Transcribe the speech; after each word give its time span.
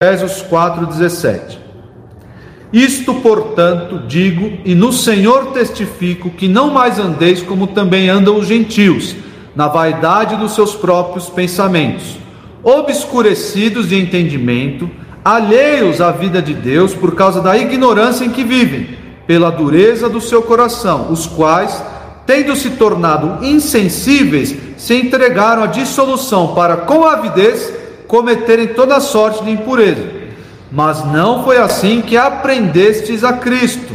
Efésios 0.00 0.42
4:17. 0.42 1.58
Isto, 2.72 3.14
portanto, 3.14 4.04
digo 4.06 4.56
e 4.64 4.72
no 4.72 4.92
Senhor 4.92 5.46
testifico 5.46 6.30
que 6.30 6.46
não 6.46 6.70
mais 6.70 7.00
andeis 7.00 7.42
como 7.42 7.66
também 7.66 8.08
andam 8.08 8.36
os 8.36 8.46
gentios, 8.46 9.16
na 9.56 9.66
vaidade 9.66 10.36
dos 10.36 10.54
seus 10.54 10.76
próprios 10.76 11.28
pensamentos, 11.28 12.16
obscurecidos 12.62 13.88
de 13.88 14.00
entendimento, 14.00 14.88
alheios 15.24 16.00
à 16.00 16.12
vida 16.12 16.40
de 16.40 16.54
Deus 16.54 16.94
por 16.94 17.16
causa 17.16 17.40
da 17.40 17.58
ignorância 17.58 18.24
em 18.24 18.30
que 18.30 18.44
vivem, 18.44 18.96
pela 19.26 19.50
dureza 19.50 20.08
do 20.08 20.20
seu 20.20 20.42
coração, 20.42 21.10
os 21.10 21.26
quais, 21.26 21.82
tendo 22.24 22.54
se 22.54 22.70
tornado 22.70 23.44
insensíveis, 23.44 24.54
se 24.76 24.94
entregaram 24.94 25.64
à 25.64 25.66
dissolução 25.66 26.54
para 26.54 26.76
com 26.76 27.04
avidez 27.04 27.87
cometerem 28.08 28.68
toda 28.68 28.98
sorte 28.98 29.44
de 29.44 29.50
impureza. 29.50 30.02
Mas 30.72 31.04
não 31.04 31.44
foi 31.44 31.58
assim 31.58 32.00
que 32.00 32.16
aprendestes 32.16 33.22
a 33.22 33.34
Cristo, 33.34 33.94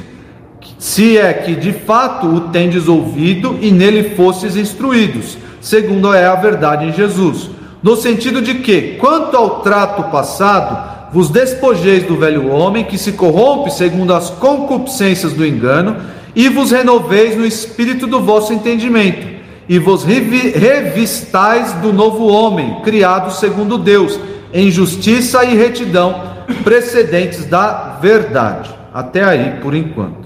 se 0.78 1.18
é 1.18 1.34
que 1.34 1.56
de 1.56 1.74
fato 1.74 2.28
o 2.28 2.42
tendes 2.50 2.88
ouvido 2.88 3.58
e 3.62 3.72
nele 3.72 4.16
fostes 4.16 4.56
instruídos, 4.56 5.38
segundo 5.60 6.14
é 6.14 6.26
a 6.26 6.36
verdade 6.36 6.86
em 6.86 6.94
Jesus. 6.94 7.50
No 7.82 7.96
sentido 7.96 8.42
de 8.42 8.56
que, 8.56 8.96
quanto 9.00 9.36
ao 9.36 9.62
trato 9.62 10.04
passado, 10.04 11.12
vos 11.12 11.30
despojeis 11.30 12.04
do 12.04 12.16
velho 12.16 12.50
homem 12.50 12.86
que 12.86 12.98
se 12.98 13.12
corrompe 13.14 13.72
segundo 13.72 14.14
as 14.14 14.30
concupiscências 14.30 15.34
do 15.34 15.46
engano, 15.46 15.98
e 16.36 16.50
vos 16.50 16.72
renoveis 16.72 17.38
no 17.38 17.46
espírito 17.46 18.08
do 18.08 18.20
vosso 18.20 18.54
entendimento 18.54 19.33
e 19.68 19.80
vos 19.80 20.04
revistais 20.04 21.74
do 21.74 21.94
novo 21.94 22.28
homem, 22.28 22.82
criado 22.84 23.32
segundo 23.32 23.78
Deus, 23.78 24.20
em 24.54 24.70
justiça 24.70 25.44
e 25.46 25.56
retidão, 25.56 26.34
precedentes 26.64 27.46
da 27.46 27.98
verdade. 28.02 28.70
Até 28.94 29.24
aí, 29.24 29.60
por 29.62 29.74
enquanto. 29.74 30.24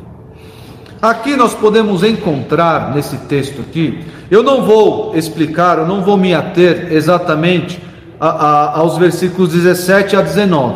Aqui 1.02 1.36
nós 1.36 1.54
podemos 1.54 2.04
encontrar 2.04 2.94
nesse 2.94 3.18
texto 3.18 3.62
aqui, 3.62 4.04
eu 4.32 4.42
não 4.42 4.64
vou 4.64 5.16
explicar, 5.16 5.78
eu 5.78 5.88
não 5.88 6.02
vou 6.02 6.18
me 6.18 6.34
ater 6.34 6.92
exatamente 6.92 7.80
a, 8.20 8.30
a, 8.30 8.80
aos 8.80 8.98
versículos 8.98 9.54
17 9.54 10.16
a 10.16 10.22
19, 10.22 10.76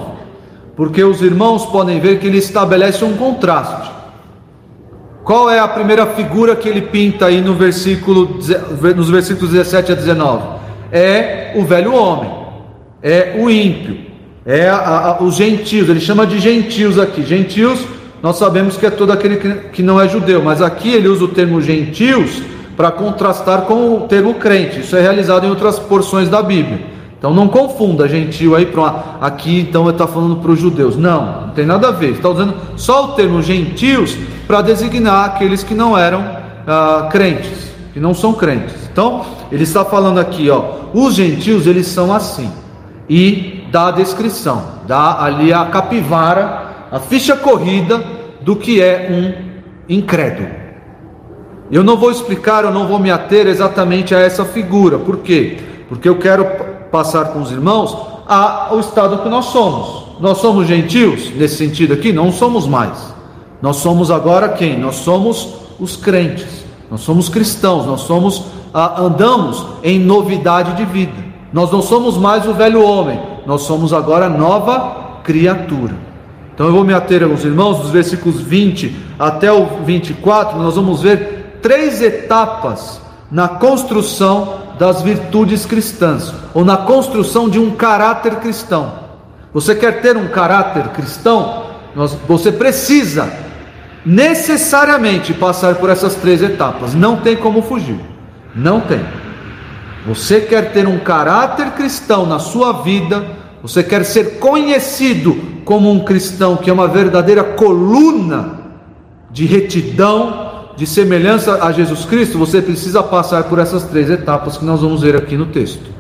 porque 0.75 1.03
os 1.03 1.21
irmãos 1.21 1.65
podem 1.65 1.99
ver 1.99 2.19
que 2.19 2.27
ele 2.27 2.37
estabelece 2.37 3.03
um 3.03 3.17
contraste. 3.17 4.00
Qual 5.31 5.49
é 5.49 5.59
a 5.59 5.67
primeira 5.69 6.05
figura 6.07 6.57
que 6.57 6.67
ele 6.67 6.81
pinta 6.81 7.27
aí 7.27 7.39
no 7.39 7.53
versículo, 7.53 8.37
nos 8.97 9.09
versículos 9.09 9.49
17 9.51 9.93
a 9.93 9.95
19? 9.95 10.59
É 10.91 11.53
o 11.55 11.63
velho 11.63 11.95
homem, 11.95 12.29
é 13.01 13.37
o 13.39 13.49
ímpio, 13.49 13.97
é 14.45 14.67
a, 14.67 14.75
a, 14.75 15.23
os 15.23 15.35
gentios, 15.35 15.87
ele 15.87 16.01
chama 16.01 16.27
de 16.27 16.37
gentios 16.37 16.99
aqui. 16.99 17.23
Gentios, 17.23 17.79
nós 18.21 18.35
sabemos 18.35 18.75
que 18.75 18.85
é 18.85 18.89
todo 18.89 19.13
aquele 19.13 19.37
que, 19.37 19.53
que 19.69 19.81
não 19.81 20.01
é 20.01 20.09
judeu, 20.09 20.43
mas 20.43 20.61
aqui 20.61 20.93
ele 20.93 21.07
usa 21.07 21.23
o 21.23 21.29
termo 21.29 21.61
gentios 21.61 22.43
para 22.75 22.91
contrastar 22.91 23.61
com 23.61 23.95
o 23.95 24.01
termo 24.09 24.33
crente. 24.33 24.81
Isso 24.81 24.97
é 24.97 25.01
realizado 25.01 25.45
em 25.45 25.49
outras 25.49 25.79
porções 25.79 26.27
da 26.27 26.43
Bíblia. 26.43 26.81
Então 27.21 27.35
não 27.35 27.47
confunda 27.47 28.09
gentil 28.09 28.55
aí 28.55 28.65
para 28.65 29.19
aqui, 29.21 29.59
então 29.59 29.83
ele 29.83 29.91
está 29.91 30.07
falando 30.07 30.37
para 30.37 30.49
os 30.49 30.59
judeus. 30.59 30.97
Não, 30.97 31.41
não 31.41 31.49
tem 31.49 31.67
nada 31.67 31.89
a 31.89 31.91
ver. 31.91 32.13
Está 32.13 32.27
usando 32.27 32.55
só 32.75 33.05
o 33.05 33.07
termo 33.09 33.43
gentios 33.43 34.17
para 34.47 34.63
designar 34.63 35.25
aqueles 35.25 35.63
que 35.63 35.75
não 35.75 35.95
eram 35.95 36.25
ah, 36.65 37.09
crentes, 37.11 37.71
que 37.93 37.99
não 37.99 38.15
são 38.15 38.33
crentes. 38.33 38.73
Então 38.91 39.23
ele 39.51 39.61
está 39.61 39.85
falando 39.85 40.19
aqui, 40.19 40.49
ó, 40.49 40.63
os 40.95 41.13
gentios 41.13 41.67
eles 41.67 41.85
são 41.85 42.11
assim 42.11 42.49
e 43.07 43.67
dá 43.71 43.89
a 43.89 43.91
descrição, 43.91 44.63
dá 44.87 45.21
ali 45.21 45.53
a 45.53 45.65
capivara, 45.65 46.87
a 46.91 46.99
ficha 46.99 47.35
corrida 47.35 48.03
do 48.41 48.55
que 48.55 48.81
é 48.81 49.07
um 49.11 49.93
incrédulo. 49.93 50.49
Eu 51.71 51.83
não 51.83 51.97
vou 51.97 52.09
explicar, 52.09 52.63
eu 52.63 52.71
não 52.71 52.87
vou 52.87 52.97
me 52.97 53.11
ater 53.11 53.45
exatamente 53.45 54.15
a 54.15 54.19
essa 54.19 54.43
figura. 54.43 54.97
Por 54.97 55.17
quê? 55.17 55.59
Porque 55.87 56.09
eu 56.09 56.15
quero 56.17 56.70
passar 56.91 57.25
com 57.33 57.41
os 57.41 57.51
irmãos 57.51 57.95
ao 58.27 58.79
estado 58.79 59.19
que 59.19 59.29
nós 59.29 59.45
somos. 59.45 60.03
Nós 60.19 60.37
somos 60.37 60.67
gentios 60.67 61.31
nesse 61.35 61.55
sentido 61.57 61.93
aqui? 61.93 62.13
Não 62.13 62.31
somos 62.31 62.67
mais. 62.67 63.13
Nós 63.61 63.77
somos 63.77 64.11
agora 64.11 64.49
quem? 64.49 64.77
Nós 64.77 64.97
somos 64.97 65.55
os 65.79 65.95
crentes. 65.95 66.65
Nós 66.89 67.01
somos 67.01 67.29
cristãos. 67.29 67.85
Nós 67.85 68.01
somos 68.01 68.43
andamos 68.73 69.65
em 69.83 69.99
novidade 69.99 70.75
de 70.75 70.85
vida. 70.85 71.13
Nós 71.51 71.71
não 71.71 71.81
somos 71.81 72.17
mais 72.17 72.47
o 72.47 72.53
velho 72.53 72.85
homem. 72.85 73.19
Nós 73.45 73.63
somos 73.63 73.93
agora 73.93 74.29
nova 74.29 75.19
criatura. 75.23 75.95
Então 76.53 76.67
eu 76.67 76.73
vou 76.73 76.83
me 76.83 76.93
ater 76.93 77.23
aos 77.23 77.43
irmãos 77.43 77.79
dos 77.79 77.89
versículos 77.89 78.39
20 78.39 78.95
até 79.17 79.51
o 79.51 79.65
24. 79.83 80.59
Nós 80.59 80.75
vamos 80.75 81.01
ver 81.01 81.57
três 81.61 82.01
etapas 82.01 83.00
na 83.31 83.47
construção 83.47 84.59
das 84.77 85.01
virtudes 85.01 85.65
cristãs, 85.65 86.33
ou 86.53 86.65
na 86.65 86.77
construção 86.77 87.49
de 87.49 87.57
um 87.57 87.71
caráter 87.71 88.35
cristão. 88.37 88.93
Você 89.53 89.73
quer 89.75 90.01
ter 90.01 90.17
um 90.17 90.27
caráter 90.27 90.89
cristão? 90.89 91.67
Você 92.27 92.51
precisa 92.51 93.31
necessariamente 94.05 95.33
passar 95.33 95.75
por 95.75 95.89
essas 95.89 96.15
três 96.15 96.41
etapas. 96.41 96.93
Não 96.93 97.17
tem 97.17 97.35
como 97.35 97.61
fugir. 97.61 97.99
Não 98.55 98.81
tem. 98.81 99.05
Você 100.05 100.41
quer 100.41 100.71
ter 100.73 100.87
um 100.87 100.99
caráter 100.99 101.71
cristão 101.71 102.25
na 102.25 102.39
sua 102.39 102.71
vida, 102.81 103.23
você 103.61 103.83
quer 103.83 104.03
ser 104.03 104.39
conhecido 104.39 105.37
como 105.63 105.91
um 105.91 106.03
cristão 106.03 106.57
que 106.57 106.69
é 106.69 106.73
uma 106.73 106.87
verdadeira 106.87 107.43
coluna 107.43 108.61
de 109.29 109.45
retidão, 109.45 110.50
de 110.81 110.87
semelhança 110.87 111.63
a 111.63 111.71
Jesus 111.71 112.05
Cristo, 112.05 112.39
você 112.39 112.59
precisa 112.59 113.03
passar 113.03 113.43
por 113.43 113.59
essas 113.59 113.83
três 113.83 114.09
etapas 114.09 114.57
que 114.57 114.65
nós 114.65 114.81
vamos 114.81 115.03
ver 115.03 115.15
aqui 115.15 115.37
no 115.37 115.45
texto. 115.45 115.91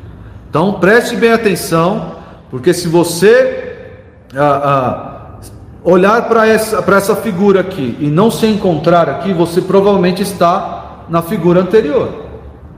Então 0.49 0.79
preste 0.79 1.15
bem 1.15 1.31
atenção, 1.31 2.13
porque 2.49 2.73
se 2.73 2.87
você 2.87 3.91
ah, 4.35 4.39
ah, 4.65 5.39
olhar 5.83 6.27
para 6.27 6.47
essa, 6.47 6.83
essa 6.97 7.15
figura 7.15 7.59
aqui 7.59 7.95
e 7.99 8.07
não 8.07 8.31
se 8.31 8.47
encontrar 8.47 9.07
aqui, 9.07 9.31
você 9.31 9.61
provavelmente 9.61 10.23
está 10.23 11.03
na 11.07 11.21
figura 11.21 11.61
anterior. 11.61 12.25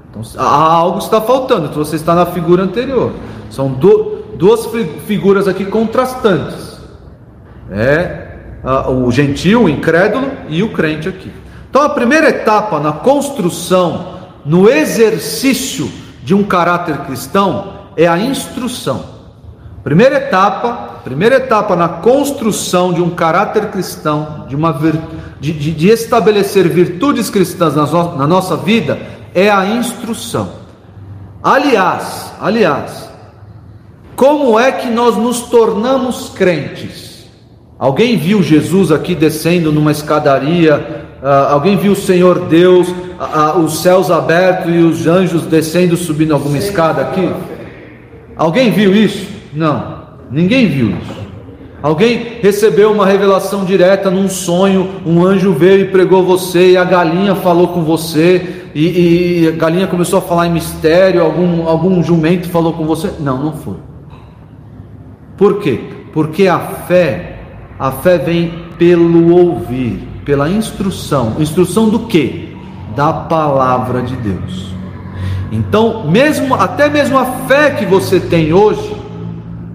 Então, 0.10 0.24
algo 0.44 0.98
está 0.98 1.22
faltando, 1.22 1.68
então 1.68 1.86
você 1.86 1.96
está 1.96 2.14
na 2.14 2.26
figura 2.26 2.64
anterior. 2.64 3.14
São 3.50 3.72
do, 3.72 4.26
duas 4.36 4.68
figuras 5.08 5.48
aqui 5.48 5.64
contrastantes. 5.64 6.82
É 7.72 8.40
ah, 8.62 8.92
o 8.92 9.10
gentil, 9.10 9.64
o 9.64 9.70
incrédulo 9.70 10.30
e 10.50 10.62
o 10.62 10.74
crente 10.74 11.08
aqui. 11.08 11.32
Então, 11.74 11.82
a 11.82 11.90
primeira 11.90 12.30
etapa 12.30 12.80
na 12.80 12.92
construção, 12.92 14.20
no 14.46 14.70
exercício 14.70 15.92
de 16.24 16.36
um 16.36 16.44
caráter 16.44 17.00
cristão 17.00 17.74
é 17.98 18.08
a 18.08 18.16
instrução. 18.16 19.04
Primeira 19.84 20.18
etapa, 20.18 21.00
primeira 21.04 21.38
etapa 21.38 21.76
na 21.76 21.90
construção 21.90 22.94
de 22.94 23.02
um 23.02 23.10
caráter 23.10 23.72
cristão, 23.72 24.46
de, 24.48 24.56
uma 24.56 24.72
de, 25.42 25.52
de, 25.52 25.72
de 25.72 25.90
estabelecer 25.90 26.70
virtudes 26.70 27.32
cristãs 27.32 27.74
na, 27.76 27.88
na 27.88 28.28
nossa 28.28 28.56
vida, 28.56 29.00
é 29.34 29.50
a 29.50 29.66
instrução. 29.66 30.52
Aliás, 31.42 32.34
aliás, 32.40 33.10
como 34.16 34.60
é 34.60 34.72
que 34.72 34.92
nós 34.92 35.18
nos 35.18 35.42
tornamos 35.42 36.30
crentes? 36.30 37.26
Alguém 37.80 38.16
viu 38.16 38.44
Jesus 38.44 38.92
aqui 38.92 39.16
descendo 39.16 39.72
numa 39.72 39.92
escadaria 39.92 41.03
Uh, 41.24 41.54
alguém 41.54 41.78
viu 41.78 41.94
o 41.94 41.96
Senhor 41.96 42.48
Deus, 42.50 42.90
uh, 42.90 43.58
uh, 43.58 43.60
os 43.64 43.82
céus 43.82 44.12
abertos 44.12 44.76
e 44.76 44.80
os 44.80 45.08
anjos 45.08 45.44
descendo, 45.44 45.96
subindo 45.96 46.34
alguma 46.34 46.58
escada 46.58 47.02
aqui? 47.02 47.32
Alguém 48.36 48.72
viu 48.72 48.94
isso? 48.94 49.26
Não, 49.54 50.04
ninguém 50.30 50.68
viu 50.68 50.90
isso. 50.90 51.24
Alguém 51.82 52.40
recebeu 52.42 52.92
uma 52.92 53.06
revelação 53.06 53.64
direta 53.64 54.12
num 54.12 54.28
sonho, 54.28 54.96
um 55.06 55.26
anjo 55.26 55.54
veio 55.54 55.84
e 55.84 55.92
pregou 55.92 56.26
você, 56.26 56.72
e 56.72 56.78
a 56.78 56.84
galinha 56.84 57.36
falou 57.36 57.70
com 57.70 57.84
você, 57.84 58.66
e, 58.76 59.44
e 59.44 59.48
a 59.48 59.52
galinha 59.52 59.88
começou 59.88 60.20
a 60.20 60.22
falar 60.22 60.48
em 60.48 60.52
mistério, 60.52 61.24
algum, 61.24 61.70
algum 61.70 62.04
jumento 62.04 62.50
falou 62.50 62.74
com 62.74 62.86
você? 62.86 63.14
Não, 63.22 63.42
não 63.42 63.54
foi. 63.54 63.78
Por 65.38 65.62
quê? 65.62 65.80
Porque 66.12 66.50
a 66.50 66.60
fé, 66.60 67.40
a 67.80 67.92
fé 67.92 68.18
vem 68.18 68.52
pelo 68.78 69.34
ouvir 69.34 70.13
pela 70.26 70.50
instrução. 70.50 71.36
Instrução 71.40 71.90
do 71.90 72.00
que? 72.00 72.56
Da 72.96 73.12
palavra 73.12 74.02
de 74.02 74.16
Deus. 74.16 74.74
Então, 75.52 76.06
mesmo 76.08 76.56
até 76.56 76.90
mesmo 76.90 77.18
a 77.18 77.26
fé 77.48 77.72
que 77.72 77.86
você 77.86 78.20
tem 78.20 78.54
hoje, 78.54 78.96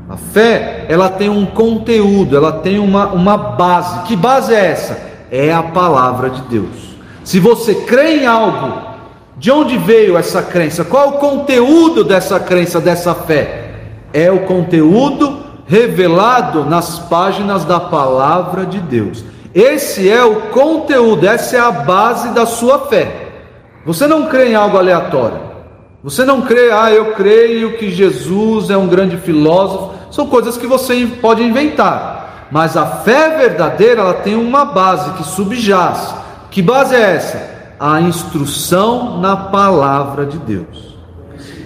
a 0.08 0.16
fé, 0.16 0.86
ela 0.88 1.08
tem 1.08 1.28
um 1.28 1.46
conteúdo, 1.46 2.36
ela 2.36 2.52
tem 2.52 2.78
uma, 2.78 3.06
uma 3.08 3.36
base. 3.36 4.02
Que 4.02 4.16
base 4.16 4.54
é 4.54 4.66
essa? 4.66 4.98
É 5.30 5.52
a 5.52 5.62
palavra 5.62 6.30
de 6.30 6.40
Deus. 6.42 6.96
Se 7.22 7.38
você 7.38 7.74
crê 7.74 8.22
em 8.22 8.26
algo, 8.26 8.88
de 9.36 9.52
onde 9.52 9.78
veio 9.78 10.16
essa 10.16 10.42
crença? 10.42 10.84
Qual 10.84 11.04
é 11.04 11.08
o 11.08 11.12
conteúdo 11.18 12.02
dessa 12.02 12.40
crença, 12.40 12.80
dessa 12.80 13.14
fé? 13.14 13.74
É 14.12 14.32
o 14.32 14.40
conteúdo 14.40 15.44
revelado 15.66 16.64
nas 16.64 16.98
páginas 16.98 17.64
da 17.64 17.78
palavra 17.78 18.64
de 18.64 18.80
Deus. 18.80 19.22
Esse 19.54 20.08
é 20.10 20.22
o 20.24 20.50
conteúdo, 20.50 21.26
essa 21.26 21.56
é 21.56 21.60
a 21.60 21.70
base 21.70 22.30
da 22.30 22.46
sua 22.46 22.86
fé. 22.86 23.28
Você 23.84 24.06
não 24.06 24.26
crê 24.26 24.50
em 24.50 24.54
algo 24.54 24.76
aleatório. 24.76 25.48
Você 26.02 26.24
não 26.24 26.42
crê, 26.42 26.70
ah, 26.70 26.92
eu 26.92 27.12
creio 27.14 27.76
que 27.76 27.90
Jesus 27.90 28.70
é 28.70 28.76
um 28.76 28.86
grande 28.86 29.16
filósofo. 29.16 29.94
São 30.10 30.26
coisas 30.26 30.56
que 30.56 30.66
você 30.66 31.06
pode 31.20 31.42
inventar. 31.42 32.48
Mas 32.50 32.76
a 32.76 32.86
fé 32.86 33.36
verdadeira, 33.36 34.00
ela 34.00 34.14
tem 34.14 34.34
uma 34.34 34.64
base 34.64 35.10
que 35.12 35.24
subjaz. 35.24 36.14
Que 36.50 36.62
base 36.62 36.94
é 36.94 37.16
essa? 37.16 37.50
A 37.80 38.00
instrução 38.00 39.20
na 39.20 39.36
palavra 39.36 40.24
de 40.24 40.38
Deus. 40.38 40.96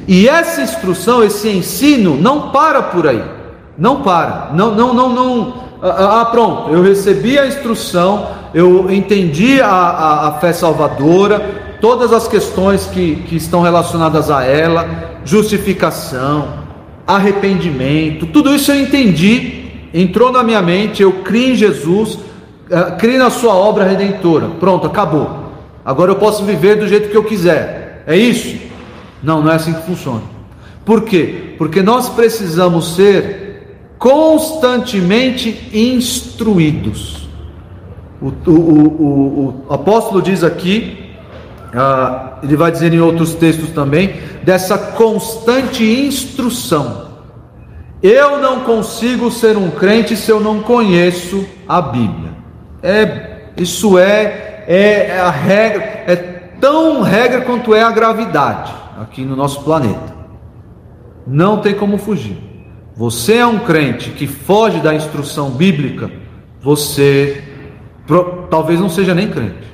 E 0.08 0.28
essa 0.28 0.60
instrução, 0.60 1.22
esse 1.22 1.48
ensino, 1.48 2.16
não 2.16 2.50
para 2.50 2.82
por 2.82 3.06
aí. 3.06 3.22
Não 3.78 4.02
para. 4.02 4.50
Não, 4.52 4.74
não, 4.74 4.92
não, 4.92 5.08
não. 5.08 5.61
Ah, 5.82 5.88
ah, 5.88 6.20
ah 6.20 6.24
pronto. 6.26 6.70
Eu 6.70 6.80
recebi 6.80 7.36
a 7.36 7.46
instrução, 7.46 8.28
eu 8.54 8.88
entendi 8.88 9.60
a, 9.60 9.66
a, 9.66 10.28
a 10.28 10.32
fé 10.34 10.52
salvadora, 10.52 11.40
todas 11.80 12.12
as 12.12 12.28
questões 12.28 12.86
que, 12.86 13.16
que 13.16 13.34
estão 13.34 13.60
relacionadas 13.60 14.30
a 14.30 14.44
ela, 14.44 15.20
justificação, 15.24 16.62
arrependimento, 17.04 18.26
tudo 18.26 18.54
isso 18.54 18.70
eu 18.70 18.80
entendi, 18.80 19.64
entrou 19.92 20.30
na 20.30 20.44
minha 20.44 20.62
mente, 20.62 21.02
eu 21.02 21.12
criei 21.24 21.52
em 21.52 21.56
Jesus, 21.56 22.14
uh, 22.14 22.96
criei 22.98 23.18
na 23.18 23.30
sua 23.30 23.54
obra 23.54 23.84
redentora, 23.84 24.48
pronto, 24.60 24.86
acabou. 24.86 25.42
Agora 25.84 26.12
eu 26.12 26.16
posso 26.16 26.44
viver 26.44 26.76
do 26.76 26.86
jeito 26.86 27.10
que 27.10 27.16
eu 27.16 27.24
quiser. 27.24 28.04
É 28.06 28.16
isso? 28.16 28.56
Não, 29.20 29.42
não 29.42 29.50
é 29.50 29.56
assim 29.56 29.72
que 29.72 29.82
funciona. 29.82 30.22
Por 30.84 31.02
quê? 31.02 31.54
Porque 31.58 31.82
nós 31.82 32.08
precisamos 32.08 32.94
ser 32.94 33.51
constantemente 34.02 35.70
instruídos. 35.72 37.28
O, 38.20 38.32
o, 38.50 38.50
o, 38.50 39.64
o 39.68 39.72
apóstolo 39.72 40.20
diz 40.20 40.42
aqui 40.42 41.14
ah, 41.72 42.38
ele 42.42 42.56
vai 42.56 42.72
dizer 42.72 42.92
em 42.92 43.00
outros 43.00 43.34
textos 43.34 43.70
também, 43.70 44.20
dessa 44.42 44.76
constante 44.76 45.84
instrução. 45.84 47.12
Eu 48.02 48.38
não 48.40 48.60
consigo 48.60 49.30
ser 49.30 49.56
um 49.56 49.70
crente 49.70 50.16
se 50.16 50.32
eu 50.32 50.40
não 50.40 50.60
conheço 50.60 51.46
a 51.68 51.80
Bíblia. 51.80 52.32
É, 52.82 53.52
isso 53.56 53.96
é, 53.96 54.64
é, 54.66 55.06
é 55.10 55.20
a 55.20 55.30
regra, 55.30 55.82
é 56.08 56.16
tão 56.60 57.02
regra 57.02 57.42
quanto 57.42 57.72
é 57.72 57.82
a 57.82 57.92
gravidade 57.92 58.74
aqui 59.00 59.24
no 59.24 59.36
nosso 59.36 59.62
planeta. 59.62 60.12
Não 61.24 61.58
tem 61.58 61.72
como 61.72 61.96
fugir. 61.98 62.51
Você 62.96 63.36
é 63.36 63.46
um 63.46 63.60
crente 63.60 64.10
que 64.10 64.26
foge 64.26 64.80
da 64.80 64.94
instrução 64.94 65.50
bíblica, 65.50 66.10
você 66.60 67.42
talvez 68.50 68.78
não 68.78 68.90
seja 68.90 69.14
nem 69.14 69.30
crente. 69.30 69.72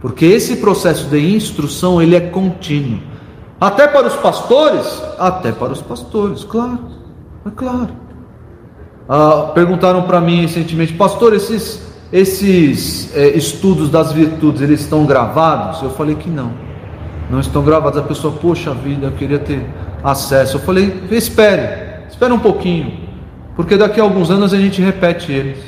Porque 0.00 0.24
esse 0.24 0.56
processo 0.56 1.06
de 1.08 1.34
instrução 1.34 2.02
ele 2.02 2.16
é 2.16 2.20
contínuo. 2.20 3.00
Até 3.60 3.86
para 3.86 4.06
os 4.06 4.16
pastores? 4.16 5.02
Até 5.18 5.52
para 5.52 5.72
os 5.72 5.80
pastores, 5.80 6.44
claro. 6.44 6.78
É 7.46 7.50
claro. 7.50 7.90
Ah, 9.08 9.52
perguntaram 9.54 10.02
para 10.02 10.20
mim 10.20 10.42
recentemente, 10.42 10.92
pastor, 10.92 11.32
esses, 11.32 11.80
esses 12.12 13.14
é, 13.16 13.28
estudos 13.28 13.88
das 13.88 14.12
virtudes, 14.12 14.60
eles 14.60 14.80
estão 14.80 15.06
gravados? 15.06 15.80
Eu 15.82 15.90
falei 15.90 16.16
que 16.16 16.28
não. 16.28 16.52
Não 17.30 17.40
estão 17.40 17.62
gravados. 17.62 17.98
A 17.98 18.02
pessoa, 18.02 18.34
poxa 18.34 18.74
vida, 18.74 19.06
eu 19.06 19.12
queria 19.12 19.38
ter 19.38 19.64
acesso. 20.02 20.56
Eu 20.56 20.60
falei, 20.60 21.02
espere, 21.10 21.85
espere 22.08 22.32
um 22.32 22.38
pouquinho. 22.38 23.06
Porque 23.54 23.76
daqui 23.76 24.00
a 24.00 24.02
alguns 24.02 24.30
anos 24.30 24.52
a 24.52 24.58
gente 24.58 24.80
repete 24.82 25.32
eles. 25.32 25.58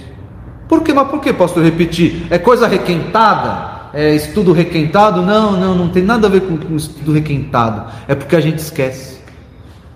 Por 0.68 0.82
quê? 0.82 0.92
Mas 0.92 1.08
por 1.08 1.20
que, 1.20 1.32
pastor, 1.32 1.62
repetir? 1.62 2.26
É 2.30 2.38
coisa 2.38 2.66
requentada? 2.66 3.78
é, 3.92 4.14
estudo 4.14 4.52
requentado. 4.52 5.22
Não, 5.22 5.52
não, 5.52 5.74
não 5.74 5.88
tem 5.88 6.02
nada 6.02 6.26
a 6.26 6.30
ver 6.30 6.42
com, 6.42 6.56
com 6.56 6.76
estudo 6.76 7.12
requentado. 7.12 7.90
É 8.06 8.14
porque 8.14 8.36
a 8.36 8.40
gente 8.40 8.58
esquece. 8.58 9.18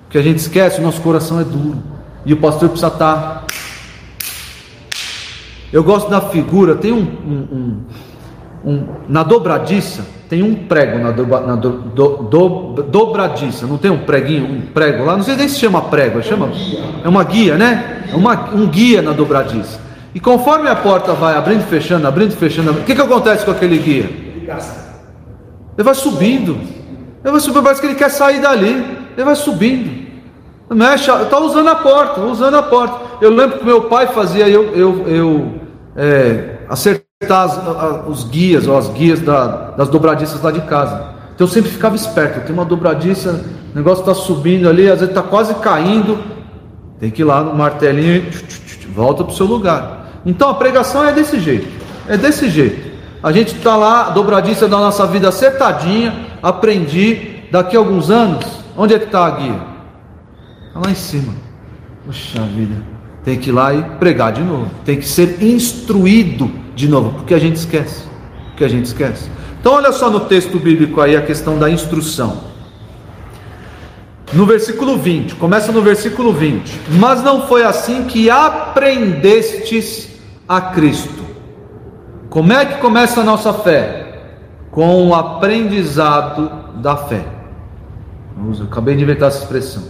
Porque 0.04 0.18
a 0.18 0.22
gente 0.22 0.38
esquece, 0.38 0.80
o 0.80 0.82
nosso 0.82 1.00
coração 1.00 1.40
é 1.40 1.44
duro. 1.44 1.82
E 2.24 2.32
o 2.32 2.36
pastor 2.36 2.68
precisa 2.68 2.88
estar. 2.88 3.46
Eu 5.72 5.82
gosto 5.82 6.10
da 6.10 6.20
figura, 6.20 6.74
tem 6.74 6.92
um, 6.92 6.98
um, 6.98 7.56
um, 7.56 7.80
um 8.64 8.86
na 9.08 9.22
dobradiça, 9.22 10.04
tem 10.28 10.42
um 10.42 10.54
prego 10.54 10.98
na, 10.98 11.10
dobra, 11.10 11.40
na 11.40 11.56
do, 11.56 11.70
do, 11.70 12.08
do, 12.08 12.82
dobradiça, 12.82 13.66
não 13.66 13.76
tem 13.76 13.90
um 13.90 13.98
preguinho, 13.98 14.44
um 14.44 14.60
prego 14.72 15.04
lá, 15.04 15.16
não 15.16 15.24
sei 15.24 15.36
nem 15.36 15.48
se 15.48 15.58
chama 15.58 15.82
prego, 15.82 16.22
chama, 16.22 16.50
é 17.04 17.08
uma 17.08 17.24
guia, 17.24 17.56
né? 17.56 18.04
É 18.12 18.16
uma, 18.16 18.50
um 18.54 18.66
guia 18.66 19.02
na 19.02 19.12
dobradiça. 19.12 19.80
E 20.14 20.20
conforme 20.20 20.68
a 20.68 20.76
porta 20.76 21.12
vai 21.12 21.34
abrindo 21.34 21.62
e 21.62 21.64
fechando, 21.64 22.06
abrindo 22.06 22.32
e 22.32 22.36
fechando, 22.36 22.72
o 22.72 22.84
que, 22.84 22.94
que 22.94 23.00
acontece 23.00 23.44
com 23.44 23.50
aquele 23.50 23.78
guia? 23.78 24.08
Ele 25.76 25.84
vai 25.84 25.94
subindo. 25.94 26.52
Ele 26.52 27.30
vai 27.30 27.40
subindo, 27.40 27.62
parece 27.62 27.80
que 27.80 27.86
ele 27.86 27.94
quer 27.94 28.10
sair 28.10 28.40
dali. 28.40 28.84
Ele 29.16 29.24
vai 29.24 29.34
subindo. 29.34 30.02
Mexe, 30.70 31.10
está 31.10 31.38
usando 31.38 31.68
a 31.68 31.74
porta, 31.76 32.20
usando 32.20 32.56
a 32.56 32.62
porta. 32.62 33.00
Eu 33.20 33.30
lembro 33.30 33.58
que 33.58 33.64
meu 33.64 33.82
pai 33.82 34.06
fazia 34.08 34.48
eu, 34.48 34.74
eu, 34.74 35.08
eu 35.08 35.54
é, 35.96 36.51
acertar 36.72 37.42
as, 37.42 38.08
os 38.08 38.24
guias, 38.24 38.66
ou 38.66 38.78
as 38.78 38.88
guias 38.88 39.20
da, 39.20 39.72
das 39.76 39.90
dobradiças 39.90 40.40
lá 40.40 40.50
de 40.50 40.62
casa. 40.62 41.12
Então 41.34 41.46
eu 41.46 41.48
sempre 41.48 41.70
ficava 41.70 41.94
esperto. 41.94 42.46
Tem 42.46 42.54
uma 42.54 42.64
dobradiça, 42.64 43.44
o 43.72 43.76
negócio 43.76 44.00
está 44.00 44.14
subindo 44.14 44.68
ali, 44.68 44.88
às 44.88 45.00
vezes 45.00 45.10
está 45.10 45.22
quase 45.22 45.54
caindo. 45.56 46.18
Tem 46.98 47.10
que 47.10 47.20
ir 47.20 47.24
lá 47.26 47.42
no 47.42 47.54
martelinho 47.54 48.24
e 48.24 48.86
volta 48.86 49.22
para 49.22 49.34
o 49.34 49.36
seu 49.36 49.44
lugar. 49.44 50.06
Então 50.24 50.48
a 50.48 50.54
pregação 50.54 51.04
é 51.04 51.12
desse 51.12 51.38
jeito, 51.38 51.68
é 52.08 52.16
desse 52.16 52.48
jeito. 52.48 52.90
A 53.22 53.30
gente 53.32 53.54
está 53.54 53.76
lá, 53.76 54.08
dobradiça 54.08 54.66
da 54.66 54.78
nossa 54.78 55.06
vida 55.06 55.28
acertadinha, 55.28 56.26
aprendi, 56.42 57.42
daqui 57.52 57.76
a 57.76 57.80
alguns 57.80 58.10
anos, 58.10 58.46
onde 58.76 58.94
é 58.94 58.98
que 58.98 59.04
está 59.04 59.26
a 59.26 59.30
guia? 59.30 59.60
Está 60.68 60.80
lá 60.80 60.90
em 60.90 60.94
cima. 60.94 61.34
Puxa 62.06 62.40
vida, 62.42 62.82
tem 63.24 63.38
que 63.38 63.50
ir 63.50 63.52
lá 63.52 63.74
e 63.74 63.82
pregar 63.98 64.32
de 64.32 64.42
novo, 64.42 64.70
tem 64.84 64.96
que 64.96 65.06
ser 65.06 65.42
instruído 65.42 66.61
de 66.74 66.88
novo, 66.88 67.12
porque 67.14 67.34
a 67.34 67.38
gente 67.38 67.56
esquece, 67.56 68.04
porque 68.48 68.64
a 68.64 68.68
gente 68.68 68.86
esquece. 68.86 69.30
Então 69.60 69.74
olha 69.74 69.92
só 69.92 70.10
no 70.10 70.20
texto 70.20 70.58
bíblico 70.58 71.00
aí 71.00 71.16
a 71.16 71.22
questão 71.22 71.58
da 71.58 71.70
instrução. 71.70 72.52
No 74.32 74.46
versículo 74.46 74.96
20, 74.96 75.34
começa 75.34 75.70
no 75.70 75.82
versículo 75.82 76.32
20. 76.32 76.80
Mas 76.98 77.22
não 77.22 77.46
foi 77.46 77.64
assim 77.64 78.04
que 78.04 78.30
aprendestes 78.30 80.08
a 80.48 80.60
Cristo. 80.60 81.22
Como 82.30 82.50
é 82.52 82.64
que 82.64 82.78
começa 82.78 83.20
a 83.20 83.24
nossa 83.24 83.52
fé? 83.52 84.22
Com 84.70 85.08
o 85.08 85.14
aprendizado 85.14 86.50
da 86.80 86.96
fé. 86.96 87.22
Eu 88.58 88.64
acabei 88.64 88.96
de 88.96 89.02
inventar 89.02 89.28
essa 89.28 89.42
expressão. 89.42 89.82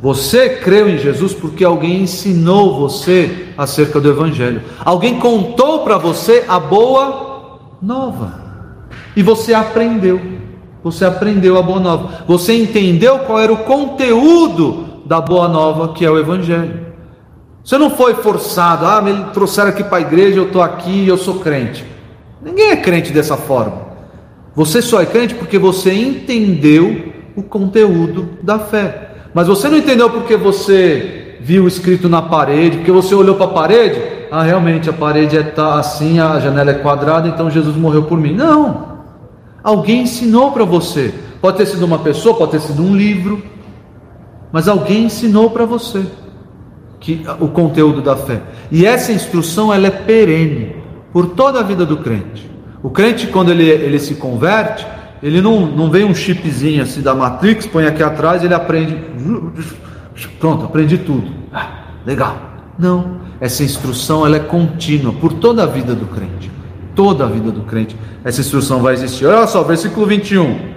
Você 0.00 0.50
creu 0.50 0.88
em 0.88 0.98
Jesus 0.98 1.32
porque 1.32 1.64
alguém 1.64 2.02
ensinou 2.02 2.78
você 2.78 3.48
acerca 3.56 4.00
do 4.00 4.10
Evangelho. 4.10 4.62
Alguém 4.84 5.18
contou 5.18 5.80
para 5.80 5.96
você 5.96 6.44
a 6.46 6.60
boa 6.60 7.58
nova. 7.80 8.44
E 9.16 9.22
você 9.22 9.54
aprendeu. 9.54 10.20
Você 10.84 11.04
aprendeu 11.04 11.58
a 11.58 11.62
boa 11.62 11.80
nova. 11.80 12.24
Você 12.28 12.54
entendeu 12.54 13.20
qual 13.20 13.40
era 13.40 13.52
o 13.52 13.64
conteúdo 13.64 15.02
da 15.06 15.20
boa 15.20 15.48
nova 15.48 15.94
que 15.94 16.04
é 16.04 16.10
o 16.10 16.18
Evangelho. 16.18 16.86
Você 17.64 17.78
não 17.78 17.90
foi 17.90 18.14
forçado, 18.14 18.86
ah, 18.86 19.02
me 19.02 19.32
trouxeram 19.32 19.70
aqui 19.70 19.82
para 19.82 19.98
a 19.98 20.00
igreja, 20.00 20.38
eu 20.38 20.46
estou 20.46 20.62
aqui 20.62 21.08
eu 21.08 21.18
sou 21.18 21.40
crente. 21.40 21.84
Ninguém 22.40 22.70
é 22.70 22.76
crente 22.76 23.12
dessa 23.12 23.36
forma. 23.36 23.86
Você 24.54 24.80
só 24.80 25.00
é 25.00 25.06
crente 25.06 25.34
porque 25.34 25.58
você 25.58 25.92
entendeu 25.92 27.12
o 27.34 27.42
conteúdo 27.42 28.38
da 28.42 28.58
fé. 28.58 29.05
Mas 29.36 29.48
você 29.48 29.68
não 29.68 29.76
entendeu 29.76 30.08
porque 30.08 30.34
você 30.34 31.36
viu 31.42 31.68
escrito 31.68 32.08
na 32.08 32.22
parede, 32.22 32.78
porque 32.78 32.90
você 32.90 33.14
olhou 33.14 33.34
para 33.34 33.44
a 33.44 33.50
parede, 33.50 34.00
ah, 34.30 34.42
realmente 34.42 34.88
a 34.88 34.94
parede 34.94 35.36
é 35.36 35.52
assim, 35.74 36.18
a 36.18 36.40
janela 36.40 36.70
é 36.70 36.74
quadrada, 36.76 37.28
então 37.28 37.50
Jesus 37.50 37.76
morreu 37.76 38.04
por 38.04 38.18
mim. 38.18 38.32
Não. 38.32 38.96
Alguém 39.62 40.04
ensinou 40.04 40.52
para 40.52 40.64
você. 40.64 41.12
Pode 41.38 41.58
ter 41.58 41.66
sido 41.66 41.84
uma 41.84 41.98
pessoa, 41.98 42.34
pode 42.34 42.52
ter 42.52 42.60
sido 42.62 42.82
um 42.82 42.96
livro, 42.96 43.42
mas 44.50 44.68
alguém 44.68 45.04
ensinou 45.04 45.50
para 45.50 45.66
você 45.66 46.06
que 46.98 47.22
o 47.38 47.48
conteúdo 47.48 48.00
da 48.00 48.16
fé. 48.16 48.40
E 48.72 48.86
essa 48.86 49.12
instrução 49.12 49.70
ela 49.70 49.88
é 49.88 49.90
perene 49.90 50.76
por 51.12 51.26
toda 51.26 51.60
a 51.60 51.62
vida 51.62 51.84
do 51.84 51.98
crente. 51.98 52.50
O 52.82 52.88
crente 52.88 53.26
quando 53.26 53.50
ele, 53.50 53.68
ele 53.68 53.98
se 53.98 54.14
converte, 54.14 54.86
ele 55.22 55.40
não, 55.40 55.66
não 55.66 55.90
vem 55.90 56.04
um 56.04 56.14
chipzinho 56.14 56.82
assim 56.82 57.00
da 57.00 57.14
Matrix, 57.14 57.66
põe 57.66 57.86
aqui 57.86 58.02
atrás, 58.02 58.44
ele 58.44 58.54
aprende, 58.54 58.96
pronto, 60.38 60.64
aprendi 60.64 60.98
tudo. 60.98 61.30
Ah, 61.52 61.84
legal. 62.04 62.36
Não, 62.78 63.20
essa 63.40 63.64
instrução 63.64 64.26
ela 64.26 64.36
é 64.36 64.40
contínua 64.40 65.12
por 65.12 65.32
toda 65.34 65.62
a 65.62 65.66
vida 65.66 65.94
do 65.94 66.06
crente. 66.06 66.50
Toda 66.94 67.24
a 67.24 67.28
vida 67.28 67.50
do 67.50 67.62
crente, 67.62 67.96
essa 68.24 68.40
instrução 68.40 68.80
vai 68.80 68.94
existir. 68.94 69.26
Olha 69.26 69.46
só, 69.46 69.62
versículo 69.62 70.06
21. 70.06 70.76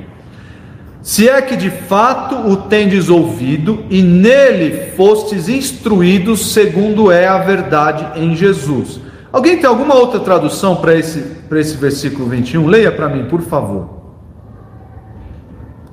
Se 1.02 1.30
é 1.30 1.42
que 1.42 1.56
de 1.56 1.70
fato 1.70 2.36
o 2.36 2.58
tendes 2.58 3.10
ouvido 3.10 3.86
e 3.90 4.02
nele 4.02 4.92
fostes 4.98 5.48
instruídos, 5.48 6.52
segundo 6.52 7.10
é 7.10 7.26
a 7.26 7.38
verdade 7.38 8.20
em 8.20 8.36
Jesus. 8.36 9.00
Alguém 9.32 9.58
tem 9.58 9.66
alguma 9.66 9.96
outra 9.96 10.20
tradução 10.20 10.76
para 10.76 10.96
esse, 10.96 11.24
esse 11.52 11.78
versículo 11.78 12.28
21? 12.28 12.68
Leia 12.68 12.92
para 12.92 13.08
mim, 13.08 13.26
por 13.26 13.42
favor. 13.42 13.99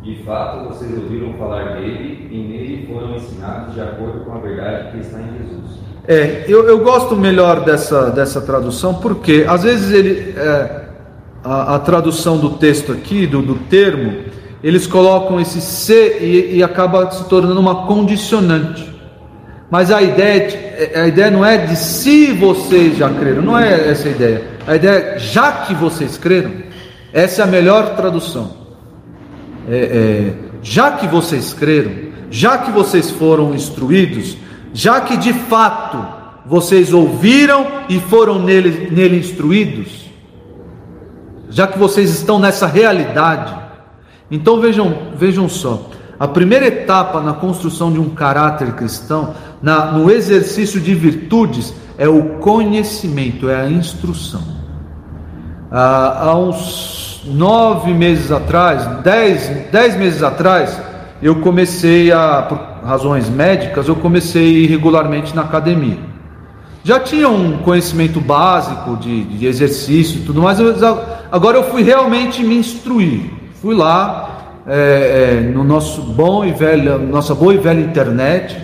De 0.07 0.23
fato, 0.23 0.69
vocês 0.69 0.97
ouviram 0.97 1.35
falar 1.35 1.75
dele 1.75 2.29
e 2.31 2.37
nele 2.37 2.87
foram 2.87 3.17
ensinados 3.17 3.75
de 3.75 3.81
acordo 3.81 4.21
com 4.21 4.37
a 4.37 4.39
verdade 4.39 4.93
que 4.93 4.99
está 4.99 5.19
em 5.19 5.33
Jesus. 5.37 5.81
É, 6.07 6.45
eu, 6.47 6.69
eu 6.69 6.79
gosto 6.79 7.17
melhor 7.17 7.65
dessa, 7.65 8.09
dessa 8.13 8.41
tradução 8.41 8.95
porque 8.95 9.45
às 9.49 9.65
vezes 9.65 9.91
ele, 9.91 10.33
é, 10.37 10.85
a, 11.43 11.75
a, 11.75 11.79
tradução 11.81 12.39
do 12.39 12.51
texto 12.51 12.93
aqui, 12.93 13.27
do, 13.27 13.43
do 13.43 13.57
termo, 13.69 14.17
eles 14.63 14.87
colocam 14.87 15.41
esse 15.41 15.61
se 15.61 16.17
e, 16.21 16.59
e 16.59 16.63
acaba 16.63 17.11
se 17.11 17.29
tornando 17.29 17.59
uma 17.59 17.89
condicionante. 17.89 18.89
Mas 19.69 19.91
a 19.91 20.01
ideia, 20.01 21.03
a 21.03 21.09
ideia 21.09 21.33
não 21.33 21.45
é 21.45 21.57
de 21.57 21.75
se 21.75 22.31
vocês 22.31 22.97
já 22.97 23.11
creram, 23.11 23.43
não 23.43 23.59
é 23.59 23.91
essa 23.91 24.07
a 24.07 24.11
ideia. 24.13 24.45
A 24.69 24.77
ideia 24.77 24.99
é 24.99 25.19
já 25.19 25.51
que 25.51 25.75
vocês 25.75 26.17
creram, 26.17 26.53
essa 27.13 27.43
é 27.43 27.45
a 27.45 27.49
melhor 27.49 27.97
tradução. 27.97 28.66
É, 29.69 29.77
é, 29.77 30.35
já 30.63 30.93
que 30.93 31.07
vocês 31.07 31.53
creram, 31.53 31.93
já 32.31 32.59
que 32.59 32.71
vocês 32.71 33.11
foram 33.11 33.55
instruídos, 33.55 34.37
já 34.73 35.01
que 35.01 35.17
de 35.17 35.33
fato 35.33 36.05
vocês 36.45 36.93
ouviram 36.93 37.67
e 37.89 37.99
foram 37.99 38.41
nele, 38.41 38.89
nele 38.91 39.19
instruídos, 39.19 40.07
já 41.51 41.67
que 41.67 41.79
vocês 41.79 42.11
estão 42.11 42.39
nessa 42.39 42.67
realidade, 42.67 43.55
então 44.31 44.61
vejam, 44.61 45.13
vejam 45.17 45.49
só, 45.49 45.91
a 46.19 46.27
primeira 46.27 46.67
etapa 46.67 47.21
na 47.21 47.35
construção 47.35 47.93
de 47.93 47.99
um 47.99 48.11
caráter 48.11 48.73
cristão, 48.73 49.35
na, 49.63 49.93
no 49.93 50.11
exercício 50.11 50.81
de 50.81 50.95
virtudes, 50.95 51.75
é 51.99 52.09
o 52.09 52.39
conhecimento, 52.39 53.49
é 53.49 53.63
a 53.63 53.71
instrução. 53.71 54.43
Ah, 55.71 56.29
há 56.29 56.37
uns 56.37 57.16
nove 57.27 57.93
meses 57.93 58.31
atrás, 58.31 58.87
dez, 59.03 59.49
dez 59.71 59.97
meses 59.97 60.23
atrás, 60.23 60.81
eu 61.23 61.37
comecei 61.37 62.13
a, 62.13 62.43
por 62.43 62.59
razões 62.87 63.29
médicas, 63.29 63.89
eu 63.89 63.97
comecei 63.97 64.67
regularmente 64.67 65.35
na 65.35 65.43
academia. 65.43 65.99
Já 66.85 67.01
tinha 67.01 67.29
um 67.29 67.59
conhecimento 67.59 68.21
básico 68.21 68.97
de, 68.97 69.25
de 69.25 69.47
exercício 69.47 70.21
e 70.21 70.25
tudo 70.25 70.41
mais, 70.41 70.59
agora 71.33 71.59
eu 71.59 71.65
fui 71.65 71.83
realmente 71.83 72.45
me 72.45 72.57
instruir. 72.57 73.31
Fui 73.61 73.75
lá, 73.75 74.63
é, 74.69 75.39
é, 75.39 75.41
no 75.41 75.65
nosso 75.65 76.03
bom 76.03 76.45
e 76.45 76.53
velho, 76.53 76.99
nossa 76.99 77.35
boa 77.35 77.55
e 77.55 77.59
velha 77.59 77.81
internet. 77.81 78.57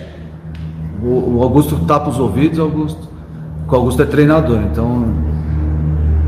O, 1.01 1.37
o 1.37 1.43
Augusto 1.43 1.77
tapa 1.85 2.09
os 2.09 2.19
ouvidos, 2.19 2.59
Augusto. 2.59 3.09
O 3.67 3.75
Augusto 3.75 4.01
é 4.01 4.05
treinador, 4.05 4.59
então. 4.61 5.32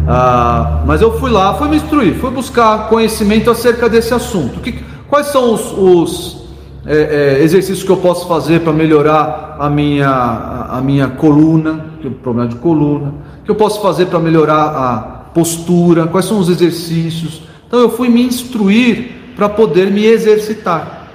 Ah, 0.08 0.84
mas 0.86 1.02
eu 1.02 1.18
fui 1.20 1.32
lá, 1.32 1.54
fui 1.56 1.68
me 1.68 1.78
instruir, 1.78 2.16
fui 2.16 2.30
buscar 2.30 2.90
conhecimento 2.90 3.50
acerca 3.50 3.90
desse 3.90 4.14
assunto. 4.14 4.60
Que, 4.60 4.74
quais 5.08 5.28
são 5.28 5.54
os, 5.54 5.72
os 5.72 6.46
é, 6.86 7.38
é, 7.40 7.44
exercícios 7.44 7.84
que 7.84 7.90
eu 7.90 7.98
posso 7.98 8.28
fazer 8.28 8.62
para 8.62 8.72
melhorar 8.72 9.58
a 9.60 9.70
minha, 9.70 10.08
a, 10.08 10.78
a 10.78 10.82
minha 10.82 11.08
coluna, 11.08 11.86
é 12.04 12.10
problema 12.10 12.48
de 12.48 12.56
coluna, 12.58 13.14
que 13.44 13.50
eu 13.50 13.56
posso 13.56 13.82
fazer 13.82 14.06
para 14.06 14.20
melhorar 14.20 14.66
a 14.66 14.98
postura, 15.34 16.06
quais 16.08 16.26
são 16.26 16.38
os 16.38 16.50
exercícios. 16.50 17.42
Então 17.68 17.80
eu 17.80 17.90
fui 17.90 18.08
me 18.08 18.22
instruir 18.22 19.34
para 19.36 19.50
poder 19.50 19.90
me 19.92 20.06
exercitar. 20.06 21.10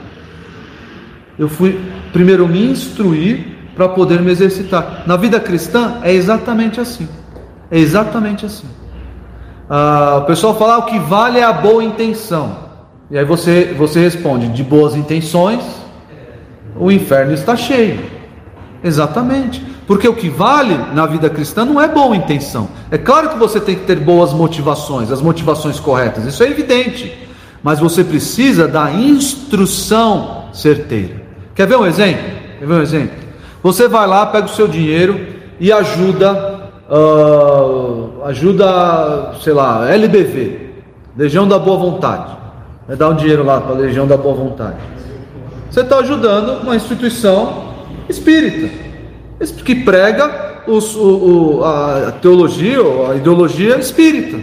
Eu 1.39 1.49
fui 1.49 1.81
primeiro 2.13 2.47
me 2.47 2.67
instruir 2.67 3.47
para 3.75 3.89
poder 3.89 4.21
me 4.21 4.31
exercitar. 4.31 5.05
Na 5.07 5.17
vida 5.17 5.39
cristã 5.39 6.01
é 6.03 6.13
exatamente 6.13 6.81
assim. 6.81 7.09
É 7.71 7.79
exatamente 7.79 8.45
assim. 8.45 8.67
Ah, 9.71 10.19
o 10.23 10.27
pessoal 10.27 10.55
fala 10.59 10.75
ah, 10.75 10.79
o 10.79 10.87
que 10.87 10.99
vale 10.99 11.39
é 11.39 11.45
a 11.45 11.53
boa 11.53 11.83
intenção. 11.85 12.57
E 13.11 13.17
aí 13.17 13.25
você, 13.25 13.73
você 13.79 14.01
responde: 14.01 14.49
de 14.49 14.65
boas 14.65 14.97
intenções, 14.97 15.63
o 16.77 16.91
inferno 16.91 17.33
está 17.33 17.57
cheio. 17.57 18.01
Exatamente. 18.83 19.65
Porque 19.87 20.09
o 20.09 20.15
que 20.15 20.29
vale 20.29 20.77
na 20.93 21.07
vida 21.07 21.31
cristã 21.31 21.65
não 21.65 21.81
é 21.81 21.89
boa 21.89 22.17
intenção. 22.17 22.69
É 22.91 22.99
claro 22.99 23.31
que 23.31 23.39
você 23.39 23.61
tem 23.61 23.77
que 23.77 23.85
ter 23.85 24.01
boas 24.01 24.33
motivações, 24.33 25.11
as 25.13 25.23
motivações 25.23 25.79
corretas, 25.79 26.25
isso 26.25 26.43
é 26.43 26.49
evidente 26.49 27.31
mas 27.63 27.79
você 27.79 28.03
precisa 28.03 28.67
da 28.67 28.91
instrução 28.91 30.45
certeira. 30.53 31.23
Quer 31.55 31.67
ver 31.67 31.77
um 31.77 31.87
exemplo? 31.87 32.25
Quer 32.59 32.67
ver 32.67 32.75
um 32.75 32.83
exemplo? 32.83 33.17
Você 33.63 33.87
vai 33.87 34.07
lá, 34.07 34.25
pega 34.27 34.47
o 34.47 34.51
seu 34.51 34.67
dinheiro 34.67 35.21
e 35.59 35.71
ajuda, 35.71 36.50
uh, 36.91 38.25
ajuda, 38.25 39.35
sei 39.43 39.53
lá, 39.53 39.89
LBV, 39.91 40.71
Legião 41.17 41.47
da 41.47 41.59
Boa 41.59 41.79
Vontade. 41.79 42.37
Vai 42.87 42.97
dar 42.97 43.11
um 43.11 43.15
dinheiro 43.15 43.45
lá 43.45 43.61
para 43.61 43.75
a 43.75 43.79
Legião 43.79 44.07
da 44.07 44.17
Boa 44.17 44.35
Vontade. 44.35 44.77
Você 45.71 45.81
está 45.81 45.99
ajudando 45.99 46.63
uma 46.63 46.75
instituição 46.75 47.71
espírita 48.09 48.69
que 49.65 49.75
prega 49.77 50.63
os, 50.67 50.95
o, 50.97 51.59
o, 51.59 51.65
a 51.65 52.13
teologia, 52.21 52.81
a 53.11 53.15
ideologia 53.15 53.79
espírita. 53.79 54.39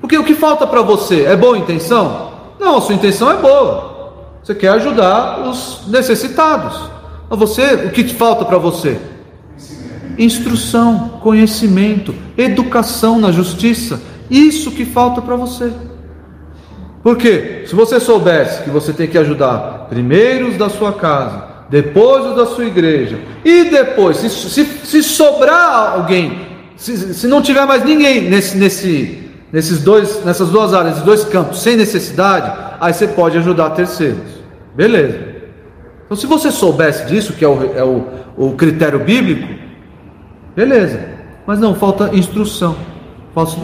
Porque 0.00 0.16
o 0.16 0.24
que 0.24 0.34
falta 0.34 0.66
para 0.66 0.82
você 0.82 1.24
é 1.24 1.36
boa 1.36 1.58
intenção? 1.58 2.32
Não, 2.58 2.78
a 2.78 2.80
sua 2.80 2.94
intenção 2.94 3.30
é 3.30 3.36
boa. 3.36 3.92
Você 4.42 4.54
quer 4.54 4.68
ajudar 4.70 5.40
os 5.48 5.82
necessitados. 5.88 6.90
A 7.30 7.36
você, 7.36 7.74
o 7.74 7.90
que 7.90 8.08
falta 8.08 8.44
para 8.44 8.58
você? 8.58 8.98
Instrução, 10.18 11.20
conhecimento, 11.20 12.14
educação 12.36 13.18
na 13.18 13.32
justiça. 13.32 14.00
Isso 14.30 14.70
que 14.70 14.84
falta 14.84 15.20
para 15.20 15.36
você. 15.36 15.72
Porque 17.02 17.64
se 17.66 17.74
você 17.74 17.98
soubesse 17.98 18.62
que 18.62 18.70
você 18.70 18.92
tem 18.92 19.08
que 19.08 19.18
ajudar 19.18 19.86
primeiro 19.88 20.48
os 20.48 20.56
da 20.56 20.68
sua 20.68 20.92
casa, 20.92 21.44
depois 21.68 22.26
os 22.26 22.36
da 22.36 22.46
sua 22.46 22.64
igreja, 22.64 23.18
e 23.44 23.64
depois, 23.64 24.18
se, 24.18 24.30
se, 24.30 24.64
se 24.64 25.02
sobrar 25.02 25.94
alguém, 25.94 26.46
se, 26.76 27.14
se 27.14 27.26
não 27.26 27.42
tiver 27.42 27.66
mais 27.66 27.84
ninguém 27.84 28.28
nesse, 28.28 28.56
nesse, 28.56 29.30
nesses 29.52 29.82
dois, 29.82 30.24
nessas 30.24 30.48
duas 30.50 30.72
áreas, 30.72 30.90
nesses 30.90 31.04
dois 31.04 31.24
campos, 31.24 31.62
sem 31.62 31.76
necessidade, 31.76 32.52
aí 32.80 32.92
você 32.92 33.08
pode 33.08 33.36
ajudar 33.38 33.70
terceiros. 33.70 34.42
Beleza. 34.74 35.18
Então, 36.04 36.16
se 36.16 36.26
você 36.26 36.50
soubesse 36.50 37.06
disso, 37.06 37.32
que 37.32 37.44
é 37.44 37.48
o, 37.48 37.72
é 37.74 37.82
o, 37.84 38.04
o 38.36 38.52
critério 38.52 39.00
bíblico, 39.00 39.61
beleza. 40.54 41.08
Mas 41.46 41.58
não, 41.58 41.74
falta 41.74 42.14
instrução. 42.16 42.76
Falta 43.34 43.56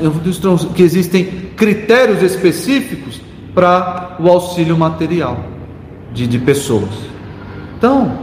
que 0.74 0.82
existem 0.82 1.24
critérios 1.56 2.22
específicos 2.22 3.20
para 3.54 4.16
o 4.18 4.28
auxílio 4.28 4.76
material 4.76 5.44
de, 6.12 6.26
de 6.26 6.38
pessoas. 6.38 6.90
Então, 7.76 8.18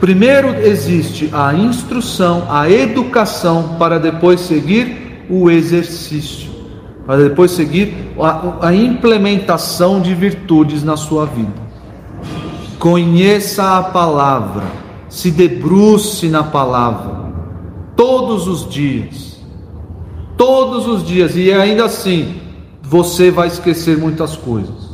primeiro 0.00 0.48
existe 0.48 1.30
a 1.32 1.54
instrução, 1.54 2.46
a 2.48 2.70
educação, 2.70 3.76
para 3.78 3.98
depois 3.98 4.40
seguir 4.40 5.24
o 5.28 5.50
exercício 5.50 6.56
para 7.06 7.22
depois 7.28 7.52
seguir 7.52 8.12
a, 8.18 8.66
a 8.66 8.74
implementação 8.74 10.00
de 10.00 10.12
virtudes 10.12 10.82
na 10.82 10.96
sua 10.96 11.24
vida. 11.24 11.66
Conheça 12.80 13.78
a 13.78 13.82
palavra, 13.82 14.64
se 15.08 15.30
debruce 15.30 16.28
na 16.28 16.42
palavra, 16.42 17.25
todos 17.96 18.46
os 18.46 18.68
dias, 18.68 19.40
todos 20.36 20.86
os 20.86 21.04
dias, 21.04 21.34
e 21.34 21.50
ainda 21.52 21.86
assim, 21.86 22.40
você 22.82 23.30
vai 23.30 23.48
esquecer 23.48 23.96
muitas 23.96 24.36
coisas. 24.36 24.86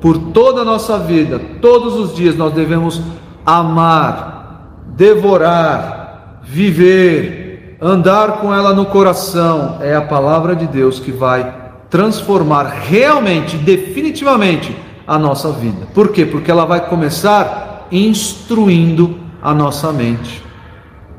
Por 0.00 0.18
toda 0.32 0.60
a 0.60 0.64
nossa 0.64 0.98
vida, 0.98 1.40
todos 1.60 1.94
os 1.94 2.14
dias, 2.14 2.36
nós 2.36 2.52
devemos 2.52 3.00
amar, 3.44 4.84
devorar, 4.96 6.40
viver, 6.44 7.76
andar 7.80 8.38
com 8.40 8.54
ela 8.54 8.72
no 8.74 8.86
coração, 8.86 9.78
é 9.80 9.96
a 9.96 10.02
palavra 10.02 10.54
de 10.54 10.66
Deus 10.66 11.00
que 11.00 11.10
vai 11.10 11.54
transformar 11.90 12.64
realmente, 12.64 13.56
definitivamente 13.56 14.76
a 15.06 15.18
nossa 15.18 15.50
vida. 15.50 15.86
Por 15.94 16.08
quê? 16.08 16.26
Porque 16.26 16.50
ela 16.50 16.66
vai 16.66 16.86
começar 16.86 17.86
instruindo 17.90 19.18
a 19.42 19.54
nossa 19.54 19.90
mente. 19.92 20.47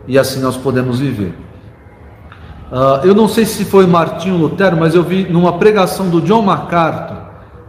E 0.07 0.17
assim 0.17 0.41
nós 0.41 0.57
podemos 0.57 0.99
viver. 0.99 1.33
Uh, 2.71 3.05
eu 3.05 3.15
não 3.15 3.27
sei 3.27 3.45
se 3.45 3.65
foi 3.65 3.87
Martinho 3.87 4.37
Lutero, 4.37 4.77
mas 4.77 4.93
eu 4.93 5.01
vi 5.01 5.23
numa 5.23 5.57
pregação 5.57 6.07
do 6.07 6.21
John 6.21 6.43
MacArthur, 6.43 7.17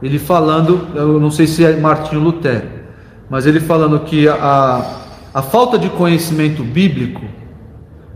ele 0.03 0.19
falando, 0.19 0.89
eu 0.95 1.19
não 1.19 1.31
sei 1.31 1.47
se 1.47 1.65
é 1.65 1.75
Martinho 1.77 2.21
Lutero, 2.21 2.69
mas 3.29 3.47
ele 3.47 3.61
falando 3.61 4.01
que 4.01 4.29
a, 4.29 4.85
a 5.33 5.41
falta 5.41 5.79
de 5.79 5.89
conhecimento 5.89 6.63
bíblico 6.63 7.23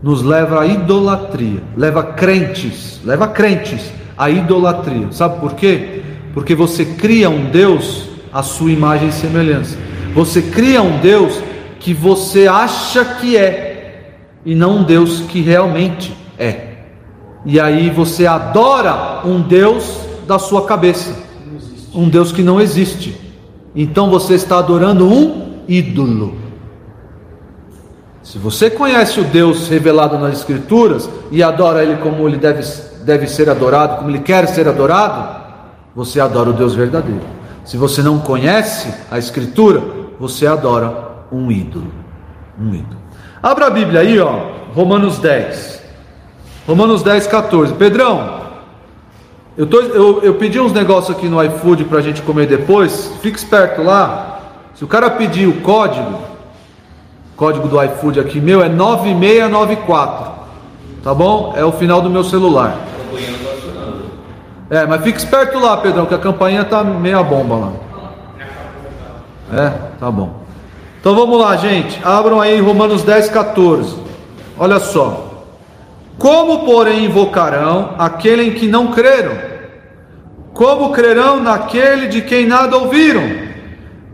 nos 0.01 0.21
leva 0.21 0.61
à 0.61 0.67
idolatria, 0.67 1.63
leva 1.75 2.03
crentes, 2.03 3.01
leva 3.03 3.27
crentes 3.27 3.91
à 4.15 4.29
idolatria. 4.29 5.07
Sabe 5.11 5.39
por 5.39 5.53
quê? 5.53 6.03
Porque 6.35 6.53
você 6.53 6.85
cria 6.85 7.29
um 7.29 7.45
Deus 7.45 8.09
à 8.31 8.43
sua 8.43 8.69
imagem 8.71 9.09
e 9.09 9.11
semelhança. 9.11 9.75
Você 10.13 10.41
cria 10.41 10.83
um 10.83 10.99
Deus 10.99 11.41
que 11.79 11.93
você 11.93 12.47
acha 12.47 13.03
que 13.03 13.35
é 13.35 13.64
e 14.45 14.53
não 14.53 14.77
um 14.77 14.83
Deus 14.83 15.21
que 15.21 15.41
realmente 15.41 16.15
é. 16.37 16.75
E 17.45 17.59
aí 17.59 17.89
você 17.89 18.27
adora 18.27 19.21
um 19.25 19.41
Deus 19.41 19.99
da 20.27 20.37
sua 20.39 20.65
cabeça, 20.65 21.15
um 21.93 22.07
Deus 22.07 22.31
que 22.31 22.43
não 22.43 22.61
existe. 22.61 23.19
Então 23.75 24.09
você 24.09 24.35
está 24.35 24.59
adorando 24.59 25.07
um 25.07 25.61
ídolo. 25.67 26.35
Se 28.23 28.37
você 28.37 28.69
conhece 28.69 29.19
o 29.19 29.23
Deus 29.23 29.67
revelado 29.67 30.17
nas 30.17 30.39
Escrituras 30.39 31.09
e 31.31 31.43
adora 31.43 31.83
Ele 31.83 31.97
como 31.97 32.27
Ele 32.27 32.37
deve, 32.37 32.63
deve 33.03 33.27
ser 33.27 33.49
adorado, 33.49 33.97
como 33.97 34.09
Ele 34.09 34.19
quer 34.19 34.47
ser 34.47 34.67
adorado, 34.67 35.43
você 35.95 36.19
adora 36.19 36.49
o 36.49 36.53
Deus 36.53 36.73
verdadeiro. 36.73 37.21
Se 37.63 37.77
você 37.77 38.01
não 38.01 38.19
conhece 38.19 38.91
a 39.11 39.17
Escritura, 39.19 39.81
você 40.19 40.47
adora 40.47 41.25
um 41.31 41.51
ídolo. 41.51 42.04
Abra 43.41 43.67
a 43.67 43.69
Bíblia 43.69 44.01
aí, 44.01 44.19
ó, 44.19 44.39
Romanos 44.73 45.19
10. 45.19 45.83
Romanos 46.67 47.03
10, 47.03 47.27
14. 47.27 47.73
Pedrão, 47.73 48.41
eu, 49.57 49.67
tô, 49.67 49.79
eu, 49.81 50.21
eu 50.21 50.33
pedi 50.35 50.59
uns 50.59 50.73
negócios 50.73 51.15
aqui 51.15 51.27
no 51.27 51.41
iFood 51.43 51.85
para 51.85 51.99
a 51.99 52.01
gente 52.01 52.21
comer 52.21 52.47
depois. 52.47 53.13
Fique 53.21 53.37
esperto 53.37 53.83
lá. 53.83 54.39
Se 54.73 54.83
o 54.83 54.87
cara 54.87 55.09
pedir 55.09 55.47
o 55.47 55.61
código, 55.61 56.19
código 57.37 57.67
do 57.67 57.81
iFood 57.83 58.19
aqui 58.19 58.41
meu 58.41 58.61
é 58.61 58.67
9694. 58.67 60.35
Tá 61.03 61.13
bom? 61.13 61.53
É 61.55 61.63
o 61.63 61.71
final 61.71 62.01
do 62.01 62.09
meu 62.09 62.23
celular. 62.23 62.79
É, 64.69 64.85
mas 64.85 65.03
fique 65.03 65.19
esperto 65.19 65.59
lá, 65.59 65.77
Pedrão, 65.77 66.07
que 66.07 66.15
a 66.15 66.17
campainha 66.17 66.65
tá 66.65 66.83
meia 66.83 67.21
bomba 67.21 67.55
lá. 67.55 67.71
É, 69.53 69.69
tá 69.99 70.09
bom. 70.09 70.44
Então 71.05 71.13
vamos 71.13 71.39
lá, 71.39 71.55
gente. 71.55 72.01
Abram 72.03 72.41
aí 72.41 72.59
Romanos 72.59 73.03
10, 73.03 73.29
14. 73.29 73.95
Olha 74.57 74.79
só. 74.79 75.45
Como, 76.17 76.65
porém, 76.65 77.05
invocarão 77.05 77.93
aquele 77.99 78.45
em 78.45 78.53
que 78.55 78.67
não 78.67 78.87
creram? 78.87 79.37
Como 80.51 80.91
crerão 80.91 81.39
naquele 81.39 82.07
de 82.07 82.23
quem 82.23 82.47
nada 82.47 82.75
ouviram? 82.75 83.21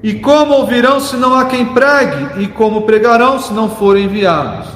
E 0.03 0.15
como 0.15 0.53
ouvirão 0.53 0.99
se 0.99 1.15
não 1.15 1.33
há 1.33 1.45
quem 1.45 1.67
pregue? 1.67 2.43
E 2.43 2.47
como 2.47 2.81
pregarão 2.81 3.39
se 3.39 3.53
não 3.53 3.69
forem 3.69 4.03
enviados? 4.03 4.67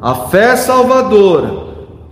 A 0.00 0.14
fé 0.14 0.54
salvadora 0.54 1.52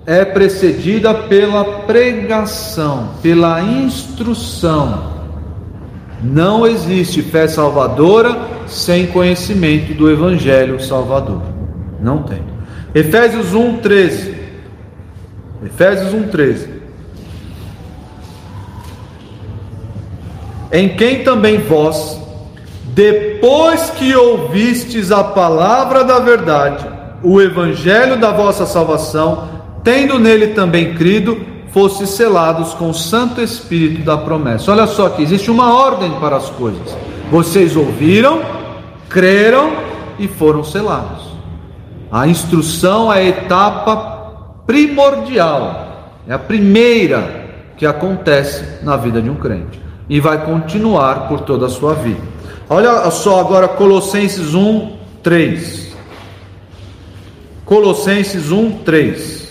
é 0.05 0.25
precedida 0.25 1.15
pela 1.15 1.65
pregação, 1.83 3.11
pela 3.23 3.63
instrução. 3.63 5.14
Não 6.25 6.67
existe 6.67 7.21
fé 7.21 7.47
salvadora 7.47 8.49
sem 8.67 9.09
conhecimento 9.09 9.93
do 9.93 10.11
Evangelho 10.11 10.81
Salvador. 10.81 11.43
Não 12.01 12.23
tem. 12.23 12.41
Efésios 12.95 13.53
1, 13.53 13.77
13. 13.79 14.35
Efésios 15.67 16.15
1,13. 16.15 16.69
Em 20.73 20.97
quem 20.97 21.23
também 21.23 21.59
vós, 21.59 22.19
depois 22.95 23.91
que 23.91 24.15
ouvistes 24.17 25.13
a 25.13 25.23
palavra 25.23 26.05
da 26.05 26.19
verdade, 26.21 26.87
o 27.23 27.41
evangelho 27.41 28.19
da 28.19 28.33
vossa 28.33 28.67
salvação, 28.67 29.49
tendo 29.83 30.19
nele 30.19 30.49
também 30.49 30.95
crido, 30.95 31.54
fostes 31.75 32.11
selados 32.11 32.73
com 32.75 32.91
o 32.91 32.95
Santo 32.95 33.41
Espírito 33.41 34.05
da 34.05 34.17
promessa. 34.17 34.71
Olha 34.71 34.87
só 34.87 35.09
que 35.09 35.21
existe 35.21 35.51
uma 35.51 35.75
ordem 35.75 36.09
para 36.21 36.37
as 36.37 36.49
coisas. 36.51 36.97
Vocês 37.33 37.75
ouviram, 37.75 38.43
creram 39.09 39.73
e 40.17 40.29
foram 40.29 40.63
selados. 40.63 41.35
A 42.13 42.29
instrução 42.29 43.13
é 43.13 43.19
a 43.19 43.25
etapa 43.25 44.55
primordial, 44.65 46.13
é 46.29 46.33
a 46.33 46.39
primeira 46.39 47.45
que 47.77 47.85
acontece 47.85 48.85
na 48.85 48.97
vida 48.97 49.21
de 49.21 49.29
um 49.29 49.35
crente 49.35 49.81
e 50.09 50.21
vai 50.21 50.47
continuar 50.47 51.27
por 51.27 51.41
toda 51.41 51.67
a 51.67 51.71
sua 51.71 51.95
vida. 51.95 52.23
Olha 52.71 53.11
só 53.11 53.41
agora 53.41 53.67
Colossenses 53.67 54.55
1, 54.55 54.97
3. 55.25 55.93
Colossenses 57.65 58.53
1, 58.53 58.85
3. 58.85 59.44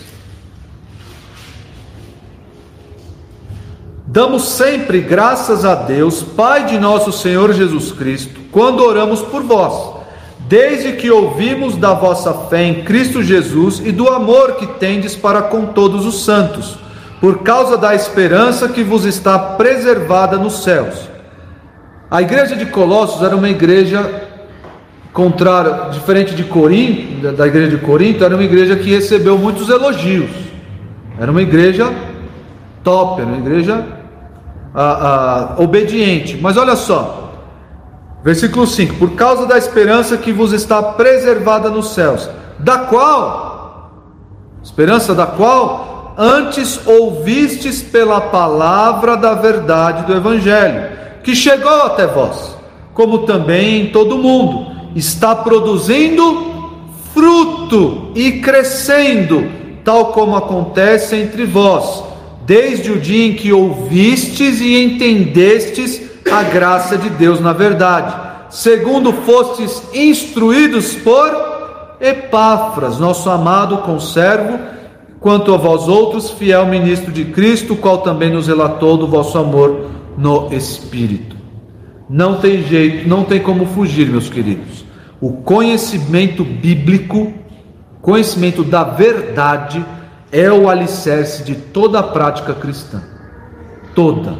Damos 4.14 4.44
sempre 4.50 5.00
graças 5.00 5.64
a 5.64 5.74
Deus, 5.74 6.22
Pai 6.22 6.66
de 6.66 6.78
nosso 6.78 7.10
Senhor 7.10 7.52
Jesus 7.52 7.90
Cristo, 7.90 8.42
quando 8.52 8.84
oramos 8.84 9.22
por 9.22 9.42
vós 9.42 9.92
desde 10.48 10.92
que 10.92 11.10
ouvimos 11.10 11.76
da 11.76 11.94
vossa 11.94 12.32
fé 12.48 12.62
em 12.62 12.84
Cristo 12.84 13.24
Jesus 13.24 13.82
e 13.84 13.90
do 13.90 14.06
amor 14.06 14.52
que 14.52 14.68
tendes 14.68 15.16
para 15.16 15.42
com 15.42 15.66
todos 15.66 16.06
os 16.06 16.22
santos, 16.22 16.78
por 17.20 17.40
causa 17.42 17.76
da 17.76 17.92
esperança 17.92 18.68
que 18.68 18.84
vos 18.84 19.04
está 19.04 19.36
preservada 19.36 20.36
nos 20.36 20.62
céus. 20.62 21.08
A 22.08 22.22
igreja 22.22 22.54
de 22.54 22.66
Colossos 22.66 23.20
era 23.20 23.34
uma 23.34 23.50
igreja 23.50 24.28
contrária, 25.12 25.90
diferente 25.90 26.36
de 26.36 26.44
Corinto, 26.44 27.32
da 27.32 27.48
igreja 27.48 27.76
de 27.76 27.84
Corinto, 27.84 28.24
era 28.24 28.36
uma 28.36 28.44
igreja 28.44 28.76
que 28.76 28.90
recebeu 28.90 29.36
muitos 29.36 29.68
elogios. 29.68 30.30
Era 31.18 31.32
uma 31.32 31.42
igreja 31.42 31.92
top, 32.84 33.20
era 33.20 33.28
uma 33.28 33.38
igreja 33.38 34.03
ah, 34.74 35.54
ah, 35.56 35.62
obediente. 35.62 36.36
Mas 36.40 36.56
olha 36.56 36.76
só, 36.76 37.24
Versículo 38.24 38.66
5: 38.66 38.94
Por 38.94 39.10
causa 39.12 39.44
da 39.44 39.58
esperança 39.58 40.16
que 40.16 40.32
vos 40.32 40.52
está 40.52 40.82
preservada 40.82 41.68
nos 41.68 41.90
céus, 41.90 42.28
da 42.58 42.78
qual, 42.78 43.92
esperança 44.62 45.14
da 45.14 45.26
qual, 45.26 46.14
antes 46.16 46.80
ouvistes 46.86 47.82
pela 47.82 48.22
palavra 48.22 49.14
da 49.14 49.34
verdade 49.34 50.06
do 50.06 50.16
Evangelho, 50.16 50.88
que 51.22 51.36
chegou 51.36 51.82
até 51.82 52.06
vós, 52.06 52.56
como 52.94 53.26
também 53.26 53.82
em 53.82 53.86
todo 53.92 54.14
o 54.14 54.22
mundo, 54.22 54.72
está 54.96 55.36
produzindo 55.36 56.54
fruto 57.12 58.10
e 58.14 58.40
crescendo, 58.40 59.46
tal 59.84 60.06
como 60.06 60.34
acontece 60.34 61.14
entre 61.14 61.44
vós, 61.44 62.02
desde 62.46 62.92
o 62.92 63.00
dia 63.00 63.26
em 63.26 63.34
que 63.34 63.52
ouvistes 63.52 64.60
e 64.60 64.82
entendestes 64.82 66.02
a 66.30 66.42
graça 66.42 66.96
de 66.96 67.10
Deus 67.10 67.40
na 67.40 67.52
verdade, 67.52 68.14
segundo 68.50 69.12
fostes 69.12 69.82
instruídos 69.92 70.94
por 70.94 71.54
Epáfras, 72.00 72.98
nosso 72.98 73.30
amado 73.30 73.78
conservo, 73.78 74.58
quanto 75.20 75.54
a 75.54 75.56
vós 75.56 75.88
outros, 75.88 76.30
fiel 76.30 76.66
ministro 76.66 77.10
de 77.10 77.24
Cristo, 77.24 77.76
qual 77.76 77.98
também 77.98 78.30
nos 78.30 78.46
relatou 78.46 78.96
do 78.96 79.06
vosso 79.06 79.38
amor 79.38 79.86
no 80.18 80.52
Espírito. 80.52 81.36
Não 82.08 82.36
tem 82.36 82.62
jeito, 82.62 83.08
não 83.08 83.24
tem 83.24 83.40
como 83.40 83.64
fugir, 83.64 84.08
meus 84.08 84.28
queridos. 84.28 84.84
O 85.20 85.32
conhecimento 85.32 86.44
bíblico, 86.44 87.32
conhecimento 88.02 88.62
da 88.62 88.84
verdade, 88.84 89.82
é 90.34 90.50
o 90.50 90.68
alicerce 90.68 91.44
de 91.44 91.54
toda 91.54 92.00
a 92.00 92.02
prática 92.02 92.52
cristã. 92.52 93.00
Toda. 93.94 94.34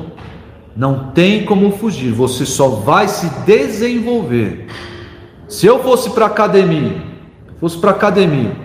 Não 0.77 1.13
tem 1.13 1.45
como 1.45 1.71
fugir, 1.71 2.11
você 2.11 2.45
só 2.45 2.69
vai 2.69 3.07
se 3.07 3.31
desenvolver. 3.47 4.67
Se 5.47 5.67
eu 5.67 5.79
fosse 5.85 6.11
para 6.11 6.27
academia, 6.27 7.01
fosse 7.61 7.79
para 7.79 7.93
academia, 7.93 8.57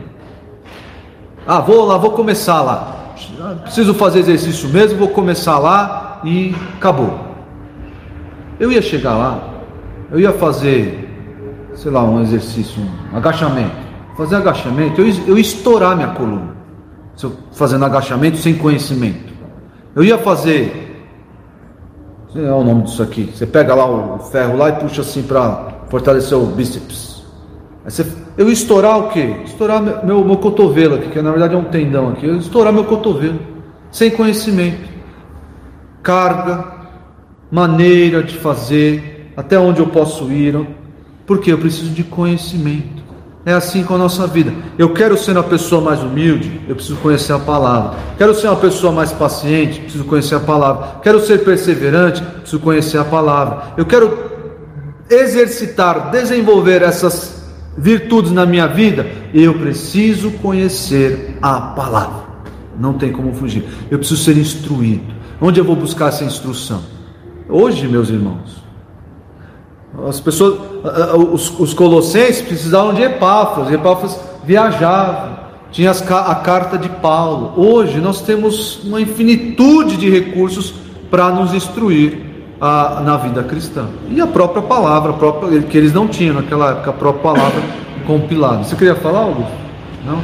ah, 1.46 1.60
vou 1.60 1.86
lá, 1.86 1.98
vou 1.98 2.12
começar 2.12 2.64
lá. 2.64 3.14
Preciso 3.62 3.94
fazer 3.94 4.22
exercício 4.22 4.68
mesmo, 4.70 4.98
vou 4.98 5.10
começar 5.10 5.60
lá 5.60 6.22
e 6.24 6.56
acabou. 6.78 7.20
Eu 8.60 8.72
ia 8.72 8.82
chegar 8.82 9.16
lá, 9.16 9.40
eu 10.12 10.20
ia 10.20 10.34
fazer, 10.34 11.08
sei 11.76 11.92
lá, 11.92 12.04
um 12.04 12.24
exercício, 12.24 12.82
um 13.14 13.18
agachamento. 13.18 13.76
Fazer 14.18 14.38
agachamento, 14.38 15.00
eu 15.00 15.08
eu 15.28 15.38
ia 15.38 15.42
estourar 15.42 15.96
minha 15.96 16.10
coluna. 16.10 16.59
Se 17.20 17.26
eu 17.26 17.34
fazendo 17.52 17.84
agachamento 17.84 18.38
sem 18.38 18.56
conhecimento. 18.56 19.34
Eu 19.94 20.06
ia 20.06 20.18
fazer 20.18 20.88
sei 22.32 22.46
é 22.46 22.54
o 22.54 22.64
nome 22.64 22.84
disso 22.84 23.04
aqui. 23.04 23.30
Você 23.36 23.46
pega 23.46 23.76
lá 23.76 23.86
o 23.86 24.20
ferro 24.20 24.56
lá 24.56 24.70
e 24.70 24.74
puxa 24.74 25.02
assim 25.02 25.24
para 25.24 25.68
fortalecer 25.90 26.38
o 26.38 26.46
bíceps. 26.46 27.26
Você, 27.84 28.06
eu 28.38 28.48
ia 28.48 28.54
estourar 28.54 28.98
o 28.98 29.10
quê? 29.10 29.36
Estourar 29.44 29.82
meu, 30.06 30.24
meu 30.24 30.38
cotovelo 30.38 30.96
aqui, 30.96 31.10
que 31.10 31.22
na 31.22 31.32
verdade 31.32 31.56
é 31.56 31.58
um 31.58 31.66
tendão 31.66 32.08
aqui. 32.08 32.26
Eu 32.26 32.36
ia 32.36 32.40
estourar 32.40 32.72
meu 32.72 32.86
cotovelo, 32.86 33.38
sem 33.92 34.10
conhecimento. 34.12 34.88
Carga, 36.02 36.72
maneira 37.52 38.24
de 38.24 38.38
fazer, 38.38 39.34
até 39.36 39.60
onde 39.60 39.82
eu 39.82 39.88
posso 39.88 40.32
ir. 40.32 40.66
Porque 41.28 41.52
eu 41.52 41.58
preciso 41.58 41.92
de 41.92 42.06
conhecimento. 42.06 43.04
É 43.50 43.54
assim 43.54 43.84
com 43.84 43.96
a 43.96 43.98
nossa 43.98 44.28
vida. 44.28 44.54
Eu 44.78 44.94
quero 44.94 45.18
ser 45.18 45.32
uma 45.32 45.42
pessoa 45.42 45.82
mais 45.82 46.04
humilde, 46.04 46.62
eu 46.70 46.76
preciso 46.76 46.98
conhecer 46.98 47.34
a 47.34 47.40
palavra. 47.40 47.98
Quero 48.16 48.36
ser 48.36 48.46
uma 48.46 48.56
pessoa 48.56 48.94
mais 48.94 49.12
paciente, 49.12 49.80
preciso 49.80 50.04
conhecer 50.04 50.36
a 50.36 50.40
palavra. 50.40 51.00
Quero 51.02 51.20
ser 51.20 51.44
perseverante, 51.44 52.22
preciso 52.22 52.60
conhecer 52.60 53.00
a 53.00 53.04
palavra. 53.04 53.74
Eu 53.76 53.88
quero 53.88 54.16
exercitar, 55.10 56.12
desenvolver 56.12 56.84
essas 56.84 57.44
virtudes 57.76 58.32
na 58.32 58.46
minha 58.46 58.68
vida, 58.68 59.08
eu 59.34 59.56
preciso 59.56 60.30
conhecer 60.34 61.36
a 61.42 61.60
palavra. 61.60 62.26
Não 62.80 62.94
tem 62.94 63.12
como 63.12 63.34
fugir. 63.34 63.66
Eu 63.90 63.98
preciso 63.98 64.24
ser 64.24 64.38
instruído. 64.38 65.12
Onde 65.42 65.60
eu 65.60 65.66
vou 65.66 65.76
buscar 65.76 66.10
essa 66.10 66.24
instrução? 66.24 66.84
Hoje, 67.50 67.88
meus 67.88 68.10
irmãos, 68.10 68.64
as 70.08 70.20
pessoas, 70.20 70.60
os, 71.32 71.60
os 71.60 71.74
colossenses 71.74 72.42
precisavam 72.42 72.94
de 72.94 73.02
Epáfras. 73.02 73.72
Epáfras 73.72 74.20
viajava, 74.44 75.40
tinha 75.72 75.92
a 75.92 76.36
carta 76.36 76.78
de 76.78 76.90
Paulo. 76.90 77.54
Hoje 77.58 78.00
nós 78.00 78.22
temos 78.22 78.84
uma 78.84 79.02
infinitude 79.02 79.98
de 79.98 80.10
recursos 80.10 80.74
para 81.10 81.30
nos 81.30 81.54
instruir 81.54 82.30
a, 82.62 83.02
na 83.04 83.18
vida 83.18 83.44
cristã. 83.44 83.88
E 84.10 84.22
a 84.22 84.28
própria 84.28 84.62
palavra, 84.62 85.12
a 85.12 85.14
própria, 85.14 85.62
que 85.62 85.78
eles 85.78 85.94
não 85.94 86.08
tinham 86.08 86.36
naquela 86.36 86.72
época, 86.72 86.90
a 86.90 86.94
própria 86.94 87.34
palavra 87.34 87.62
compilada. 88.06 88.64
Você 88.64 88.76
queria 88.76 88.96
falar 88.96 89.22
algo? 89.22 89.46
Não? 90.06 90.22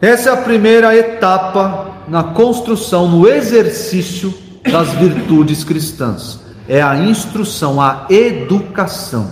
Essa 0.00 0.30
é 0.30 0.32
a 0.32 0.36
primeira 0.36 0.94
etapa 0.94 1.92
na 2.06 2.22
construção, 2.22 3.08
no 3.08 3.26
exercício 3.26 4.34
das 4.70 4.92
virtudes 4.92 5.64
cristãs. 5.64 6.40
É 6.68 6.80
a 6.82 6.96
instrução, 6.96 7.80
a 7.80 8.06
educação. 8.10 9.30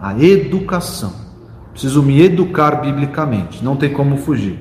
A 0.00 0.18
educação. 0.22 1.12
Preciso 1.72 2.02
me 2.02 2.20
educar 2.20 2.82
biblicamente, 2.82 3.64
não 3.64 3.74
tem 3.74 3.92
como 3.92 4.16
fugir. 4.18 4.58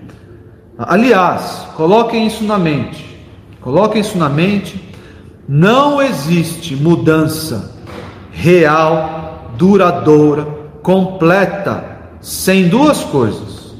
Aliás, 0.78 1.68
coloquem 1.76 2.26
isso 2.26 2.44
na 2.44 2.58
mente. 2.58 3.14
Coloquem 3.62 4.02
isso 4.02 4.18
na 4.18 4.30
mente 4.30 4.94
não 5.48 6.02
existe 6.02 6.74
mudança 6.74 7.74
real, 8.32 9.50
duradoura, 9.58 10.48
completa, 10.82 11.84
sem 12.22 12.70
duas 12.70 13.04
coisas: 13.04 13.76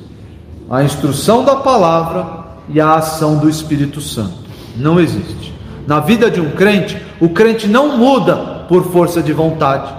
a 0.70 0.84
instrução 0.84 1.46
da 1.46 1.56
palavra 1.56 2.44
e 2.68 2.82
a 2.82 2.96
ação 2.96 3.38
do 3.38 3.50
Espírito 3.50 4.02
Santo. 4.02 4.44
Não 4.76 5.00
existe. 5.00 5.54
Na 5.88 6.00
vida 6.00 6.30
de 6.30 6.42
um 6.42 6.52
crente, 6.52 7.02
o 7.20 7.30
crente 7.30 7.68
não 7.68 7.98
muda 7.98 8.36
por 8.68 8.86
força 8.92 9.22
de 9.22 9.34
vontade. 9.34 9.94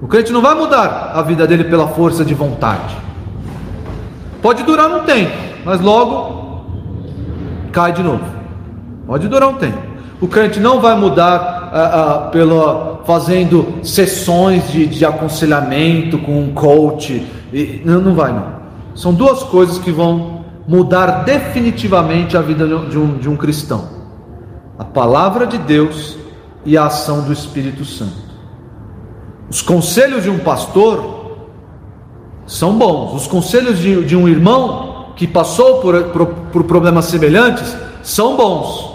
O 0.00 0.08
crente 0.08 0.32
não 0.32 0.42
vai 0.42 0.54
mudar 0.54 1.12
a 1.14 1.22
vida 1.22 1.46
dele 1.46 1.64
pela 1.64 1.88
força 1.88 2.24
de 2.24 2.34
vontade. 2.34 2.96
Pode 4.40 4.64
durar 4.64 4.90
um 4.90 5.04
tempo, 5.04 5.32
mas 5.64 5.80
logo 5.80 6.64
cai 7.70 7.92
de 7.92 8.02
novo. 8.02 8.24
Pode 9.06 9.28
durar 9.28 9.48
um 9.48 9.54
tempo. 9.54 9.78
O 10.20 10.28
crente 10.28 10.58
não 10.58 10.80
vai 10.80 10.96
mudar 10.96 11.70
ah, 11.72 12.30
ah, 12.30 12.98
fazendo 13.04 13.78
sessões 13.82 14.70
de, 14.70 14.86
de 14.86 15.04
aconselhamento 15.04 16.18
com 16.18 16.40
um 16.40 16.52
coach. 16.52 17.26
E, 17.52 17.82
não, 17.84 18.00
não 18.00 18.14
vai, 18.14 18.32
não. 18.32 18.62
São 18.94 19.12
duas 19.12 19.42
coisas 19.42 19.78
que 19.78 19.90
vão 19.90 20.44
mudar 20.66 21.24
definitivamente 21.24 22.36
a 22.36 22.40
vida 22.40 22.66
de 22.66 22.98
um, 22.98 23.16
de 23.18 23.28
um 23.28 23.36
cristão: 23.36 23.88
a 24.78 24.84
palavra 24.84 25.46
de 25.46 25.58
Deus 25.58 26.18
e 26.64 26.76
a 26.76 26.86
ação 26.86 27.22
do 27.22 27.32
Espírito 27.32 27.84
Santo. 27.84 28.32
Os 29.50 29.60
conselhos 29.60 30.22
de 30.22 30.30
um 30.30 30.38
pastor 30.38 31.48
são 32.46 32.76
bons, 32.76 33.14
os 33.14 33.26
conselhos 33.26 33.78
de, 33.78 34.04
de 34.04 34.16
um 34.16 34.28
irmão 34.28 35.12
que 35.16 35.26
passou 35.26 35.80
por, 35.80 36.04
por, 36.04 36.26
por 36.26 36.64
problemas 36.64 37.06
semelhantes 37.06 37.76
são 38.02 38.36
bons 38.36 38.92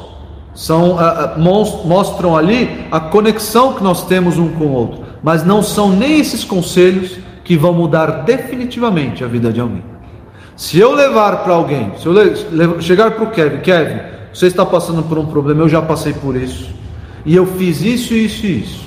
são, 0.58 0.96
uh, 0.96 1.40
mostram 1.86 2.36
ali 2.36 2.88
a 2.92 3.00
conexão 3.00 3.74
que 3.74 3.84
nós 3.84 4.08
temos 4.08 4.40
um 4.40 4.50
com 4.50 4.66
o 4.66 4.74
outro, 4.74 5.04
mas 5.22 5.46
não 5.46 5.62
são 5.62 5.92
nem 5.92 6.20
esses 6.20 6.44
conselhos 6.44 7.20
que 7.44 7.56
vão 7.56 7.74
mudar 7.74 8.24
definitivamente 8.24 9.24
a 9.24 9.28
vida 9.28 9.54
de 9.54 9.62
alguém. 9.62 9.84
Se 10.56 10.80
eu 10.80 10.94
levar 10.94 11.44
para 11.44 11.54
alguém, 11.54 11.94
se 12.00 12.08
eu 12.08 12.82
chegar 12.82 13.12
para 13.12 13.24
o 13.24 13.30
Kevin, 13.30 13.60
Kevin, 13.60 14.00
você 14.34 14.48
está 14.48 14.66
passando 14.66 15.04
por 15.04 15.20
um 15.20 15.28
problema, 15.28 15.62
eu 15.62 15.70
já 15.70 15.80
passei 15.80 16.14
por 16.14 16.36
isso, 16.36 16.72
e 17.28 17.36
eu 17.36 17.46
fiz 17.46 17.82
isso, 17.82 18.14
isso 18.14 18.46
e 18.46 18.62
isso, 18.62 18.86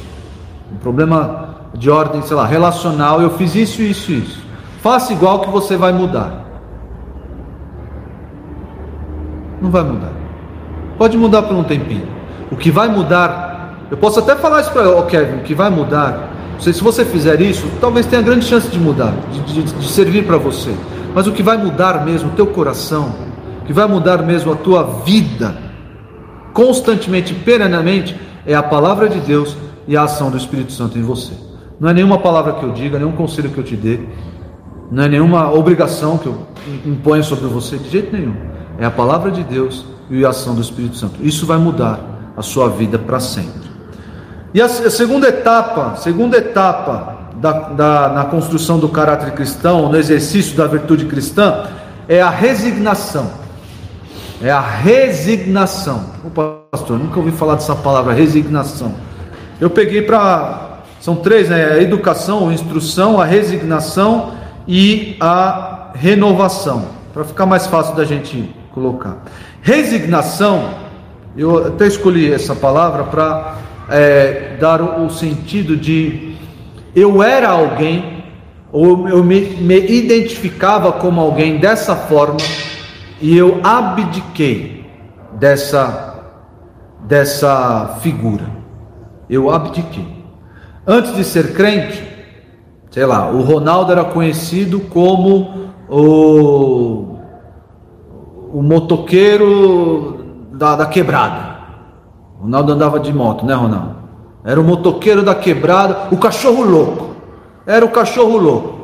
um 0.73 0.77
problema 0.77 1.57
de 1.75 1.91
ordem, 1.91 2.23
sei 2.23 2.35
lá, 2.35 2.47
relacional, 2.47 3.21
eu 3.21 3.31
fiz 3.37 3.55
isso, 3.55 3.83
isso 3.83 4.11
e 4.11 4.19
isso. 4.19 4.41
Faça 4.81 5.13
igual 5.13 5.41
que 5.41 5.51
você 5.51 5.77
vai 5.77 5.93
mudar. 5.93 6.47
Não 9.61 9.71
vai 9.71 9.83
mudar. 9.83 10.13
Pode 10.97 11.19
mudar 11.19 11.43
por 11.43 11.55
um 11.55 11.63
tempinho. 11.63 12.09
O 12.51 12.57
que 12.57 12.71
vai 12.71 12.89
mudar, 12.89 13.77
eu 13.91 13.99
posso 13.99 14.19
até 14.21 14.35
falar 14.35 14.63
isso 14.63 14.73
para 14.73 14.89
o 14.89 15.05
Kevin, 15.05 15.41
o 15.41 15.43
que 15.43 15.55
vai 15.55 15.69
mudar, 15.69 16.31
se 16.59 16.73
você 16.73 17.05
fizer 17.05 17.43
isso, 17.43 17.67
talvez 17.79 18.07
tenha 18.07 18.23
grande 18.23 18.47
chance 18.47 18.69
de 18.69 18.79
mudar, 18.79 19.13
de, 19.33 19.41
de, 19.43 19.63
de 19.63 19.89
servir 19.89 20.25
para 20.25 20.39
você. 20.39 20.75
Mas 21.15 21.27
o 21.27 21.33
que 21.33 21.43
vai 21.43 21.59
mudar 21.59 22.07
mesmo 22.07 22.31
o 22.31 22.33
teu 22.33 22.47
coração, 22.47 23.15
o 23.63 23.67
que 23.67 23.73
vai 23.73 23.87
mudar 23.87 24.23
mesmo 24.23 24.51
a 24.53 24.57
tua 24.57 24.83
vida, 25.05 25.57
constantemente, 26.53 27.35
perenamente, 27.35 28.19
é 28.47 28.55
a 28.55 28.63
palavra 28.63 29.09
de 29.09 29.21
Deus 29.21 29.57
e 29.87 29.97
a 29.97 30.05
ação 30.05 30.31
do 30.31 30.37
Espírito 30.37 30.73
Santo 30.73 30.99
em 30.99 31.03
você. 31.03 31.33
Não 31.79 31.89
é 31.89 31.95
nenhuma 31.95 32.19
palavra 32.19 32.53
que 32.55 32.63
eu 32.63 32.73
diga, 32.73 32.99
nenhum 32.99 33.13
conselho 33.13 33.51
que 33.51 33.59
eu 33.59 33.65
te 33.65 33.77
dê, 33.77 34.01
não 34.91 35.05
é 35.05 35.09
nenhuma 35.09 35.53
obrigação 35.53 36.19
que 36.19 36.27
eu 36.27 36.47
imponha 36.85 37.23
sobre 37.23 37.47
você, 37.47 37.79
de 37.79 37.89
jeito 37.89 38.15
nenhum. 38.15 38.35
É 38.79 38.85
a 38.85 38.91
palavra 38.91 39.31
de 39.31 39.45
Deus 39.45 39.85
e 40.11 40.25
a 40.25 40.31
ação 40.31 40.55
do 40.55 40.61
Espírito 40.61 40.97
Santo. 40.97 41.15
Isso 41.23 41.47
vai 41.47 41.59
mudar 41.59 42.01
a 42.37 42.43
sua 42.43 42.69
vida 42.69 42.99
para 42.99 43.21
sempre. 43.21 43.71
E 44.53 44.61
a 44.61 44.69
segunda 44.69 45.29
etapa, 45.29 45.95
segunda 45.97 46.37
etapa 46.37 47.31
da, 47.37 47.53
da, 47.53 48.09
na 48.09 48.25
construção 48.25 48.79
do 48.79 48.89
caráter 48.89 49.33
cristão, 49.33 49.89
no 49.89 49.97
exercício 49.97 50.57
da 50.57 50.67
virtude 50.67 51.07
cristã, 51.07 51.67
é 52.09 52.21
a 52.21 52.31
resignação. 52.31 53.31
É 54.43 54.51
a 54.51 54.61
resignação. 54.61 56.07
Opa, 56.25 56.60
pastor, 56.71 57.01
nunca 57.01 57.19
ouvi 57.19 57.33
falar 57.33 57.57
dessa 57.57 57.75
palavra, 57.75 58.13
resignação. 58.13 58.95
Eu 59.61 59.69
peguei 59.69 60.03
para. 60.03 60.79
São 61.01 61.17
três, 61.17 61.49
né? 61.49 61.65
A 61.73 61.83
educação, 61.83 62.49
a 62.49 62.53
instrução, 62.53 63.21
a 63.21 63.25
resignação 63.25 64.35
e 64.69 65.17
a 65.19 65.91
renovação. 65.95 66.87
Para 67.13 67.25
ficar 67.25 67.45
mais 67.45 67.67
fácil 67.67 67.97
da 67.97 68.05
gente 68.05 68.55
colocar. 68.73 69.17
Resignação, 69.63 70.71
eu 71.37 71.67
até 71.67 71.89
escolhi 71.89 72.33
essa 72.33 72.55
palavra 72.55 73.03
para 73.03 73.57
é, 73.89 74.57
dar 74.61 74.81
o, 74.81 75.07
o, 75.07 75.11
sentido 75.11 75.77
de 75.77 76.37
eu 76.95 77.21
era 77.21 77.49
alguém, 77.49 78.23
ou 78.71 79.09
eu 79.09 79.25
me, 79.25 79.41
me 79.41 79.91
identificava 79.91 80.93
como 80.93 81.21
alguém 81.21 81.59
dessa 81.59 81.97
forma, 81.97 82.39
e 83.21 83.37
eu 83.37 83.61
abdiquei 83.65 84.87
dessa, 85.33 86.10
dessa 87.05 87.99
figura. 88.01 88.45
Eu 89.29 89.51
abdiquei. 89.51 90.25
Antes 90.87 91.15
de 91.15 91.25
ser 91.25 91.55
crente, 91.55 92.03
sei 92.91 93.07
lá, 93.07 93.31
o 93.31 93.43
Ronaldo 93.43 93.93
era 93.93 94.05
conhecido 94.05 94.81
como 94.81 95.71
o 95.89 97.11
o 98.53 98.63
motoqueiro 98.63 100.25
da, 100.53 100.77
da 100.77 100.87
quebrada. 100.87 101.61
Ronaldo 102.41 102.73
andava 102.73 102.99
de 102.99 103.13
moto, 103.13 103.47
né, 103.47 103.55
Ronaldo? 103.55 103.97
Era 104.45 104.61
o 104.61 104.65
motoqueiro 104.65 105.23
da 105.23 105.35
quebrada, 105.35 106.09
o 106.11 106.17
cachorro 106.17 106.63
louco. 106.63 107.11
Era 107.67 107.85
o 107.85 107.91
cachorro 107.91 108.39
louco. 108.39 108.75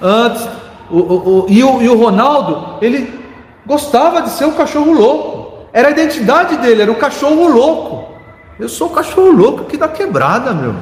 Antes, 0.00 0.48
o, 0.90 0.98
o, 0.98 1.44
o, 1.44 1.46
e, 1.48 1.62
o, 1.62 1.82
e 1.82 1.88
o 1.88 1.98
Ronaldo, 1.98 2.78
ele 2.80 3.20
gostava 3.66 4.22
de 4.22 4.30
ser 4.30 4.46
o 4.46 4.52
cachorro 4.52 4.92
louco. 4.92 5.31
Era 5.72 5.88
a 5.88 5.90
identidade 5.90 6.56
dele, 6.58 6.82
era 6.82 6.92
o 6.92 6.96
cachorro 6.96 7.48
louco. 7.48 8.12
Eu 8.60 8.68
sou 8.68 8.88
o 8.88 8.90
cachorro 8.90 9.30
louco 9.30 9.62
aqui 9.62 9.76
da 9.76 9.88
quebrada, 9.88 10.52
meu. 10.52 10.74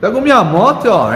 Pego 0.00 0.20
minha 0.20 0.44
moto 0.44 0.84
e 0.86 0.88
ó. 0.88 1.10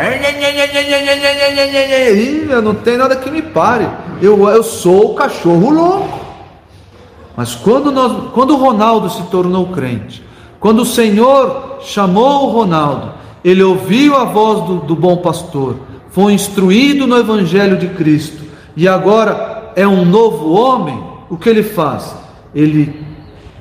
Eu 2.50 2.62
não 2.62 2.74
tem 2.74 2.96
nada 2.96 3.16
que 3.16 3.30
me 3.30 3.42
pare. 3.42 3.86
Eu, 4.22 4.48
eu 4.48 4.62
sou 4.62 5.12
o 5.12 5.14
cachorro 5.14 5.70
louco. 5.70 6.20
Mas 7.36 7.54
quando, 7.54 7.92
nós, 7.92 8.32
quando 8.32 8.54
o 8.54 8.56
Ronaldo 8.56 9.10
se 9.10 9.22
tornou 9.24 9.66
crente, 9.68 10.24
quando 10.58 10.80
o 10.80 10.86
Senhor 10.86 11.78
chamou 11.82 12.46
o 12.46 12.50
Ronaldo, 12.50 13.12
ele 13.44 13.62
ouviu 13.62 14.16
a 14.16 14.24
voz 14.24 14.64
do, 14.64 14.76
do 14.80 14.96
bom 14.96 15.18
pastor, 15.18 15.76
foi 16.10 16.32
instruído 16.32 17.06
no 17.06 17.16
Evangelho 17.16 17.76
de 17.76 17.88
Cristo 17.88 18.42
e 18.76 18.88
agora 18.88 19.72
é 19.76 19.86
um 19.86 20.04
novo 20.04 20.50
homem, 20.50 21.00
o 21.30 21.36
que 21.36 21.48
ele 21.48 21.62
faz? 21.62 22.16
Ele 22.54 23.07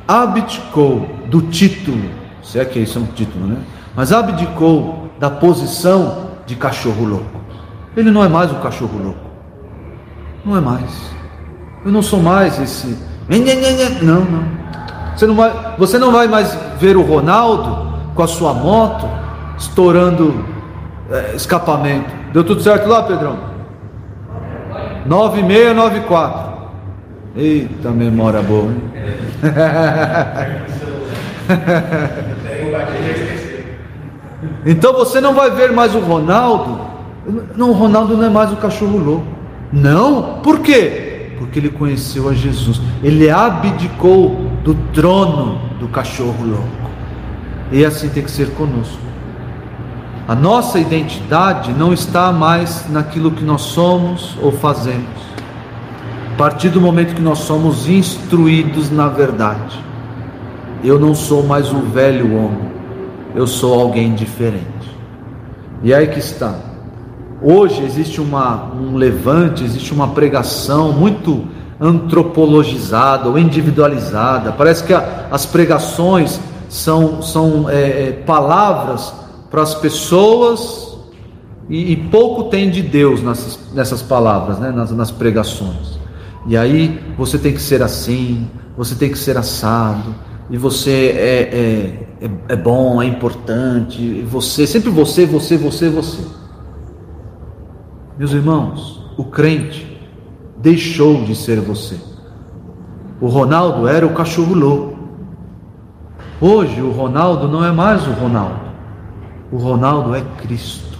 abdicou 0.08 1.08
do 1.26 1.42
título, 1.42 2.10
se 2.42 2.60
é 2.60 2.66
que 2.66 2.80
isso 2.80 2.98
é 2.98 3.02
um 3.02 3.06
título, 3.08 3.46
né? 3.46 3.58
Mas 3.96 4.14
abdicou 4.14 5.10
da 5.20 5.30
posição 5.30 6.28
de 6.46 6.56
cachorro 6.56 7.04
louco. 7.06 7.42
Ele 7.96 8.12
não 8.12 8.24
é 8.24 8.30
mais 8.30 8.52
o 8.52 8.56
cachorro 8.56 8.98
louco. 9.04 9.20
Não 10.46 10.56
é 10.56 10.62
mais. 10.62 10.92
Eu 11.84 11.92
não 11.92 12.02
sou 12.02 12.22
mais 12.22 12.60
esse. 12.60 12.98
Não, 14.06 14.22
não. 14.22 14.44
Você 15.16 15.26
não 15.26 15.36
vai, 15.36 15.76
você 15.78 15.98
não 15.98 16.12
vai 16.12 16.28
mais 16.28 16.58
ver 16.80 16.96
o 16.96 17.02
Ronaldo 17.02 17.88
com 18.14 18.24
a 18.24 18.28
sua 18.28 18.54
moto 18.54 19.10
estourando 19.58 20.46
é, 21.10 21.36
escapamento. 21.36 22.14
Deu 22.32 22.44
tudo 22.44 22.62
certo 22.62 22.88
lá, 22.88 23.04
Pedrão? 23.04 23.40
9694. 25.06 26.57
Eita, 27.38 27.92
memória 27.92 28.42
boa. 28.42 28.74
então 34.66 34.94
você 34.94 35.22
não 35.22 35.36
vai 35.36 35.52
ver 35.52 35.72
mais 35.72 35.94
o 35.94 36.00
Ronaldo. 36.00 36.80
Não, 37.56 37.70
o 37.70 37.74
Ronaldo 37.74 38.18
não 38.18 38.26
é 38.26 38.30
mais 38.30 38.52
o 38.52 38.56
cachorro 38.56 38.98
louco. 38.98 39.28
Não, 39.72 40.40
por 40.42 40.62
quê? 40.62 41.34
Porque 41.38 41.60
ele 41.60 41.70
conheceu 41.70 42.28
a 42.28 42.34
Jesus. 42.34 42.82
Ele 43.04 43.30
abdicou 43.30 44.50
do 44.64 44.74
trono 44.92 45.62
do 45.80 45.88
cachorro 45.90 46.44
louco. 46.44 46.90
E 47.72 47.86
assim 47.86 48.10
tem 48.10 48.24
que 48.24 48.32
ser 48.32 48.50
conosco. 48.56 48.98
A 50.28 50.34
nossa 50.34 50.80
identidade 50.80 51.72
não 51.72 51.94
está 51.94 52.32
mais 52.32 52.90
naquilo 52.90 53.30
que 53.30 53.44
nós 53.44 53.62
somos 53.62 54.36
ou 54.42 54.52
fazemos. 54.52 55.27
A 56.38 56.46
partir 56.48 56.70
do 56.70 56.80
momento 56.80 57.16
que 57.16 57.22
nós 57.22 57.40
somos 57.40 57.90
instruídos 57.90 58.92
na 58.92 59.08
verdade, 59.08 59.84
eu 60.84 61.00
não 61.00 61.16
sou 61.16 61.42
mais 61.42 61.74
um 61.74 61.82
velho 61.90 62.28
homem, 62.38 62.72
eu 63.34 63.48
sou 63.48 63.74
alguém 63.74 64.14
diferente. 64.14 64.68
E 65.82 65.92
aí 65.92 66.06
que 66.06 66.20
está. 66.20 66.54
Hoje 67.42 67.82
existe 67.84 68.22
uma, 68.22 68.72
um 68.72 68.96
levante, 68.96 69.64
existe 69.64 69.92
uma 69.92 70.10
pregação 70.10 70.92
muito 70.92 71.44
antropologizada 71.82 73.28
ou 73.28 73.40
individualizada. 73.40 74.52
Parece 74.52 74.84
que 74.84 74.94
a, 74.94 75.26
as 75.32 75.44
pregações 75.44 76.40
são, 76.70 77.20
são 77.24 77.68
é, 77.68 78.10
é 78.10 78.12
palavras 78.12 79.12
para 79.50 79.64
as 79.64 79.74
pessoas 79.74 81.00
e, 81.68 81.94
e, 81.94 81.96
pouco 81.96 82.44
tem 82.44 82.70
de 82.70 82.84
Deus 82.84 83.24
nessas, 83.24 83.60
nessas 83.74 84.04
palavras, 84.04 84.60
né? 84.60 84.70
nas, 84.70 84.92
nas 84.92 85.10
pregações. 85.10 85.98
E 86.48 86.56
aí 86.56 87.14
você 87.18 87.38
tem 87.38 87.54
que 87.54 87.62
ser 87.62 87.84
assim, 87.84 88.50
você 88.78 88.96
tem 88.96 89.12
que 89.12 89.18
ser 89.18 89.38
assado, 89.38 90.16
e 90.50 90.58
você 90.58 91.14
é, 91.18 91.42
é, 92.22 92.26
é, 92.26 92.30
é 92.48 92.56
bom, 92.56 93.02
é 93.02 93.06
importante, 93.06 94.22
você, 94.22 94.66
sempre 94.66 94.90
você, 94.90 95.26
você, 95.26 95.58
você, 95.58 95.90
você. 95.90 96.24
Meus 98.18 98.32
irmãos, 98.32 99.04
o 99.18 99.26
crente 99.26 100.00
deixou 100.58 101.26
de 101.26 101.36
ser 101.36 101.60
você. 101.60 101.98
O 103.20 103.28
Ronaldo 103.28 103.86
era 103.86 104.06
o 104.06 104.14
cachorro 104.14 104.56
louco. 104.56 104.98
Hoje 106.40 106.82
o 106.82 106.92
Ronaldo 106.92 107.50
não 107.50 107.66
é 107.66 107.72
mais 107.74 108.08
o 108.08 108.12
Ronaldo. 108.12 108.68
O 109.52 109.58
Ronaldo 109.58 110.16
é 110.16 110.22
Cristo. 110.38 110.98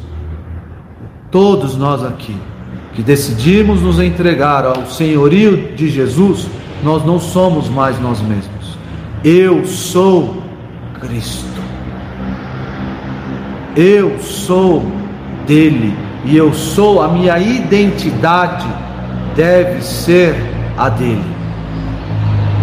Todos 1.32 1.78
nós 1.78 2.04
aqui 2.04 2.36
que 2.98 3.04
decidimos 3.04 3.80
nos 3.80 4.00
entregar 4.00 4.66
ao 4.66 4.88
senhorio 4.88 5.72
de 5.76 5.88
Jesus, 5.88 6.48
nós 6.84 7.06
não 7.06 7.20
somos 7.20 7.70
mais 7.70 8.00
nós 8.02 8.20
mesmos. 8.22 8.76
Eu 9.24 9.68
sou 9.68 10.42
Cristo. 11.00 11.62
Eu 13.76 14.18
sou 14.20 14.84
dele 15.46 15.96
e 16.26 16.36
eu 16.36 16.52
sou, 16.56 17.00
a 17.00 17.08
minha 17.08 17.38
identidade 17.38 18.66
deve 19.36 19.80
ser 19.84 20.36
a 20.76 20.90
dele 20.90 21.24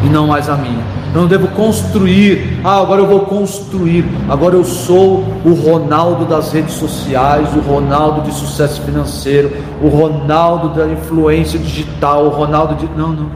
e 0.05 0.09
não 0.09 0.27
mais 0.27 0.49
a 0.49 0.57
minha. 0.57 0.94
Eu 1.15 1.21
não 1.21 1.29
devo 1.29 1.47
construir. 1.49 2.59
Ah, 2.65 2.81
agora 2.81 3.01
eu 3.01 3.07
vou 3.07 3.21
construir. 3.21 4.05
Agora 4.29 4.57
eu 4.57 4.65
sou 4.65 5.25
o 5.45 5.55
Ronaldo 5.55 6.25
das 6.25 6.53
redes 6.53 6.75
sociais, 6.75 7.55
o 7.55 7.61
Ronaldo 7.61 8.23
de 8.23 8.35
sucesso 8.35 8.83
financeiro, 8.83 9.53
o 9.81 9.87
Ronaldo 9.87 10.71
da 10.71 10.89
influência 10.89 11.57
digital, 11.57 12.27
o 12.27 12.31
Ronaldo 12.31 12.75
de. 12.75 12.93
Não, 12.97 13.13
não. 13.13 13.31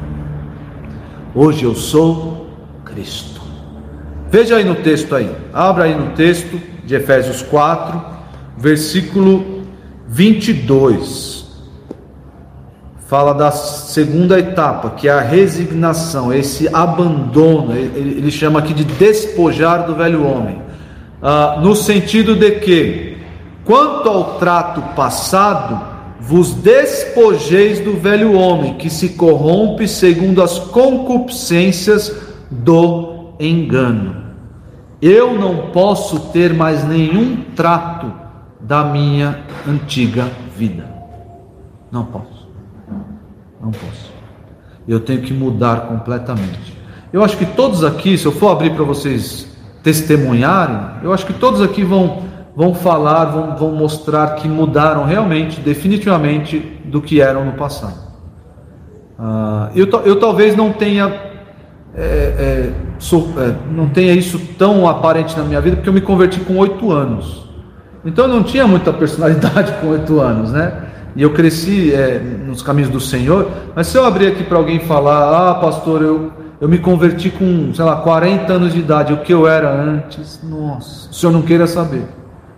Hoje 1.33 1.63
eu 1.63 1.75
sou 1.77 2.49
Cristo. 2.85 3.41
Veja 4.29 4.57
aí 4.57 4.65
no 4.65 4.75
texto 4.75 5.15
aí. 5.15 5.31
Abra 5.55 5.85
aí 5.85 5.95
no 5.95 6.11
texto 6.17 6.61
de 6.85 6.97
Efésios 6.97 7.43
4, 7.43 8.03
versículo 8.57 9.63
22 10.09 11.38
fala 13.09 13.33
da 13.33 13.51
segunda 13.51 14.39
etapa, 14.39 14.91
que 14.91 15.09
é 15.09 15.11
a 15.11 15.23
resignação, 15.23 16.31
esse 16.31 16.69
abandono, 16.75 17.75
ele, 17.75 18.31
chama 18.31 18.59
aqui 18.59 18.75
de 18.75 18.85
despojar 18.85 19.87
do 19.87 19.95
velho 19.95 20.27
homem, 20.27 20.61
ah, 21.23 21.59
no 21.63 21.75
sentido 21.75 22.37
de 22.37 22.51
que, 22.61 23.17
quanto 23.65 24.11
ao 24.11 24.35
trato 24.35 24.83
passado, 24.95 25.81
vos 26.21 26.53
despojeis 26.53 27.81
do 27.81 27.95
velho 27.95 28.35
homem, 28.35 28.75
que 28.75 28.91
se 28.91 29.09
corrompe 29.11 29.89
segundo 29.89 30.43
as 30.43 30.59
concupiscências 30.59 32.15
do 32.51 33.33
engano. 33.41 34.17
Eu 35.01 35.33
não 35.33 35.71
posso 35.71 36.21
ter 36.31 36.53
mais 36.53 36.87
nenhum 36.87 37.37
trato 37.57 38.13
da 38.61 38.85
minha 38.85 39.45
antiga 39.67 40.29
vida. 40.55 40.85
Não 41.91 42.05
posso. 42.05 42.38
Não 43.61 43.71
posso. 43.71 44.13
Eu 44.87 45.01
tenho 45.01 45.21
que 45.23 45.33
mudar 45.33 45.83
completamente. 45.83 46.77
Eu 47.13 47.25
acho 47.25 47.37
que 47.37 47.47
todos 47.47 47.85
aqui, 47.85 48.17
se 48.17 48.27
eu 48.27 48.33
for 48.33 48.51
abrir 48.51 48.75
para 48.75 48.85
vocês 48.85 49.49
testemunharem, 49.83 50.79
eu 51.03 51.13
acho 51.13 51.27
que 51.27 51.33
todos 51.33 51.63
aqui 51.63 51.83
vão, 51.83 52.25
vão 52.55 52.75
falar, 52.75 53.27
vão, 53.27 53.57
vão 53.57 53.73
mostrar 53.73 54.35
que 54.37 54.49
mudaram 54.49 55.05
realmente, 55.05 55.61
definitivamente, 55.61 56.59
do 56.85 57.01
que 57.01 57.21
eram 57.21 57.45
no 57.45 57.53
passado. 57.53 58.09
Ah, 59.19 59.71
eu, 59.75 59.89
eu 60.05 60.21
talvez 60.21 60.55
não 60.55 60.73
tenha, 60.73 61.07
é, 61.95 62.03
é, 62.03 62.73
sou, 62.99 63.29
é, 63.39 63.55
não 63.73 63.89
tenha 63.89 64.13
isso 64.13 64.39
tão 64.59 64.89
aparente 64.89 65.37
na 65.37 65.45
minha 65.45 65.61
vida, 65.61 65.77
porque 65.77 65.89
eu 65.89 65.95
me 65.95 66.01
converti 66.01 66.41
com 66.41 66.57
oito 66.59 66.93
anos. 66.93 67.49
Então 68.05 68.27
eu 68.27 68.35
não 68.35 68.43
tinha 68.43 68.67
muita 68.67 68.93
personalidade 68.93 69.73
com 69.81 69.89
oito 69.89 70.21
anos, 70.21 70.53
né? 70.53 70.88
E 71.17 71.23
eu 71.23 71.33
cresci 71.33 71.93
é, 71.93 72.19
nos 72.19 72.63
caminhos 72.63 72.91
do 72.91 73.01
Senhor, 73.01 73.51
mas 73.75 73.87
se 73.89 73.97
eu 73.97 74.05
abrir 74.05 74.29
aqui 74.29 74.45
para 74.45 74.59
alguém 74.59 74.81
falar, 74.81 75.51
ah, 75.51 75.55
pastor, 75.55 76.03
eu, 76.03 76.33
eu 76.61 76.69
me 76.69 76.79
converti 76.79 77.31
com, 77.31 77.73
sei 77.75 77.85
lá, 77.85 77.97
40 77.97 78.53
anos 78.53 78.73
de 78.73 78.81
idade, 78.81 79.13
o 79.13 79.19
que 79.19 79.33
eu 79.33 79.47
era 79.47 79.71
antes, 79.71 80.41
nossa, 80.43 81.11
o 81.11 81.15
senhor 81.15 81.33
não 81.33 81.43
queira 81.43 81.67
saber, 81.67 82.03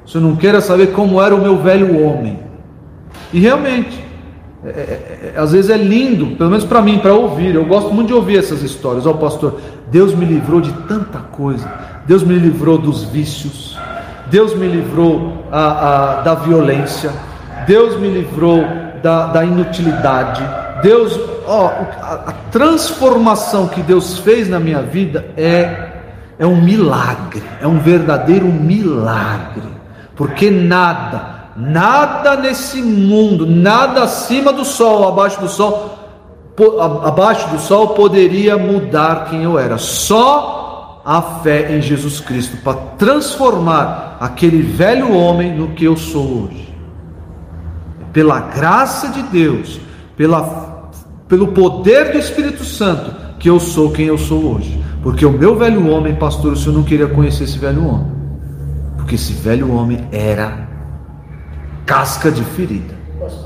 o 0.04 0.08
senhor 0.08 0.26
não 0.26 0.36
queira 0.36 0.60
saber 0.60 0.88
como 0.88 1.22
era 1.22 1.34
o 1.34 1.40
meu 1.40 1.58
velho 1.58 2.04
homem, 2.04 2.38
e 3.32 3.40
realmente, 3.40 4.04
é, 4.64 4.68
é, 4.68 5.32
é 5.34 5.38
às 5.38 5.52
vezes 5.52 5.70
é 5.70 5.76
lindo, 5.76 6.36
pelo 6.36 6.50
menos 6.50 6.64
para 6.64 6.82
mim, 6.82 6.98
para 6.98 7.14
ouvir, 7.14 7.54
eu 7.54 7.64
gosto 7.64 7.92
muito 7.92 8.08
de 8.08 8.14
ouvir 8.14 8.38
essas 8.38 8.62
histórias, 8.62 9.06
ó 9.06 9.10
oh, 9.10 9.14
pastor, 9.14 9.60
Deus 9.90 10.14
me 10.14 10.24
livrou 10.24 10.60
de 10.60 10.72
tanta 10.88 11.18
coisa, 11.18 11.70
Deus 12.06 12.22
me 12.22 12.34
livrou 12.34 12.78
dos 12.78 13.04
vícios, 13.04 13.78
Deus 14.30 14.54
me 14.54 14.66
livrou 14.66 15.44
a, 15.50 16.18
a, 16.18 16.20
da 16.22 16.34
violência, 16.34 17.10
Deus 17.70 17.96
me 18.00 18.08
livrou 18.08 18.64
da, 19.00 19.28
da 19.28 19.44
inutilidade. 19.44 20.42
Deus, 20.82 21.16
ó, 21.46 21.66
a, 21.66 22.14
a 22.26 22.32
transformação 22.50 23.68
que 23.68 23.80
Deus 23.80 24.18
fez 24.18 24.48
na 24.48 24.58
minha 24.58 24.82
vida 24.82 25.32
é 25.36 25.88
é 26.36 26.44
um 26.44 26.60
milagre, 26.60 27.44
é 27.60 27.68
um 27.68 27.78
verdadeiro 27.78 28.46
milagre, 28.46 29.68
porque 30.16 30.50
nada, 30.50 31.50
nada 31.54 32.34
nesse 32.34 32.82
mundo, 32.82 33.46
nada 33.46 34.02
acima 34.02 34.52
do 34.52 34.64
sol, 34.64 35.06
abaixo 35.06 35.38
do 35.40 35.48
sol, 35.48 35.96
abaixo 37.04 37.50
do 37.50 37.58
sol 37.60 37.88
poderia 37.88 38.56
mudar 38.56 39.26
quem 39.26 39.44
eu 39.44 39.56
era. 39.56 39.78
Só 39.78 41.02
a 41.04 41.22
fé 41.22 41.76
em 41.76 41.80
Jesus 41.80 42.18
Cristo 42.18 42.56
para 42.64 42.78
transformar 42.98 44.16
aquele 44.18 44.60
velho 44.60 45.14
homem 45.14 45.54
no 45.54 45.68
que 45.68 45.84
eu 45.84 45.96
sou 45.96 46.46
hoje 46.46 46.69
pela 48.12 48.40
graça 48.40 49.08
de 49.08 49.22
Deus, 49.22 49.80
pela, 50.16 50.90
pelo 51.28 51.48
poder 51.48 52.12
do 52.12 52.18
Espírito 52.18 52.64
Santo, 52.64 53.14
que 53.38 53.48
eu 53.48 53.58
sou 53.58 53.90
quem 53.90 54.06
eu 54.06 54.18
sou 54.18 54.54
hoje. 54.54 54.82
Porque 55.02 55.24
o 55.24 55.32
meu 55.32 55.56
velho 55.56 55.88
homem, 55.88 56.14
pastor, 56.14 56.52
o 56.52 56.56
senhor 56.56 56.74
não 56.74 56.82
queria 56.82 57.08
conhecer 57.08 57.44
esse 57.44 57.58
velho 57.58 57.86
homem. 57.86 58.06
Porque 58.96 59.14
esse 59.14 59.32
velho 59.32 59.72
homem 59.72 60.06
era 60.12 60.68
casca 61.86 62.30
de 62.30 62.44
ferida. 62.44 62.94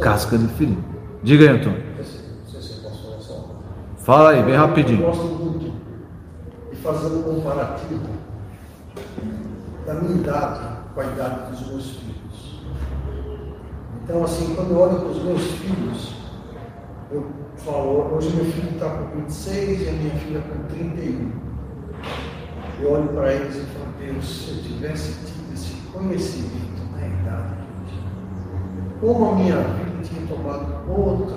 Casca 0.01 0.37
de 0.37 0.49
ferida. 0.49 0.83
Diga 1.23 1.45
aí, 1.45 1.57
Antônio. 1.57 1.83
Fala 3.99 4.31
aí, 4.31 4.43
bem 4.43 4.55
rapidinho. 4.55 5.01
Eu 5.01 5.07
gosto 5.07 5.25
muito 5.25 5.73
de 6.71 6.77
fazer 6.83 7.07
um 7.07 7.23
comparativo 7.23 8.03
da 9.87 9.95
minha 9.95 10.17
idade 10.17 10.61
com 10.95 11.01
a 11.01 11.05
idade 11.05 11.51
dos 11.51 11.67
meus 11.69 11.91
filhos. 11.91 12.04
Então, 14.05 14.23
assim, 14.23 14.55
quando 14.55 14.71
eu 14.71 14.79
olho 14.79 15.01
para 15.01 15.09
os 15.09 15.23
meus 15.25 15.43
filhos, 15.53 16.15
eu 17.11 17.27
falo, 17.57 18.15
hoje 18.15 18.37
meu 18.37 18.45
filho 18.45 18.71
está 18.71 18.91
com 18.91 19.17
26 19.21 19.81
e 19.81 19.89
a 19.89 19.93
minha 19.93 20.15
filha 20.17 20.41
com 20.43 20.75
31. 20.75 21.33
Eu 22.81 22.93
olho 22.93 23.09
para 23.09 23.33
eles 23.33 23.57
e 23.57 23.61
falo, 23.61 23.87
Deus, 23.99 24.25
se 24.27 24.51
eu 24.51 24.63
tivesse 24.63 25.13
tido 25.25 25.55
esse 25.55 25.75
conhecimento 25.93 26.83
na 26.93 27.07
idade 27.07 27.65
como 29.05 29.31
a 29.31 29.35
minha 29.35 29.57
vida 29.57 30.03
tinha 30.03 30.27
tomado 30.27 30.91
outra. 30.91 31.37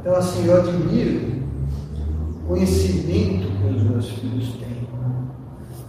Então, 0.00 0.14
assim, 0.14 0.46
eu 0.46 0.56
admiro 0.56 1.42
o 2.42 2.48
conhecimento 2.48 3.46
que 3.46 3.76
os 3.76 3.82
meus 3.82 4.08
filhos 4.10 4.54
têm. 4.54 4.88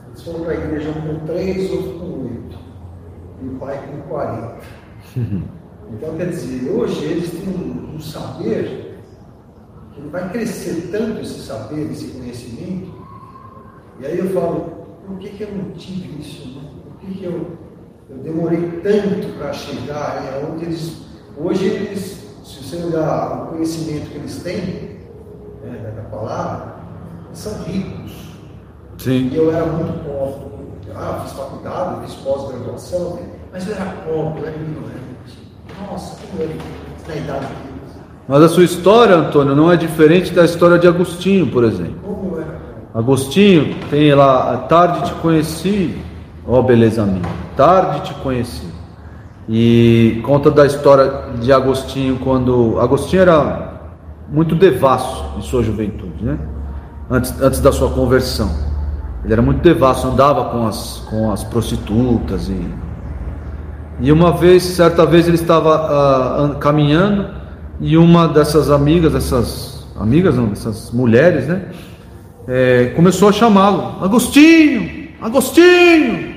Eles 0.09 0.23
foram 0.23 0.41
para 0.41 0.51
a 0.51 0.55
igreja 0.55 0.91
com 0.93 1.25
três, 1.25 1.71
outro 1.71 1.99
com 1.99 2.23
oito. 2.23 2.50
E 3.41 3.47
o 3.47 3.57
pai 3.57 3.79
com 3.87 4.01
40. 4.09 4.57
Então, 5.93 6.15
quer 6.15 6.29
dizer, 6.29 6.71
hoje 6.71 7.03
eles 7.03 7.31
têm 7.31 7.49
um, 7.49 7.95
um 7.95 7.99
saber 7.99 8.97
que 9.93 9.99
ele 9.99 10.09
vai 10.09 10.29
crescer 10.29 10.89
tanto 10.89 11.21
esse 11.21 11.41
saber, 11.41 11.91
esse 11.91 12.07
conhecimento. 12.11 12.93
E 13.99 14.05
aí 14.05 14.17
eu 14.17 14.29
falo, 14.29 14.71
por 15.05 15.17
que, 15.19 15.29
que 15.29 15.43
eu 15.43 15.51
não 15.51 15.71
tive 15.71 16.21
isso? 16.21 16.47
Né? 16.47 16.61
Por 16.83 16.99
que, 17.01 17.19
que 17.19 17.25
eu, 17.25 17.57
eu 18.09 18.17
demorei 18.19 18.79
tanto 18.81 19.37
para 19.37 19.51
chegar 19.53 20.23
é 20.25 20.45
onde 20.45 20.65
eles. 20.65 21.01
Hoje 21.37 21.65
eles, 21.65 22.25
se 22.43 22.63
você 22.63 22.77
olhar 22.83 23.43
o 23.43 23.47
conhecimento 23.47 24.09
que 24.09 24.17
eles 24.17 24.41
têm 24.43 24.99
né, 25.63 25.93
da 25.95 26.03
palavra, 26.03 26.75
são 27.33 27.63
ricos. 27.63 28.37
Sim. 28.97 29.29
E 29.29 29.35
eu 29.35 29.53
era 29.53 29.65
muito 29.65 30.03
pobre. 30.05 30.60
Ah, 30.95 31.21
fiz 31.23 31.33
faculdade, 31.33 32.05
fiz 32.05 32.15
pós-graduação, 32.15 33.19
mas 33.51 33.67
eu 33.67 33.75
era 33.75 33.85
pobre, 34.05 34.41
eu 34.41 34.47
era 34.47 34.55
ignorante. 34.55 35.51
Nossa, 35.89 36.17
como 36.27 36.43
eu 36.43 36.49
era 36.49 36.57
na 37.07 37.15
idade 37.15 37.45
deles. 37.45 38.01
Mas 38.27 38.43
a 38.43 38.49
sua 38.49 38.63
história, 38.63 39.15
Antônio, 39.15 39.55
não 39.55 39.71
é 39.71 39.75
diferente 39.75 40.31
da 40.31 40.45
história 40.45 40.77
de 40.77 40.87
Agostinho, 40.87 41.47
por 41.47 41.63
exemplo. 41.63 41.95
Como 42.03 42.37
era. 42.37 42.59
Agostinho 42.93 43.75
tem 43.89 44.13
lá, 44.13 44.57
tarde 44.69 45.09
te 45.09 45.13
conheci, 45.15 45.97
ó 46.45 46.61
beleza 46.61 47.05
minha, 47.05 47.21
tarde 47.55 48.01
te 48.01 48.13
conheci. 48.15 48.67
E 49.47 50.21
conta 50.23 50.51
da 50.51 50.65
história 50.65 51.33
de 51.39 51.51
Agostinho 51.51 52.19
quando 52.19 52.79
Agostinho 52.79 53.21
era 53.21 53.71
muito 54.29 54.55
devasso 54.55 55.25
em 55.37 55.41
sua 55.41 55.63
juventude, 55.63 56.23
né? 56.23 56.37
Antes, 57.09 57.41
antes 57.41 57.59
da 57.59 57.71
sua 57.71 57.89
conversão. 57.89 58.70
Ele 59.23 59.33
era 59.33 59.41
muito 59.41 59.61
devasso, 59.61 60.07
andava 60.07 60.45
com 60.45 60.65
as, 60.67 61.05
com 61.09 61.31
as 61.31 61.43
prostitutas 61.43 62.49
e 62.49 62.67
e 64.03 64.11
uma 64.11 64.31
vez, 64.31 64.63
certa 64.63 65.05
vez 65.05 65.27
ele 65.27 65.35
estava 65.35 65.75
ah, 65.75 66.41
an- 66.41 66.55
caminhando 66.55 67.27
e 67.79 67.95
uma 67.95 68.27
dessas 68.27 68.71
amigas, 68.71 69.13
dessas 69.13 69.85
amigas 69.99 70.35
não, 70.35 70.47
dessas 70.47 70.89
mulheres, 70.91 71.47
né? 71.47 71.65
é, 72.47 72.93
começou 72.95 73.29
a 73.29 73.31
chamá-lo, 73.31 74.03
Agostinho, 74.03 75.09
Agostinho. 75.21 76.35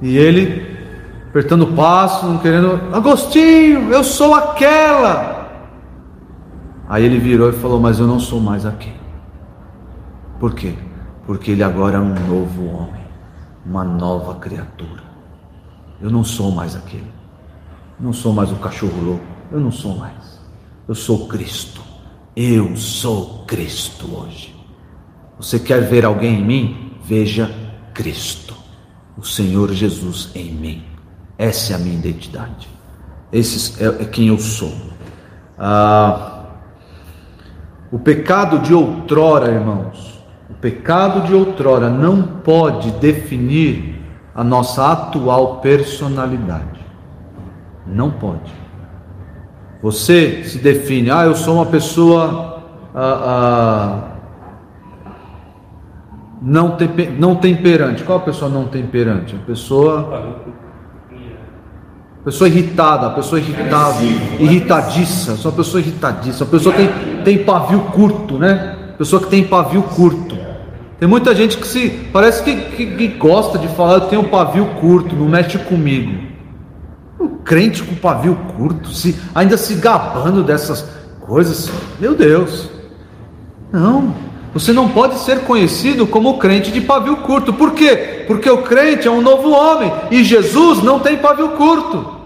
E 0.00 0.16
ele 0.16 0.66
apertando 1.28 1.62
o 1.62 1.72
passo, 1.74 2.26
não 2.26 2.38
querendo, 2.38 2.80
Agostinho, 2.90 3.92
eu 3.92 4.02
sou 4.02 4.34
aquela. 4.34 5.46
Aí 6.88 7.04
ele 7.04 7.18
virou 7.18 7.50
e 7.50 7.52
falou, 7.52 7.78
mas 7.78 7.98
eu 8.00 8.06
não 8.06 8.18
sou 8.18 8.40
mais 8.40 8.64
aquele. 8.64 8.96
Por 10.40 10.54
quê? 10.54 10.72
Porque 11.28 11.50
ele 11.50 11.62
agora 11.62 11.98
é 11.98 12.00
um 12.00 12.14
novo 12.26 12.64
homem, 12.68 13.04
uma 13.62 13.84
nova 13.84 14.36
criatura. 14.36 15.02
Eu 16.00 16.08
não 16.10 16.24
sou 16.24 16.50
mais 16.50 16.74
aquele. 16.74 17.12
Não 18.00 18.14
sou 18.14 18.32
mais 18.32 18.50
o 18.50 18.56
cachorro 18.56 18.98
louco. 18.98 19.26
Eu 19.52 19.60
não 19.60 19.70
sou 19.70 19.94
mais. 19.94 20.40
Eu 20.88 20.94
sou 20.94 21.28
Cristo. 21.28 21.82
Eu 22.34 22.74
sou 22.78 23.44
Cristo 23.44 24.08
hoje. 24.10 24.56
Você 25.36 25.58
quer 25.58 25.82
ver 25.82 26.06
alguém 26.06 26.40
em 26.40 26.44
mim? 26.46 26.92
Veja 27.04 27.54
Cristo, 27.92 28.56
o 29.14 29.22
Senhor 29.22 29.70
Jesus 29.74 30.30
em 30.34 30.50
mim. 30.50 30.82
Essa 31.36 31.74
é 31.74 31.76
a 31.76 31.78
minha 31.78 31.98
identidade. 31.98 32.70
Esse 33.30 33.84
é, 33.84 34.02
é 34.02 34.04
quem 34.06 34.28
eu 34.28 34.38
sou. 34.38 34.72
Ah, 35.58 36.46
o 37.92 37.98
pecado 37.98 38.60
de 38.60 38.72
outrora, 38.72 39.52
irmãos, 39.52 40.17
pecado 40.60 41.26
de 41.26 41.34
outrora 41.34 41.88
não 41.88 42.22
pode 42.22 42.90
definir 42.92 44.00
a 44.34 44.44
nossa 44.44 44.92
atual 44.92 45.56
personalidade. 45.56 46.78
Não 47.86 48.10
pode. 48.10 48.52
Você 49.82 50.44
se 50.44 50.58
define, 50.58 51.10
ah, 51.10 51.24
eu 51.24 51.34
sou 51.34 51.54
uma 51.54 51.66
pessoa 51.66 52.62
ah, 52.94 53.22
ah, 53.24 54.08
não, 56.40 56.72
tempe, 56.72 57.06
não 57.06 57.36
temperante. 57.36 58.02
Qual 58.04 58.18
a 58.18 58.22
pessoa 58.22 58.50
não 58.50 58.66
temperante? 58.66 59.36
A 59.36 59.46
pessoa. 59.46 60.46
Pessoa 62.24 62.48
irritada, 62.48 63.06
a 63.06 63.10
pessoa 63.10 63.40
irritável, 63.40 64.08
irritadiça, 64.38 65.36
sou 65.36 65.50
uma 65.50 65.56
pessoa 65.56 65.80
irritadiça, 65.80 66.44
a 66.44 66.46
pessoa 66.46 66.74
tem, 66.74 66.88
tem 67.24 67.42
pavio 67.42 67.80
curto, 67.92 68.38
né? 68.38 68.76
Pessoa 68.98 69.22
que 69.22 69.28
tem 69.28 69.44
pavio 69.44 69.82
curto. 69.82 70.27
Tem 70.98 71.08
muita 71.08 71.34
gente 71.34 71.56
que 71.56 71.66
se 71.66 71.90
parece 72.12 72.42
que, 72.42 72.56
que, 72.56 72.86
que 72.86 73.08
gosta 73.08 73.56
de 73.56 73.68
falar, 73.68 73.94
eu 73.94 74.00
tenho 74.02 74.22
um 74.22 74.28
pavio 74.28 74.66
curto, 74.80 75.14
não 75.14 75.28
mexe 75.28 75.56
comigo. 75.56 76.26
O 77.18 77.28
crente 77.28 77.82
com 77.84 77.94
pavio 77.94 78.36
curto, 78.56 78.90
se, 78.90 79.16
ainda 79.32 79.56
se 79.56 79.74
gabando 79.74 80.42
dessas 80.42 80.88
coisas, 81.20 81.70
meu 82.00 82.16
Deus. 82.16 82.68
Não, 83.72 84.12
você 84.52 84.72
não 84.72 84.88
pode 84.88 85.20
ser 85.20 85.40
conhecido 85.40 86.04
como 86.04 86.38
crente 86.38 86.72
de 86.72 86.80
pavio 86.80 87.18
curto. 87.18 87.52
Por 87.52 87.72
quê? 87.74 88.24
Porque 88.26 88.50
o 88.50 88.62
crente 88.62 89.06
é 89.06 89.10
um 89.10 89.22
novo 89.22 89.50
homem 89.50 89.92
e 90.10 90.24
Jesus 90.24 90.82
não 90.82 90.98
tem 90.98 91.16
pavio 91.18 91.50
curto. 91.50 92.18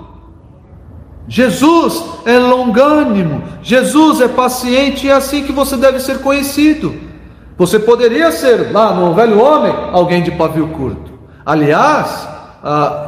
Jesus 1.29 2.03
é 2.25 2.39
longânimo, 2.39 3.43
Jesus 3.63 4.21
é 4.21 4.29
paciente 4.29 5.07
e 5.07 5.11
é 5.11 5.13
assim 5.13 5.43
que 5.43 5.53
você 5.53 5.77
deve 5.77 6.01
ser 6.01 6.21
conhecido. 6.21 7.12
Você 7.57 7.79
poderia 7.79 8.33
ser, 8.33 8.73
lá 8.73 8.95
no 8.95 9.15
velho 9.15 9.41
homem, 9.41 9.73
alguém 9.93 10.23
de 10.23 10.31
pavio 10.31 10.69
curto. 10.69 11.13
Aliás, 11.45 12.29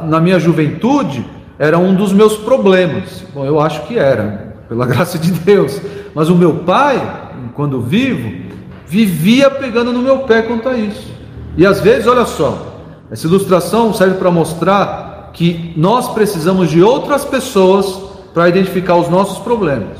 na 0.03 0.19
minha 0.19 0.39
juventude, 0.39 1.25
era 1.57 1.77
um 1.77 1.95
dos 1.95 2.13
meus 2.13 2.37
problemas. 2.37 3.23
Bom, 3.33 3.45
eu 3.45 3.59
acho 3.59 3.83
que 3.83 3.97
era, 3.97 4.55
pela 4.67 4.85
graça 4.87 5.17
de 5.17 5.31
Deus. 5.31 5.81
Mas 6.13 6.29
o 6.29 6.35
meu 6.35 6.57
pai, 6.57 7.01
quando 7.53 7.81
vivo, 7.81 8.45
vivia 8.85 9.49
pegando 9.49 9.91
no 9.91 9.99
meu 9.99 10.19
pé 10.19 10.41
quanto 10.41 10.69
a 10.69 10.77
isso. 10.77 11.13
E 11.57 11.65
às 11.65 11.79
vezes, 11.79 12.07
olha 12.07 12.25
só, 12.25 12.75
essa 13.09 13.27
ilustração 13.27 13.93
serve 13.93 14.15
para 14.15 14.29
mostrar 14.29 15.31
que 15.33 15.73
nós 15.75 16.09
precisamos 16.13 16.69
de 16.69 16.81
outras 16.81 17.25
pessoas 17.25 17.99
para 18.33 18.49
identificar 18.49 18.95
os 18.95 19.09
nossos 19.09 19.39
problemas. 19.39 19.97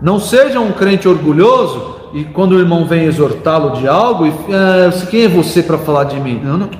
Não 0.00 0.18
seja 0.18 0.60
um 0.60 0.72
crente 0.72 1.08
orgulhoso 1.08 1.99
e 2.12 2.24
quando 2.24 2.52
o 2.52 2.58
irmão 2.58 2.86
vem 2.86 3.04
exortá-lo 3.04 3.78
de 3.78 3.86
algo, 3.86 4.26
e, 4.26 4.30
ah, 4.52 5.06
quem 5.10 5.24
é 5.24 5.28
você 5.28 5.62
para 5.62 5.78
falar 5.78 6.04
de 6.04 6.18
mim? 6.20 6.40
Não, 6.42 6.58
não. 6.58 6.70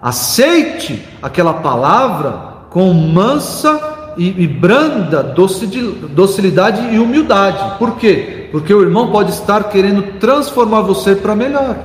Aceite 0.00 1.06
aquela 1.22 1.54
palavra 1.54 2.52
com 2.70 2.92
mansa 2.92 4.14
e, 4.16 4.42
e 4.42 4.46
branda 4.46 5.22
docilidade 5.22 6.94
e 6.94 6.98
humildade. 6.98 7.78
Por 7.78 7.96
quê? 7.96 8.48
Porque 8.50 8.72
o 8.72 8.82
irmão 8.82 9.10
pode 9.10 9.30
estar 9.30 9.64
querendo 9.64 10.18
transformar 10.18 10.80
você 10.82 11.14
para 11.14 11.36
melhor. 11.36 11.76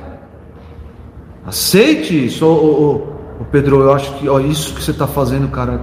Aceite 1.46 2.26
isso, 2.26 2.44
ô, 2.44 2.50
ô, 2.50 2.94
ô, 3.40 3.44
Pedro. 3.50 3.82
Eu 3.82 3.92
acho 3.94 4.12
que 4.14 4.28
ó, 4.28 4.38
isso 4.40 4.74
que 4.74 4.82
você 4.82 4.90
está 4.90 5.06
fazendo, 5.06 5.48
cara, 5.48 5.80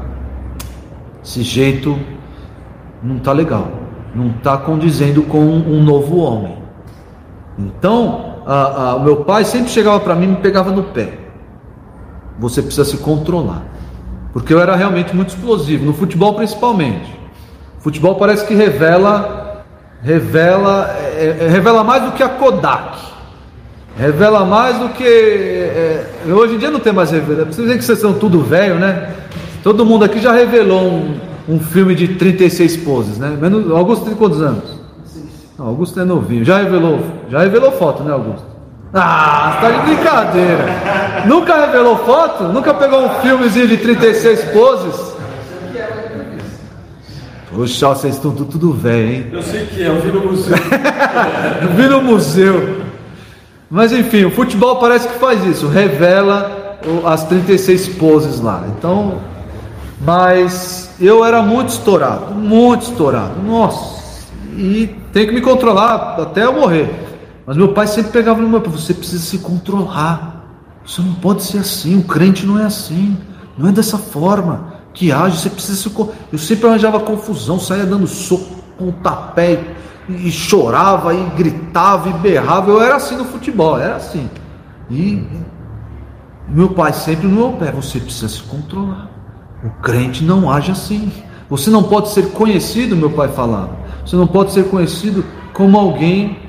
esse 1.24 1.42
jeito 1.42 1.98
não 3.02 3.18
está 3.18 3.32
legal, 3.32 3.72
não 4.16 4.30
está 4.30 4.58
condizendo 4.58 5.24
com 5.24 5.40
um 5.40 5.84
novo 5.84 6.18
homem. 6.18 6.58
Então, 7.60 8.36
a, 8.46 8.54
a, 8.92 8.96
o 8.96 9.04
meu 9.04 9.18
pai 9.18 9.44
sempre 9.44 9.70
chegava 9.70 10.00
para 10.00 10.16
mim 10.16 10.26
e 10.26 10.28
me 10.30 10.36
pegava 10.38 10.72
no 10.72 10.84
pé. 10.84 11.20
Você 12.40 12.62
precisa 12.62 12.86
se 12.86 12.98
controlar. 12.98 13.64
Porque 14.32 14.54
eu 14.54 14.60
era 14.60 14.76
realmente 14.76 15.16
muito 15.16 15.30
explosivo, 15.30 15.86
no 15.86 15.94
futebol 15.94 16.34
principalmente. 16.34 17.14
Futebol 17.80 18.16
parece 18.16 18.46
que 18.46 18.54
revela, 18.54 19.66
revela, 20.02 20.96
é, 20.98 21.38
é, 21.42 21.48
revela 21.48 21.84
mais 21.84 22.04
do 22.04 22.12
que 22.12 22.24
a 22.24 22.30
Kodak. 22.30 22.98
Revela 23.98 24.44
mais 24.44 24.78
do 24.78 24.90
que. 24.90 25.04
É, 25.06 26.08
hoje 26.28 26.56
em 26.56 26.58
dia 26.58 26.70
não 26.70 26.80
tem 26.80 26.92
mais 26.92 27.12
revela. 27.12 27.46
Vocês 27.46 27.66
veem 27.66 27.78
que 27.78 27.86
vocês 27.86 28.00
são 28.00 28.14
tudo 28.14 28.42
velho, 28.42 28.76
né? 28.76 29.14
Todo 29.64 29.86
mundo 29.86 30.04
aqui 30.04 30.20
já 30.20 30.34
revelou 30.34 30.82
um, 30.82 31.18
um 31.48 31.60
filme 31.60 31.96
de 31.96 32.10
36 32.10 32.78
poses, 32.78 33.18
né? 33.18 33.38
Menos, 33.40 33.70
Augusto 33.72 34.06
tem 34.06 34.16
quantos 34.16 34.42
anos? 34.42 34.64
Não, 35.58 35.68
Augusto 35.68 36.00
é 36.00 36.04
novinho. 36.04 36.44
Já 36.44 36.58
revelou, 36.60 37.00
já 37.30 37.40
revelou 37.40 37.72
foto, 37.72 38.04
né, 38.04 38.12
Augusto? 38.12 38.46
Ah, 38.94 39.58
você 39.60 39.68
tá 39.68 39.72
de 39.72 39.86
brincadeira. 39.86 40.66
Nunca 41.26 41.66
revelou 41.66 41.98
foto? 41.98 42.46
Nunca 42.46 42.74
pegou 42.74 43.06
um 43.06 43.10
filmezinho 43.22 43.68
de 43.68 43.78
36 43.78 44.46
poses? 44.46 45.16
Oxa, 47.58 47.88
vocês 47.90 48.16
estão 48.16 48.32
tudo, 48.32 48.52
tudo 48.52 48.74
velho, 48.74 49.10
hein? 49.10 49.28
Eu 49.32 49.42
sei 49.42 49.66
que 49.66 49.82
é, 49.82 49.88
eu 49.88 50.02
vi 50.02 50.12
no 50.12 50.26
museu. 50.26 50.56
Vi 51.76 51.88
no 51.88 52.02
museu. 52.02 52.82
Mas 53.70 53.92
enfim, 53.94 54.26
o 54.26 54.32
futebol 54.32 54.78
parece 54.78 55.08
que 55.08 55.18
faz 55.20 55.44
isso, 55.46 55.68
revela 55.68 56.78
as 57.06 57.24
36 57.26 57.90
poses 57.90 58.42
lá. 58.42 58.66
Então, 58.78 59.20
mas 60.02 60.92
eu 61.00 61.24
era 61.24 61.42
muito 61.42 61.70
estourado, 61.70 62.34
muito 62.34 62.84
estourado. 62.84 63.42
Nossa, 63.42 64.26
e 64.58 64.96
tem 65.14 65.28
que 65.28 65.34
me 65.34 65.42
controlar 65.42 66.18
até 66.20 66.46
eu 66.46 66.54
morrer. 66.54 67.04
Mas 67.46 67.58
meu 67.58 67.74
pai 67.74 67.88
sempre 67.88 68.12
pegava 68.12 68.42
no 68.42 68.50
meu 68.50 68.62
pé, 68.62 68.70
você 68.70 68.94
precisa 68.94 69.24
se 69.24 69.38
controlar. 69.40 70.44
Você 70.86 71.02
não 71.02 71.14
pode 71.16 71.44
ser 71.44 71.60
assim, 71.60 71.98
o 71.98 72.04
crente 72.04 72.46
não 72.46 72.60
é 72.60 72.66
assim, 72.66 73.18
não 73.58 73.70
é 73.70 73.72
dessa 73.72 73.98
forma 73.98 74.76
que 74.94 75.12
age, 75.12 75.38
você 75.38 75.50
precisa 75.50 75.78
se 75.78 75.92
Eu 76.32 76.40
sempre 76.40 76.68
arranjava 76.68 77.00
confusão, 77.00 77.60
saía 77.60 77.86
dando 77.86 78.08
soco, 78.08 78.64
pontapé, 78.78 79.60
e, 80.08 80.28
e 80.28 80.32
chorava, 80.32 81.14
e 81.14 81.24
gritava, 81.32 82.10
e 82.10 82.14
berrava. 82.14 82.72
Eu 82.72 82.82
era 82.82 82.96
assim 82.96 83.16
no 83.18 83.26
futebol, 83.26 83.78
era 83.78 83.98
assim. 83.98 84.30
E 84.90 85.22
meu 86.48 86.70
pai 86.70 86.94
sempre 86.94 87.28
no 87.28 87.36
meu 87.36 87.52
pé, 87.54 87.72
você 87.72 88.00
precisa 88.00 88.30
se 88.30 88.42
controlar. 88.44 89.15
O 89.64 89.70
crente 89.82 90.24
não 90.24 90.52
age 90.52 90.72
assim. 90.72 91.12
Você 91.50 91.70
não 91.70 91.84
pode 91.84 92.10
ser 92.10 92.32
conhecido, 92.32 92.96
meu 92.96 93.12
pai 93.12 93.30
falava. 93.30 93.78
Você 94.06 94.16
não 94.16 94.28
pode 94.28 94.52
ser 94.52 94.66
conhecido 94.66 95.24
como 95.54 95.78
alguém 95.78 96.40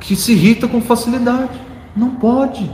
que 0.00 0.16
se 0.16 0.32
irrita 0.32 0.66
com 0.66 0.80
facilidade. 0.80 1.60
Não 1.94 2.10
pode. 2.10 2.70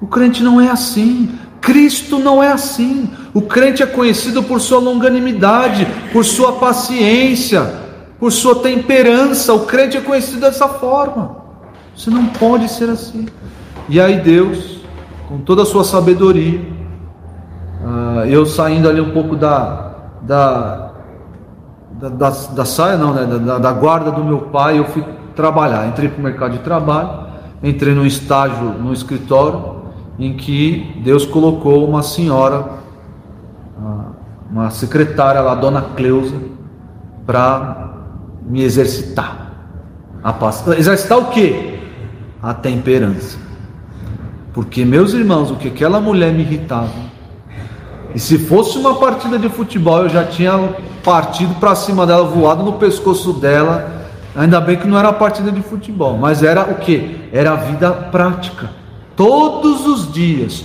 O 0.00 0.06
crente 0.06 0.42
não 0.42 0.60
é 0.60 0.68
assim. 0.68 1.38
Cristo 1.60 2.18
não 2.18 2.42
é 2.42 2.52
assim. 2.52 3.08
O 3.32 3.40
crente 3.42 3.82
é 3.82 3.86
conhecido 3.86 4.42
por 4.42 4.60
sua 4.60 4.78
longanimidade, 4.78 5.86
por 6.12 6.24
sua 6.24 6.52
paciência, 6.52 7.62
por 8.18 8.30
sua 8.30 8.56
temperança. 8.56 9.54
O 9.54 9.60
crente 9.60 9.96
é 9.96 10.00
conhecido 10.00 10.40
dessa 10.40 10.68
forma. 10.68 11.44
Você 11.96 12.10
não 12.10 12.26
pode 12.26 12.68
ser 12.70 12.90
assim. 12.90 13.26
E 13.88 14.00
aí 14.00 14.20
Deus, 14.20 14.80
com 15.28 15.38
toda 15.38 15.62
a 15.62 15.66
sua 15.66 15.84
sabedoria, 15.84 16.73
ah, 17.84 18.24
eu 18.26 18.46
saindo 18.46 18.88
ali 18.88 19.00
um 19.00 19.10
pouco 19.10 19.36
da, 19.36 19.92
da, 20.22 20.92
da, 21.92 22.08
da, 22.08 22.30
da 22.30 22.64
saia, 22.64 22.96
não, 22.96 23.12
né, 23.12 23.26
da, 23.26 23.58
da 23.58 23.72
guarda 23.72 24.10
do 24.10 24.24
meu 24.24 24.42
pai, 24.42 24.78
eu 24.78 24.86
fui 24.86 25.04
trabalhar. 25.36 25.86
Entrei 25.86 26.08
para 26.08 26.18
o 26.18 26.22
mercado 26.22 26.52
de 26.52 26.58
trabalho, 26.60 27.26
entrei 27.62 27.94
num 27.94 28.06
estágio 28.06 28.64
no 28.64 28.92
escritório, 28.92 29.82
em 30.18 30.34
que 30.34 31.00
Deus 31.04 31.26
colocou 31.26 31.86
uma 31.86 32.02
senhora, 32.02 32.68
ah, 33.78 34.04
uma 34.50 34.70
secretária 34.70 35.42
lá, 35.42 35.54
dona 35.54 35.82
Cleusa, 35.82 36.36
para 37.26 37.90
me 38.42 38.62
exercitar. 38.62 39.42
A 40.22 40.32
paz. 40.32 40.66
Exercitar 40.68 41.18
o 41.18 41.26
quê? 41.26 41.80
A 42.42 42.54
temperança. 42.54 43.36
Porque, 44.54 44.84
meus 44.84 45.12
irmãos, 45.12 45.50
o 45.50 45.56
que 45.56 45.68
aquela 45.68 46.00
mulher 46.00 46.32
me 46.32 46.40
irritava. 46.40 47.13
E 48.14 48.20
se 48.20 48.38
fosse 48.38 48.78
uma 48.78 48.94
partida 48.94 49.38
de 49.38 49.48
futebol, 49.48 50.02
eu 50.02 50.08
já 50.08 50.24
tinha 50.24 50.76
partido 51.02 51.54
para 51.56 51.74
cima 51.74 52.06
dela, 52.06 52.24
voado 52.24 52.62
no 52.62 52.74
pescoço 52.74 53.32
dela. 53.32 54.04
Ainda 54.36 54.60
bem 54.60 54.76
que 54.76 54.86
não 54.86 54.98
era 54.98 55.12
partida 55.12 55.50
de 55.50 55.62
futebol, 55.62 56.16
mas 56.16 56.42
era 56.42 56.62
o 56.62 56.76
que? 56.76 57.28
Era 57.32 57.52
a 57.52 57.56
vida 57.56 57.90
prática. 57.90 58.70
Todos 59.16 59.86
os 59.86 60.12
dias, 60.12 60.64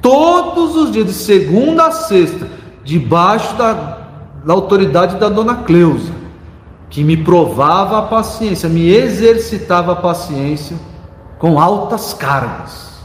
todos 0.00 0.76
os 0.76 0.90
dias, 0.92 1.06
de 1.06 1.12
segunda 1.12 1.86
a 1.86 1.90
sexta, 1.90 2.48
debaixo 2.84 3.54
da, 3.56 3.98
da 4.44 4.52
autoridade 4.52 5.16
da 5.16 5.28
dona 5.28 5.56
Cleusa, 5.56 6.12
que 6.88 7.02
me 7.02 7.16
provava 7.16 7.98
a 7.98 8.02
paciência, 8.02 8.68
me 8.68 8.88
exercitava 8.88 9.92
a 9.92 9.96
paciência 9.96 10.76
com 11.38 11.60
altas 11.60 12.14
cargas. 12.14 12.96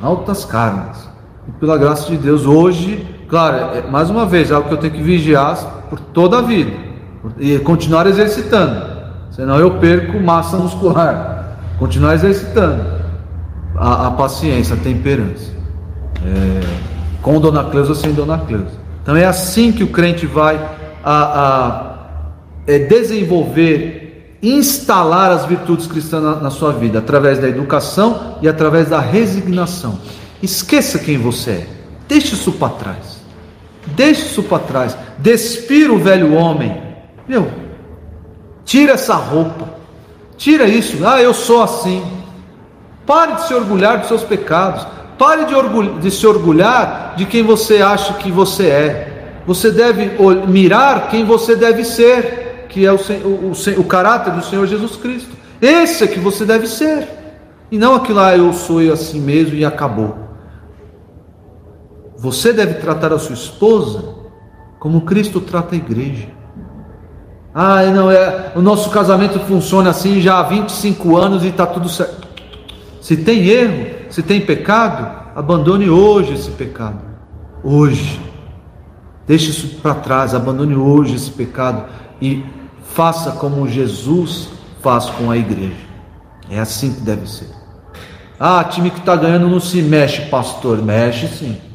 Altas 0.00 0.44
cargas. 0.44 1.08
E 1.48 1.52
pela 1.52 1.78
graça 1.78 2.10
de 2.10 2.16
Deus, 2.16 2.46
hoje, 2.46 3.15
claro, 3.28 3.76
é- 3.76 3.90
mais 3.90 4.10
uma 4.10 4.26
vez, 4.26 4.50
é 4.50 4.54
algo 4.54 4.68
que 4.68 4.74
eu 4.74 4.78
tenho 4.78 4.92
que 4.92 5.02
vigiar 5.02 5.56
por 5.88 6.00
toda 6.00 6.38
a 6.38 6.42
vida 6.42 6.72
e 7.38 7.58
continuar 7.58 8.06
exercitando, 8.06 8.86
senão 9.30 9.58
eu 9.58 9.72
perco 9.78 10.20
massa 10.20 10.56
muscular. 10.56 11.34
Continuar 11.78 12.14
exercitando 12.14 12.82
a, 13.76 14.06
a 14.06 14.10
paciência, 14.10 14.74
a 14.74 14.78
temperança. 14.78 15.52
É, 16.24 16.96
com 17.26 17.40
Dona 17.40 17.64
Cleusa 17.64 17.90
ou 17.90 17.94
sem 17.94 18.12
Dona 18.12 18.38
Cleusa. 18.38 18.70
Então 19.02 19.16
é 19.16 19.24
assim 19.24 19.72
que 19.72 19.82
o 19.82 19.88
crente 19.88 20.26
vai 20.26 20.56
a, 21.04 21.22
a, 21.44 21.96
é, 22.66 22.78
desenvolver, 22.78 24.38
instalar 24.42 25.32
as 25.32 25.44
virtudes 25.44 25.86
cristãs 25.86 26.22
na, 26.22 26.36
na 26.36 26.50
sua 26.50 26.72
vida, 26.72 27.00
através 27.00 27.38
da 27.38 27.48
educação 27.48 28.38
e 28.40 28.48
através 28.48 28.88
da 28.88 29.00
resignação. 29.00 29.98
Esqueça 30.42 30.98
quem 30.98 31.18
você 31.18 31.50
é, 31.50 31.66
deixe 32.08 32.34
isso 32.34 32.52
para 32.52 32.68
trás, 32.74 33.15
deixe 33.88 34.22
isso 34.22 34.42
para 34.42 34.58
trás, 34.60 34.96
despira 35.18 35.92
o 35.92 35.98
velho 35.98 36.34
homem, 36.34 36.80
meu, 37.28 37.48
tira 38.64 38.92
essa 38.92 39.14
roupa, 39.14 39.68
tira 40.36 40.66
isso, 40.66 41.06
ah, 41.06 41.20
eu 41.20 41.32
sou 41.34 41.62
assim. 41.62 42.02
Pare 43.06 43.34
de 43.34 43.46
se 43.46 43.54
orgulhar 43.54 43.98
dos 43.98 44.08
seus 44.08 44.24
pecados. 44.24 44.84
Pare 45.16 45.44
de, 45.44 45.54
orgulh- 45.54 45.98
de 46.00 46.10
se 46.10 46.26
orgulhar 46.26 47.14
de 47.16 47.24
quem 47.24 47.42
você 47.44 47.80
acha 47.80 48.14
que 48.14 48.30
você 48.32 48.66
é. 48.66 49.12
Você 49.46 49.70
deve 49.70 50.10
mirar 50.48 51.08
quem 51.08 51.24
você 51.24 51.54
deve 51.54 51.84
ser, 51.84 52.66
que 52.68 52.84
é 52.84 52.92
o, 52.92 52.96
o- 52.96 53.52
o 53.52 53.80
o 53.80 53.84
caráter 53.84 54.32
do 54.32 54.44
Senhor 54.44 54.66
Jesus 54.66 54.96
Cristo. 54.96 55.30
Esse 55.62 56.02
é 56.02 56.06
que 56.08 56.18
você 56.18 56.44
deve 56.44 56.66
ser. 56.66 57.08
E 57.70 57.78
não 57.78 57.94
aquilo 57.94 58.18
lá, 58.18 58.36
eu 58.36 58.52
sou 58.52 58.82
eu 58.82 58.92
assim 58.92 59.20
mesmo 59.20 59.54
e 59.54 59.64
acabou. 59.64 60.25
Você 62.26 62.52
deve 62.52 62.74
tratar 62.74 63.12
a 63.12 63.20
sua 63.20 63.34
esposa 63.34 64.02
como 64.80 65.02
Cristo 65.02 65.40
trata 65.40 65.76
a 65.76 65.78
igreja. 65.78 66.26
Ah, 67.54 67.84
não 67.84 68.10
é, 68.10 68.50
o 68.56 68.60
nosso 68.60 68.90
casamento 68.90 69.38
funciona 69.38 69.90
assim 69.90 70.20
já 70.20 70.40
há 70.40 70.42
25 70.42 71.16
anos 71.16 71.44
e 71.44 71.46
está 71.46 71.64
tudo 71.64 71.88
certo. 71.88 72.26
Se 73.00 73.16
tem 73.16 73.46
erro, 73.46 74.10
se 74.10 74.24
tem 74.24 74.40
pecado, 74.40 75.08
abandone 75.36 75.88
hoje 75.88 76.34
esse 76.34 76.50
pecado. 76.50 76.98
Hoje. 77.62 78.20
Deixe 79.24 79.50
isso 79.50 79.76
para 79.76 79.94
trás, 79.94 80.34
abandone 80.34 80.74
hoje 80.74 81.14
esse 81.14 81.30
pecado 81.30 81.84
e 82.20 82.44
faça 82.92 83.30
como 83.30 83.68
Jesus 83.68 84.48
faz 84.82 85.06
com 85.10 85.30
a 85.30 85.36
igreja. 85.36 85.76
É 86.50 86.58
assim 86.58 86.92
que 86.92 87.02
deve 87.02 87.30
ser. 87.30 87.50
Ah, 88.38 88.64
time 88.64 88.90
que 88.90 88.98
está 88.98 89.14
ganhando 89.14 89.48
não 89.48 89.60
se 89.60 89.80
mexe, 89.80 90.22
pastor. 90.22 90.82
Mexe 90.82 91.28
sim. 91.28 91.65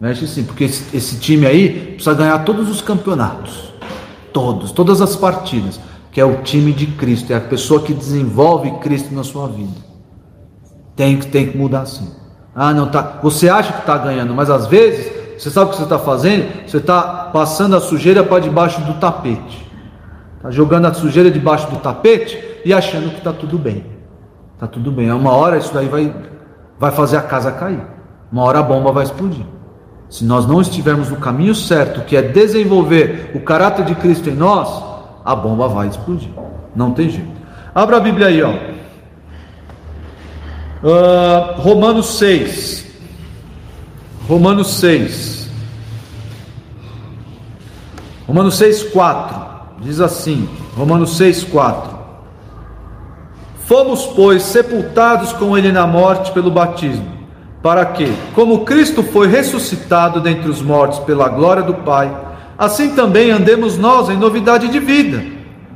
Mexe 0.00 0.26
sim, 0.26 0.44
porque 0.44 0.64
esse, 0.64 0.96
esse 0.96 1.20
time 1.20 1.46
aí 1.46 1.92
precisa 1.94 2.14
ganhar 2.14 2.38
todos 2.44 2.70
os 2.70 2.80
campeonatos. 2.80 3.70
Todos, 4.32 4.72
todas 4.72 5.02
as 5.02 5.14
partidas. 5.14 5.78
Que 6.10 6.20
é 6.20 6.24
o 6.24 6.42
time 6.42 6.72
de 6.72 6.86
Cristo, 6.86 7.32
é 7.32 7.36
a 7.36 7.40
pessoa 7.40 7.82
que 7.82 7.92
desenvolve 7.92 8.70
Cristo 8.78 9.14
na 9.14 9.22
sua 9.22 9.46
vida. 9.46 9.76
Tem 10.96 11.18
que, 11.18 11.26
tem 11.26 11.50
que 11.50 11.56
mudar 11.56 11.86
sim. 11.86 12.10
Ah, 12.54 12.72
não 12.72 12.90
tá. 12.90 13.20
Você 13.22 13.48
acha 13.48 13.72
que 13.72 13.80
está 13.80 13.96
ganhando, 13.96 14.34
mas 14.34 14.50
às 14.50 14.66
vezes, 14.66 15.12
você 15.38 15.50
sabe 15.50 15.66
o 15.66 15.70
que 15.70 15.76
você 15.76 15.84
está 15.84 15.98
fazendo? 15.98 16.66
Você 16.66 16.78
está 16.78 17.02
passando 17.32 17.76
a 17.76 17.80
sujeira 17.80 18.24
para 18.24 18.40
debaixo 18.40 18.80
do 18.80 18.94
tapete. 18.94 19.70
Está 20.38 20.50
jogando 20.50 20.86
a 20.86 20.94
sujeira 20.94 21.30
debaixo 21.30 21.70
do 21.70 21.76
tapete 21.76 22.42
e 22.64 22.72
achando 22.72 23.10
que 23.10 23.18
está 23.18 23.32
tudo 23.32 23.56
bem. 23.58 23.84
Está 24.54 24.66
tudo 24.66 24.90
bem. 24.90 25.12
Uma 25.12 25.32
hora 25.32 25.58
isso 25.58 25.72
daí 25.72 25.86
vai, 25.86 26.12
vai 26.78 26.90
fazer 26.90 27.18
a 27.18 27.22
casa 27.22 27.52
cair. 27.52 27.82
Uma 28.32 28.42
hora 28.42 28.58
a 28.58 28.62
bomba 28.62 28.90
vai 28.90 29.04
explodir. 29.04 29.44
Se 30.10 30.24
nós 30.24 30.46
não 30.46 30.60
estivermos 30.60 31.08
no 31.08 31.16
caminho 31.16 31.54
certo, 31.54 32.02
que 32.02 32.16
é 32.16 32.22
desenvolver 32.22 33.30
o 33.34 33.40
caráter 33.40 33.84
de 33.84 33.94
Cristo 33.94 34.28
em 34.28 34.34
nós, 34.34 34.82
a 35.24 35.34
bomba 35.36 35.68
vai 35.68 35.88
explodir. 35.88 36.30
Não 36.74 36.90
tem 36.90 37.08
jeito. 37.08 37.30
Abra 37.72 37.96
a 37.96 38.00
Bíblia 38.00 38.26
aí, 38.26 38.42
ó. 38.42 38.52
Ah, 40.82 41.54
Romanos 41.58 42.18
6. 42.18 42.86
Romanos 44.26 44.74
6. 44.74 45.48
Romanos 48.26 48.56
6, 48.56 48.84
4. 48.84 49.50
Diz 49.80 50.00
assim: 50.00 50.48
Romanos 50.76 51.16
6, 51.16 51.44
4. 51.44 51.98
Fomos, 53.64 54.06
pois, 54.06 54.42
sepultados 54.42 55.32
com 55.32 55.56
ele 55.56 55.70
na 55.70 55.86
morte 55.86 56.32
pelo 56.32 56.50
batismo, 56.50 57.06
para 57.62 57.84
que, 57.84 58.10
como 58.34 58.64
Cristo 58.64 59.02
foi 59.02 59.28
ressuscitado 59.28 60.20
dentre 60.20 60.48
os 60.48 60.62
mortos 60.62 60.98
pela 61.00 61.28
glória 61.28 61.62
do 61.62 61.74
Pai, 61.74 62.10
assim 62.56 62.90
também 62.94 63.30
andemos 63.30 63.76
nós 63.76 64.08
em 64.08 64.16
novidade 64.16 64.68
de 64.68 64.78
vida. 64.78 65.22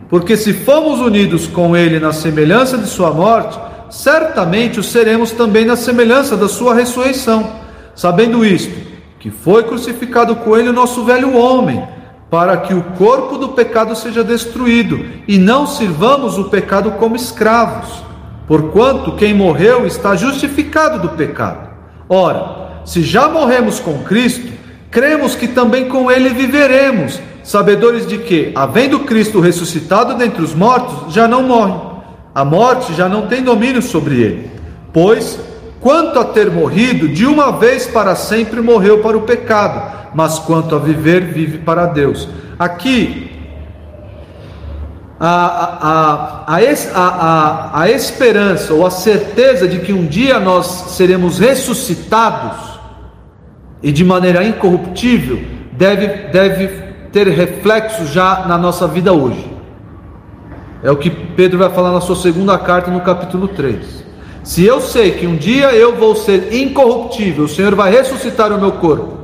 Porque 0.09 0.37
se 0.37 0.53
fomos 0.53 1.01
unidos 1.01 1.47
com 1.47 1.77
ele 1.77 1.99
na 1.99 2.13
semelhança 2.13 2.79
de 2.79 2.87
sua 2.87 3.11
morte, 3.11 3.59
certamente 3.91 4.81
o 4.81 4.83
seremos 4.83 5.31
também 5.31 5.65
na 5.65 5.77
semelhança 5.77 6.37
da 6.37 6.49
sua 6.49 6.75
ressurreição. 6.75 7.65
Sabendo 7.95 8.45
isto, 8.45 8.75
que 9.19 9.31
foi 9.31 9.65
crucificado 9.65 10.37
com 10.37 10.57
ele 10.57 10.71
o 10.71 10.73
nosso 10.73 11.05
velho 11.05 11.37
homem, 11.37 11.83
para 12.31 12.57
que 12.57 12.75
o 12.75 12.83
corpo 12.97 13.37
do 13.39 13.51
pecado 13.51 13.95
seja 13.95 14.25
destruído, 14.25 15.05
e 15.29 15.39
não 15.39 15.67
sirvamos 15.67 16.39
o 16.39 16.45
pecado 16.45 16.93
como 16.93 17.15
escravos, 17.15 18.03
porquanto 18.47 19.13
quem 19.13 19.35
morreu 19.35 19.87
está 19.87 20.17
justificado 20.17 20.99
do 20.99 21.11
pecado. 21.11 21.74
Ora, 22.09 22.83
se 22.85 23.03
já 23.03 23.29
morremos 23.29 23.81
com 23.81 24.05
Cristo, 24.05 24.53
cremos 24.91 25.35
que 25.35 25.49
também 25.49 25.89
com 25.89 26.11
ele 26.11 26.31
viveremos, 26.31 27.21
sabedores 27.43 28.07
de 28.07 28.19
que, 28.19 28.53
havendo 28.55 29.01
Cristo 29.01 29.41
ressuscitado 29.41 30.15
dentre 30.15 30.43
os 30.43 30.55
mortos, 30.55 31.13
já 31.13 31.27
não 31.27 31.43
morre. 31.43 31.95
A 32.35 32.45
morte 32.45 32.95
já 32.95 33.09
não 33.09 33.27
tem 33.27 33.43
domínio 33.43 33.83
sobre 33.83 34.21
ele. 34.21 34.51
Pois, 34.93 35.39
quanto 35.81 36.19
a 36.19 36.25
ter 36.25 36.51
morrido, 36.51 37.09
de 37.09 37.27
uma 37.27 37.53
vez 37.53 37.87
para 37.87 38.15
sempre 38.15 38.61
morreu 38.61 38.99
para 38.99 39.17
o 39.17 39.23
pecado 39.23 39.95
mas 40.15 40.39
quanto 40.39 40.77
a 40.77 40.79
viver, 40.79 41.25
vive 41.25 41.59
para 41.59 41.87
Deus. 41.87 42.29
Aqui, 42.57 43.34
a, 45.19 46.45
a, 46.47 46.57
a, 46.57 46.61
a, 46.95 47.83
a 47.83 47.91
esperança 47.91 48.75
ou 48.75 48.87
a 48.87 48.91
certeza 48.91 49.69
de 49.69 49.81
que 49.81 49.93
um 49.93 50.07
dia 50.07 50.41
nós 50.41 50.67
seremos 50.97 51.39
ressuscitados 51.39 52.75
e 53.83 53.93
de 53.93 54.05
maneira 54.05 54.43
incorruptível 54.43 55.41
deve, 55.73 56.07
deve 56.33 56.69
ter 57.13 57.29
reflexo 57.29 58.07
já 58.07 58.45
na 58.47 58.59
nossa 58.59 58.89
vida 58.89 59.13
hoje. 59.13 59.53
É 60.83 60.91
o 60.91 60.97
que 60.97 61.11
Pedro 61.11 61.59
vai 61.59 61.71
falar 61.71 61.93
na 61.93 62.01
sua 62.01 62.17
segunda 62.17 62.59
carta, 62.59 62.91
no 62.91 63.01
capítulo 63.01 63.49
3. 63.49 64.05
Se 64.43 64.65
eu 64.65 64.81
sei 64.81 65.13
que 65.13 65.27
um 65.27 65.37
dia 65.37 65.73
eu 65.73 65.97
vou 65.97 66.15
ser 66.15 66.53
incorruptível, 66.53 67.45
o 67.45 67.49
Senhor 67.49 67.75
vai 67.75 67.91
ressuscitar 67.91 68.53
o 68.53 68.61
meu 68.61 68.73
corpo, 68.73 69.15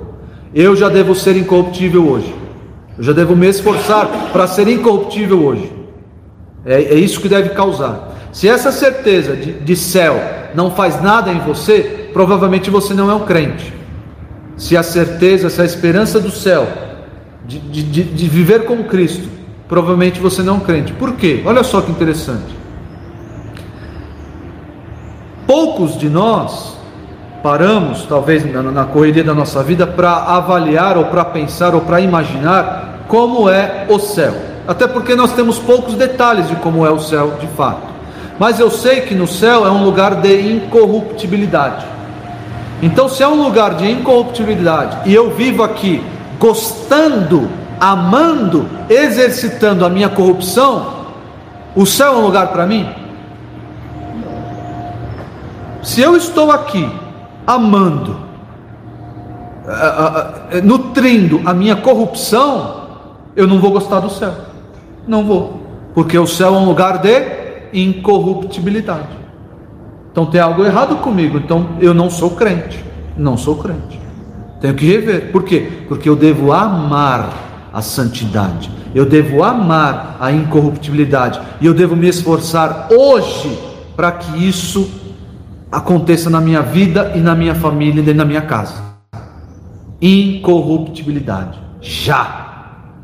eu 0.55 0.75
já 0.75 0.89
devo 0.89 1.15
ser 1.15 1.37
incorruptível 1.37 2.09
hoje. 2.09 2.35
Eu 2.97 3.05
já 3.05 3.13
devo 3.13 3.37
me 3.37 3.47
esforçar 3.47 4.09
para 4.33 4.47
ser 4.47 4.69
incorruptível 4.69 5.45
hoje. 5.45 5.80
É, 6.65 6.75
é, 6.75 6.95
isso 6.95 7.21
que 7.21 7.29
deve 7.29 7.51
causar. 7.51 8.17
Se 8.33 8.49
essa 8.49 8.71
certeza 8.71 9.35
de, 9.35 9.53
de 9.53 9.77
céu 9.77 10.21
não 10.55 10.71
faz 10.71 11.01
nada 11.03 11.33
em 11.33 11.39
você, 11.41 12.11
provavelmente 12.13 12.71
você 12.71 12.95
não 12.95 13.11
é 13.11 13.15
um 13.15 13.25
crente. 13.25 13.73
Se 14.57 14.77
a 14.77 14.83
certeza, 14.83 15.49
se 15.49 15.61
a 15.61 15.65
esperança 15.65 16.21
do 16.21 16.31
céu, 16.31 16.67
de, 17.47 17.59
de, 17.59 18.05
de 18.05 18.29
viver 18.29 18.65
com 18.65 18.85
Cristo, 18.85 19.29
provavelmente 19.69 20.21
você 20.21 20.43
não 20.43 20.55
é 20.55 20.57
um 20.59 20.61
crente. 20.61 20.93
Por 20.93 21.15
quê? 21.15 21.43
Olha 21.47 21.63
só 21.63 21.81
que 21.81 21.91
interessante. 21.91 22.61
Poucos 25.47 25.99
de 25.99 26.09
nós 26.09 26.77
paramos, 27.43 28.05
talvez 28.05 28.45
na, 28.53 28.63
na 28.63 28.85
correria 28.85 29.25
da 29.25 29.35
nossa 29.35 29.63
vida, 29.63 29.87
para 29.87 30.13
avaliar 30.13 30.99
ou 30.99 31.07
para 31.07 31.25
pensar 31.25 31.75
ou 31.75 31.81
para 31.81 32.01
imaginar 32.01 33.07
como 33.09 33.49
é 33.49 33.87
o 33.89 33.99
céu. 33.99 34.50
Até 34.67 34.87
porque 34.87 35.15
nós 35.15 35.33
temos 35.33 35.59
poucos 35.59 35.95
detalhes 35.95 36.49
de 36.49 36.57
como 36.57 36.87
é 36.87 36.91
o 36.91 36.99
céu 36.99 37.37
de 37.41 37.47
fato. 37.49 37.89
Mas 38.39 38.59
eu 38.59 38.71
sei 38.71 39.03
que 39.03 39.15
no 39.15 39.27
céu 39.27 39.67
é 39.67 39.71
um 39.71 39.85
lugar 39.85 40.17
de 40.17 40.53
incorruptibilidade. 40.53 41.85
Então, 42.83 43.09
se 43.09 43.23
é 43.23 43.29
um 43.29 43.43
lugar 43.43 43.75
de 43.75 43.91
incorruptibilidade 43.91 45.09
e 45.11 45.15
eu 45.15 45.31
vivo 45.31 45.63
aqui 45.63 46.03
gostando, 46.39 47.51
amando, 47.79 48.67
exercitando 48.89 49.85
a 49.85 49.91
minha 49.91 50.09
corrupção, 50.09 51.01
o 51.77 51.85
céu 51.85 52.15
é 52.15 52.17
um 52.17 52.23
lugar 52.23 52.49
para 52.49 52.67
mim? 52.67 52.89
Se 55.83 56.01
eu 56.01 56.17
estou 56.17 56.51
aqui 56.51 56.91
amando, 57.47 58.17
nutrindo 60.65 61.43
a 61.45 61.53
minha 61.53 61.77
corrupção, 61.77 62.81
eu 63.37 63.47
não 63.47 63.61
vou 63.61 63.71
gostar 63.71 64.01
do 64.01 64.11
céu. 64.11 64.50
Não 65.07 65.25
vou. 65.25 65.61
Porque 65.95 66.19
o 66.19 66.27
céu 66.27 66.55
é 66.55 66.59
um 66.59 66.65
lugar 66.65 66.99
de 66.99 67.41
incorruptibilidade. 67.73 69.21
Então 70.13 70.27
tem 70.27 70.41
algo 70.41 70.65
errado 70.65 70.97
comigo. 70.97 71.39
Então 71.39 71.71
eu 71.81 71.95
não 71.95 72.11
sou 72.11 72.31
crente. 72.31 72.85
Não 73.17 73.37
sou 73.37 73.57
crente. 73.57 74.01
Tenho 74.61 74.75
que 74.75 74.87
rever. 74.87 75.33
Por 75.33 75.43
quê? 75.45 75.85
Porque 75.89 76.09
eu 76.09 76.17
devo 76.17 76.53
amar 76.53 77.69
a 77.73 77.81
santidade. 77.81 78.71
Eu 78.95 79.07
devo 79.07 79.43
amar 79.43 80.17
a 80.21 80.33
incorruptibilidade. 80.33 81.41
E 81.61 81.67
eu 81.67 81.75
devo 81.75 81.97
me 81.97 82.09
esforçar 82.09 82.89
hoje 82.91 83.59
para 83.97 84.13
que 84.13 84.47
isso 84.47 84.91
aconteça 85.71 86.29
na 86.29 86.41
minha 86.41 86.63
vida 86.63 87.13
e 87.15 87.21
na 87.21 87.35
minha 87.35 87.55
família 87.55 88.03
e 88.03 88.15
na 88.15 88.25
minha 88.25 88.43
casa. 88.43 88.83
Incorruptibilidade. 90.01 91.59
Já. 91.81 92.40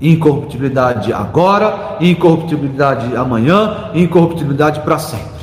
Incorruptibilidade 0.01 1.13
agora, 1.13 1.97
incorruptibilidade 2.01 3.17
amanhã, 3.17 3.91
incorruptibilidade 3.95 4.81
para 4.81 4.99
sempre. 4.99 5.37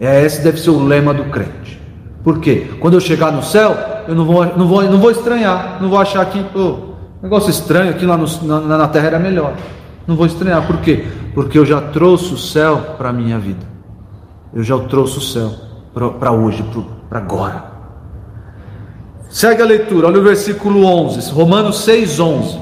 É, 0.00 0.24
esse 0.24 0.42
deve 0.42 0.58
ser 0.58 0.70
o 0.70 0.84
lema 0.84 1.14
do 1.14 1.24
crente. 1.24 1.80
Por 2.24 2.40
quê? 2.40 2.66
Quando 2.80 2.94
eu 2.94 3.00
chegar 3.00 3.32
no 3.32 3.42
céu, 3.42 3.76
eu 4.08 4.14
não 4.14 4.24
vou, 4.24 4.44
não 4.44 4.66
vou, 4.66 4.82
não 4.82 4.98
vou 4.98 5.10
estranhar, 5.10 5.78
não 5.80 5.88
vou 5.88 5.98
achar 5.98 6.24
que, 6.26 6.44
oh, 6.54 6.94
negócio 7.22 7.50
estranho 7.50 7.90
aqui 7.90 8.04
lá 8.04 8.16
no, 8.16 8.26
na, 8.44 8.78
na 8.78 8.88
terra 8.88 9.06
era 9.06 9.18
melhor. 9.18 9.54
Não 10.06 10.16
vou 10.16 10.26
estranhar, 10.26 10.66
por 10.66 10.78
quê? 10.78 11.06
Porque 11.34 11.58
eu 11.58 11.64
já 11.64 11.80
trouxe 11.80 12.34
o 12.34 12.38
céu 12.38 12.94
para 12.98 13.10
a 13.10 13.12
minha 13.12 13.38
vida. 13.38 13.64
Eu 14.52 14.62
já 14.62 14.78
trouxe 14.78 15.18
o 15.18 15.20
céu 15.20 15.52
para 15.94 16.32
hoje, 16.32 16.64
para 17.08 17.18
agora. 17.18 17.72
Segue 19.28 19.62
a 19.62 19.64
leitura, 19.64 20.08
olha 20.08 20.20
o 20.20 20.22
versículo 20.22 20.84
11, 20.84 21.30
Romanos 21.30 21.84
6, 21.84 22.20
11. 22.20 22.58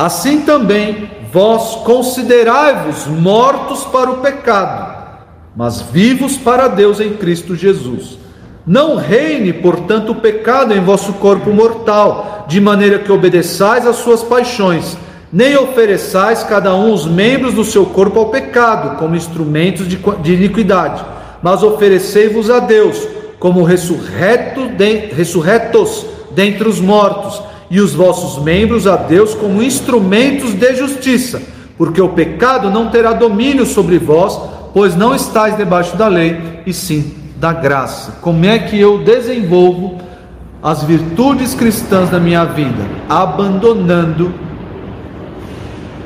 Assim 0.00 0.40
também 0.40 1.10
vós 1.32 1.76
considerai-vos 1.84 3.06
mortos 3.06 3.84
para 3.84 4.10
o 4.10 4.18
pecado, 4.18 5.18
mas 5.54 5.80
vivos 5.82 6.36
para 6.36 6.68
Deus 6.68 7.00
em 7.00 7.14
Cristo 7.14 7.54
Jesus. 7.54 8.18
Não 8.66 8.96
reine, 8.96 9.52
portanto, 9.52 10.12
o 10.12 10.14
pecado 10.14 10.72
em 10.72 10.80
vosso 10.80 11.12
corpo 11.14 11.50
mortal, 11.50 12.46
de 12.48 12.60
maneira 12.60 12.98
que 12.98 13.12
obedeçais 13.12 13.86
às 13.86 13.96
suas 13.96 14.22
paixões, 14.22 14.96
nem 15.32 15.56
ofereçais 15.56 16.42
cada 16.44 16.74
um 16.74 16.92
os 16.92 17.06
membros 17.06 17.54
do 17.54 17.64
seu 17.64 17.86
corpo 17.86 18.18
ao 18.18 18.30
pecado, 18.30 18.96
como 18.98 19.14
instrumentos 19.14 19.86
de, 19.86 19.96
de 19.96 20.34
iniquidade 20.34 21.04
mas 21.42 21.62
oferecei-vos 21.62 22.50
a 22.50 22.58
Deus 22.58 23.06
como 23.38 23.62
ressurreto 23.62 24.68
de, 24.68 25.06
ressurretos 25.14 26.04
dentre 26.32 26.68
os 26.68 26.80
mortos, 26.80 27.42
e 27.70 27.80
os 27.80 27.94
vossos 27.94 28.42
membros 28.42 28.86
a 28.86 28.96
Deus 28.96 29.34
como 29.34 29.62
instrumentos 29.62 30.54
de 30.54 30.74
justiça, 30.74 31.40
porque 31.78 32.00
o 32.00 32.08
pecado 32.08 32.70
não 32.70 32.90
terá 32.90 33.12
domínio 33.12 33.64
sobre 33.64 33.98
vós, 33.98 34.38
pois 34.74 34.96
não 34.96 35.14
estáis 35.14 35.56
debaixo 35.56 35.96
da 35.96 36.08
lei, 36.08 36.62
e 36.66 36.72
sim 36.72 37.14
da 37.36 37.52
graça. 37.52 38.18
Como 38.20 38.44
é 38.44 38.58
que 38.58 38.78
eu 38.78 39.04
desenvolvo 39.04 39.98
as 40.62 40.82
virtudes 40.82 41.54
cristãs 41.54 42.10
da 42.10 42.18
minha 42.18 42.44
vida? 42.44 42.84
Abandonando 43.08 44.34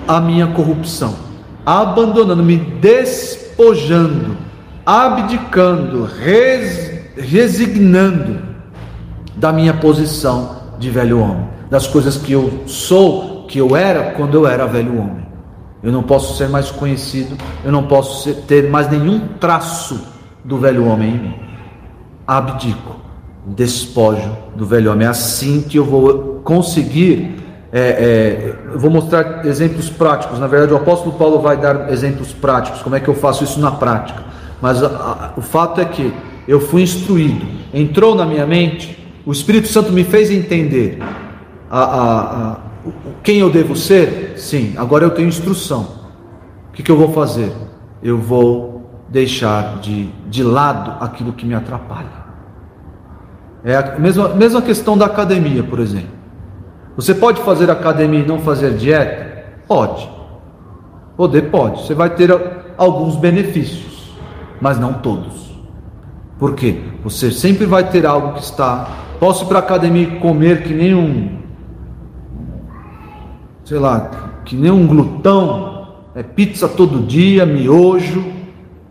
a 0.07 0.21
minha 0.21 0.49
corrupção, 0.49 1.15
abandonando, 1.65 2.43
me 2.45 2.57
despojando 2.57 4.45
abdicando, 4.85 6.05
res, 6.05 6.93
resignando 7.17 8.43
da 9.35 9.53
minha 9.53 9.75
posição 9.75 10.57
de 10.79 10.91
velho 10.91 11.21
homem, 11.21 11.49
das 11.71 11.87
coisas 11.87 12.17
que 12.17 12.33
eu 12.33 12.63
sou, 12.67 13.45
que 13.49 13.59
eu 13.59 13.77
era 13.77 14.13
quando 14.13 14.35
eu 14.35 14.47
era 14.47 14.67
velho 14.67 14.99
homem. 14.99 15.25
Eu 15.83 15.93
não 15.93 16.03
posso 16.03 16.37
ser 16.37 16.49
mais 16.49 16.71
conhecido, 16.71 17.37
eu 17.63 17.71
não 17.71 17.85
posso 17.87 18.23
ser, 18.23 18.35
ter 18.47 18.71
mais 18.71 18.91
nenhum 18.91 19.21
traço 19.39 20.01
do 20.43 20.57
velho 20.57 20.87
homem 20.87 21.11
em 21.11 21.19
mim. 21.19 21.35
Abdico, 22.27 22.97
despojo 23.47 24.35
do 24.57 24.65
velho 24.65 24.91
homem. 24.91 25.07
É 25.07 25.11
assim 25.11 25.61
que 25.61 25.79
eu 25.79 25.85
vou 25.85 26.41
conseguir. 26.43 27.43
É, 27.71 27.81
é, 27.81 28.55
eu 28.73 28.79
vou 28.79 28.91
mostrar 28.91 29.45
exemplos 29.45 29.91
práticos. 29.91 30.39
Na 30.39 30.47
verdade, 30.47 30.73
o 30.73 30.77
apóstolo 30.77 31.13
Paulo 31.17 31.41
vai 31.41 31.57
dar 31.57 31.93
exemplos 31.93 32.33
práticos. 32.33 32.81
Como 32.83 32.97
é 32.97 33.01
que 33.01 33.09
eu 33.09 33.15
faço 33.15 33.45
isso 33.45 33.61
na 33.61 33.73
prática? 33.73 34.23
Mas 34.63 34.83
a, 34.83 34.87
a, 34.87 35.33
o 35.37 35.43
fato 35.43 35.81
é 35.81 35.85
que 35.85 36.15
eu 36.49 36.61
fui 36.61 36.83
instruído, 36.83 37.47
entrou 37.73 38.15
na 38.15 38.25
minha 38.25 38.47
mente, 38.47 38.99
o 39.27 39.33
Espírito 39.33 39.69
Santo 39.69 39.93
me 39.93 40.05
fez 40.05 40.31
entender 40.31 40.99
a, 41.83 42.59
quem 43.23 43.39
eu 43.39 43.51
devo 43.51 43.75
ser. 43.75 44.35
Sim, 44.37 44.75
agora 44.77 45.05
eu 45.05 45.11
tenho 45.11 45.29
instrução. 45.29 45.87
O 46.69 46.73
que, 46.73 46.83
que 46.83 46.91
eu 46.91 46.97
vou 46.97 47.13
fazer? 47.13 47.53
Eu 48.03 48.19
vou 48.19 49.05
deixar 49.09 49.79
de, 49.79 50.11
de 50.29 50.43
lado 50.43 51.03
aquilo 51.03 51.33
que 51.33 51.47
me 51.47 51.55
atrapalha. 51.55 52.25
É 53.65 53.77
a 53.77 53.99
mesma, 53.99 54.29
mesma 54.29 54.61
questão 54.61 54.99
da 54.99 55.07
academia, 55.07 55.63
por 55.63 55.79
exemplo. 55.79 56.15
Você 56.97 57.15
pode 57.15 57.41
fazer 57.43 57.71
academia 57.71 58.21
e 58.21 58.27
não 58.27 58.39
fazer 58.39 58.75
dieta? 58.77 59.45
Pode. 59.67 60.09
Poder 61.17 61.51
pode. 61.51 61.87
Você 61.87 61.95
vai 61.95 62.11
ter 62.11 62.31
alguns 62.77 63.17
benefícios 63.17 63.95
mas 64.65 64.79
não 64.79 64.95
todos. 64.95 65.53
Por 66.39 66.55
quê? 66.55 66.81
Você 67.03 67.31
sempre 67.31 67.67
vai 67.67 67.91
ter 67.91 68.07
algo 68.07 68.33
que 68.33 68.41
está. 68.41 68.89
Posso 69.21 69.45
ir 69.45 69.49
para 69.49 69.59
a 69.59 69.63
academia 69.63 70.05
e 70.05 70.19
comer 70.21 70.63
que 70.63 70.73
nem 70.73 70.95
um. 70.95 71.44
Sei 73.65 73.79
lá, 73.79 74.11
que 74.45 74.55
nem 74.55 74.71
um 74.71 74.87
glutão, 74.87 75.89
é 76.15 76.23
pizza 76.23 76.69
todo 76.69 77.07
dia, 77.07 77.45
miojo, 77.47 78.25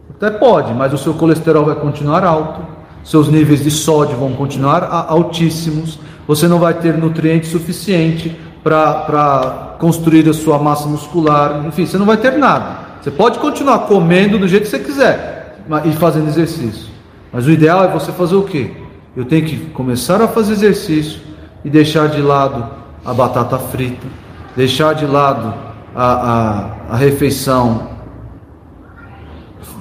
até 0.09 0.30
pode, 0.30 0.74
mas 0.74 0.93
o 0.93 0.97
seu 0.97 1.13
colesterol 1.13 1.65
vai 1.65 1.76
continuar 1.76 2.24
alto, 2.24 2.61
seus 3.03 3.28
níveis 3.28 3.63
de 3.63 3.69
sódio 3.69 4.17
vão 4.17 4.34
continuar 4.34 4.84
altíssimos, 5.09 5.99
você 6.28 6.47
não 6.47 6.59
vai 6.59 6.74
ter 6.74 6.97
nutriente 6.97 7.47
suficiente 7.47 8.36
para 8.63 9.76
construir 9.80 10.28
a 10.30 10.34
sua 10.34 10.57
massa 10.57 10.88
muscular, 10.88 11.65
enfim, 11.67 11.86
você 11.86 11.97
não 11.97 12.05
vai 12.05 12.17
ter 12.17 12.38
nada. 12.38 12.84
Você 13.01 13.11
pode 13.11 13.39
continuar 13.39 13.80
comendo 13.80 14.39
do 14.39 14.47
jeito 14.47 14.63
que 14.63 14.69
você 14.69 14.80
quiser 14.80 15.59
e 15.84 15.91
fazendo 15.91 16.28
exercício, 16.30 16.88
mas 17.32 17.45
o 17.45 17.51
ideal 17.51 17.84
é 17.84 17.88
você 17.89 18.11
fazer 18.11 18.36
o 18.36 18.43
quê? 18.43 18.71
Eu 19.15 19.26
tenho 19.26 19.45
que 19.45 19.57
começar 19.71 20.21
a 20.21 20.28
fazer 20.28 20.53
exercício 20.53 21.19
e 21.63 21.69
deixar 21.69 22.07
de 22.07 22.21
lado 22.21 22.65
a 23.05 23.13
batata 23.13 23.57
frita, 23.59 24.07
deixar 24.56 24.93
de 24.93 25.06
lado 25.06 25.54
a, 25.95 26.14
a, 26.14 26.93
a 26.93 26.95
refeição, 26.95 27.89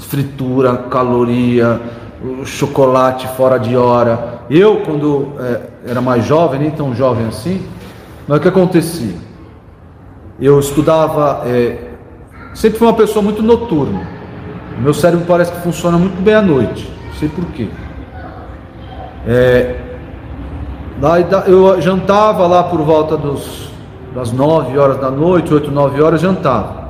fritura, 0.00 0.76
caloria, 0.76 1.80
chocolate 2.44 3.26
fora 3.28 3.58
de 3.58 3.76
hora. 3.76 4.42
Eu, 4.50 4.82
quando 4.82 5.32
é, 5.40 5.90
era 5.90 6.00
mais 6.00 6.24
jovem, 6.24 6.60
nem 6.60 6.70
tão 6.70 6.94
jovem 6.94 7.26
assim, 7.26 7.66
mas 8.26 8.38
o 8.38 8.40
que 8.40 8.48
acontecia? 8.48 9.14
Eu 10.40 10.58
estudava, 10.58 11.42
é, 11.46 11.90
sempre 12.54 12.78
fui 12.78 12.86
uma 12.86 12.94
pessoa 12.94 13.22
muito 13.22 13.42
noturna. 13.42 14.06
Meu 14.78 14.94
cérebro 14.94 15.24
parece 15.26 15.52
que 15.52 15.60
funciona 15.60 15.96
muito 15.98 16.20
bem 16.22 16.34
à 16.34 16.42
noite, 16.42 16.90
não 17.06 17.14
sei 17.14 17.28
porquê. 17.28 17.68
É, 19.26 19.76
eu 21.46 21.80
jantava 21.80 22.46
lá 22.46 22.64
por 22.64 22.80
volta 22.82 23.16
dos, 23.16 23.71
das 24.14 24.32
9 24.32 24.78
horas 24.78 24.98
da 24.98 25.10
noite, 25.10 25.52
8, 25.52 25.70
9 25.70 26.02
horas, 26.02 26.20
jantava. 26.20 26.82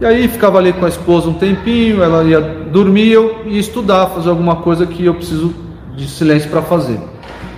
E 0.00 0.04
aí 0.04 0.28
ficava 0.28 0.58
ali 0.58 0.72
com 0.72 0.84
a 0.84 0.88
esposa 0.88 1.28
um 1.28 1.34
tempinho, 1.34 2.02
ela 2.02 2.22
ia 2.22 2.40
dormir, 2.40 3.12
eu 3.12 3.42
ia 3.46 3.58
estudar, 3.58 4.08
fazer 4.08 4.28
alguma 4.28 4.56
coisa 4.56 4.86
que 4.86 5.04
eu 5.04 5.14
preciso 5.14 5.54
de 5.96 6.06
silêncio 6.08 6.50
para 6.50 6.60
fazer. 6.60 7.00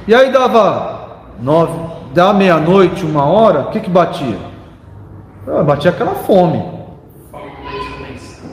E 0.06 0.14
aí 0.14 0.30
dava 0.32 0.98
nove, 1.42 1.72
da 2.14 2.32
meia-noite, 2.32 3.04
uma 3.04 3.24
hora, 3.24 3.62
o 3.62 3.70
que 3.70 3.80
que 3.80 3.90
batia? 3.90 4.38
Ah, 5.46 5.62
batia 5.62 5.90
aquela 5.90 6.14
fome. 6.14 6.62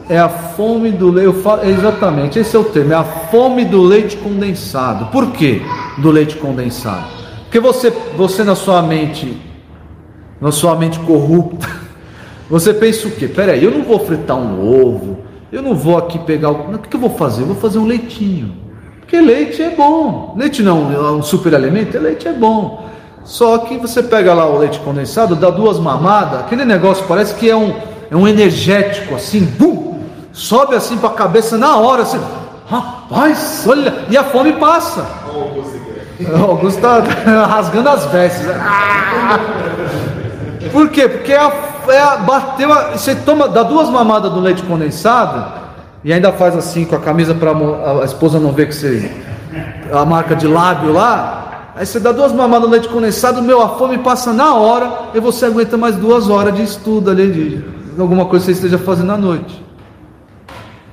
É 0.09 0.19
a 0.19 0.29
fome 0.29 0.91
do 0.91 1.11
leite, 1.11 1.35
exatamente, 1.63 2.39
esse 2.39 2.55
é 2.55 2.59
o 2.59 2.63
termo, 2.63 2.93
é 2.93 2.95
a 2.95 3.03
fome 3.03 3.65
do 3.65 3.81
leite 3.81 4.17
condensado. 4.17 5.07
Por 5.07 5.31
quê 5.31 5.61
do 5.97 6.11
leite 6.11 6.35
condensado? 6.37 7.05
Porque 7.43 7.59
você, 7.59 7.91
você 8.15 8.43
na 8.43 8.55
sua 8.55 8.81
mente, 8.81 9.37
na 10.45 10.51
sua 10.51 10.75
mente 10.75 10.99
corrupta, 10.99 11.67
você 12.47 12.71
pensa 12.71 13.07
o 13.07 13.11
quê? 13.11 13.27
Peraí, 13.27 13.63
eu 13.63 13.71
não 13.71 13.81
vou 13.81 13.97
fritar 14.05 14.37
um 14.37 14.61
ovo, 14.61 15.17
eu 15.51 15.59
não 15.59 15.73
vou 15.73 15.97
aqui 15.97 16.19
pegar 16.19 16.51
o. 16.51 16.75
O 16.75 16.77
que 16.77 16.95
eu 16.95 16.99
vou 16.99 17.09
fazer? 17.09 17.41
Eu 17.41 17.47
vou 17.47 17.55
fazer 17.55 17.79
um 17.79 17.85
leitinho. 17.87 18.55
Porque 18.99 19.19
leite 19.19 19.63
é 19.63 19.71
bom. 19.71 20.35
Leite 20.37 20.61
não 20.61 20.93
é 20.93 21.11
um 21.11 21.23
superalimento, 21.23 21.97
leite 21.97 22.27
é 22.27 22.33
bom. 22.33 22.85
Só 23.23 23.57
que 23.57 23.79
você 23.79 24.03
pega 24.03 24.35
lá 24.35 24.45
o 24.45 24.59
leite 24.59 24.79
condensado, 24.81 25.35
dá 25.35 25.49
duas 25.49 25.79
mamadas, 25.79 26.41
aquele 26.41 26.63
negócio 26.63 27.03
parece 27.07 27.33
que 27.33 27.49
é 27.49 27.55
um, 27.55 27.73
é 28.11 28.15
um 28.15 28.27
energético 28.27 29.15
assim, 29.15 29.43
bum, 29.43 29.99
sobe 30.31 30.75
assim 30.75 30.95
para 30.99 31.09
a 31.09 31.13
cabeça 31.13 31.57
na 31.57 31.75
hora, 31.77 32.03
assim, 32.03 32.19
rapaz, 32.69 33.65
olha, 33.67 34.05
e 34.11 34.15
a 34.15 34.23
fome 34.23 34.53
passa. 34.53 35.07
O 36.21 36.51
Augusto 36.51 36.77
está 36.77 36.99
rasgando 37.49 37.89
as 37.89 38.05
vestes. 38.05 38.45
Por 40.71 40.89
quê? 40.89 41.07
Porque 41.07 41.31
é 41.31 41.39
a, 41.39 41.51
é 41.89 41.99
a, 41.99 42.17
bateu, 42.17 42.71
a, 42.71 42.91
você 42.91 43.15
toma, 43.15 43.47
dá 43.47 43.63
duas 43.63 43.89
mamadas 43.89 44.31
do 44.31 44.39
leite 44.39 44.63
condensado 44.63 45.63
e 46.03 46.13
ainda 46.13 46.31
faz 46.31 46.55
assim 46.55 46.85
com 46.85 46.95
a 46.95 46.99
camisa 46.99 47.33
para 47.33 47.51
a 48.01 48.05
esposa 48.05 48.39
não 48.39 48.51
ver 48.51 48.67
que 48.67 48.75
você 48.75 49.11
a 49.91 50.05
marca 50.05 50.35
de 50.35 50.47
lábio 50.47 50.91
lá. 50.91 51.71
Aí 51.75 51.85
você 51.85 51.99
dá 51.99 52.11
duas 52.11 52.31
mamadas 52.31 52.67
no 52.67 52.71
leite 52.71 52.87
condensado, 52.87 53.41
meu, 53.41 53.61
a 53.61 53.69
fome 53.69 53.97
passa 53.97 54.31
na 54.31 54.55
hora 54.55 55.09
e 55.13 55.19
você 55.19 55.45
aguenta 55.45 55.77
mais 55.77 55.95
duas 55.95 56.29
horas 56.29 56.55
de 56.55 56.63
estudo 56.63 57.11
ali, 57.11 57.29
de 57.29 57.63
alguma 57.99 58.25
coisa 58.25 58.45
que 58.45 58.51
você 58.51 58.65
esteja 58.65 58.77
fazendo 58.77 59.11
à 59.11 59.17
noite. 59.17 59.63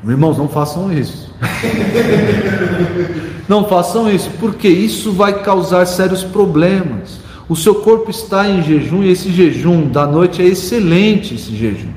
Irmãos, 0.05 0.37
não 0.37 0.49
façam 0.49 0.93
isso. 0.93 1.33
não 3.49 3.69
façam 3.69 4.11
isso, 4.11 4.29
porque 4.41 4.67
isso 4.67 5.13
vai 5.13 5.43
causar 5.43 5.87
sérios 5.87 6.25
problemas. 6.25 7.22
O 7.49 7.57
seu 7.57 7.77
corpo 7.77 8.11
está 8.11 8.49
em 8.49 8.63
jejum 8.63 9.03
e 9.03 9.11
esse 9.11 9.31
jejum 9.31 9.89
da 9.89 10.07
noite 10.07 10.41
é 10.41 10.47
excelente 10.47 11.35
esse 11.35 11.55
jejum. 11.57 11.91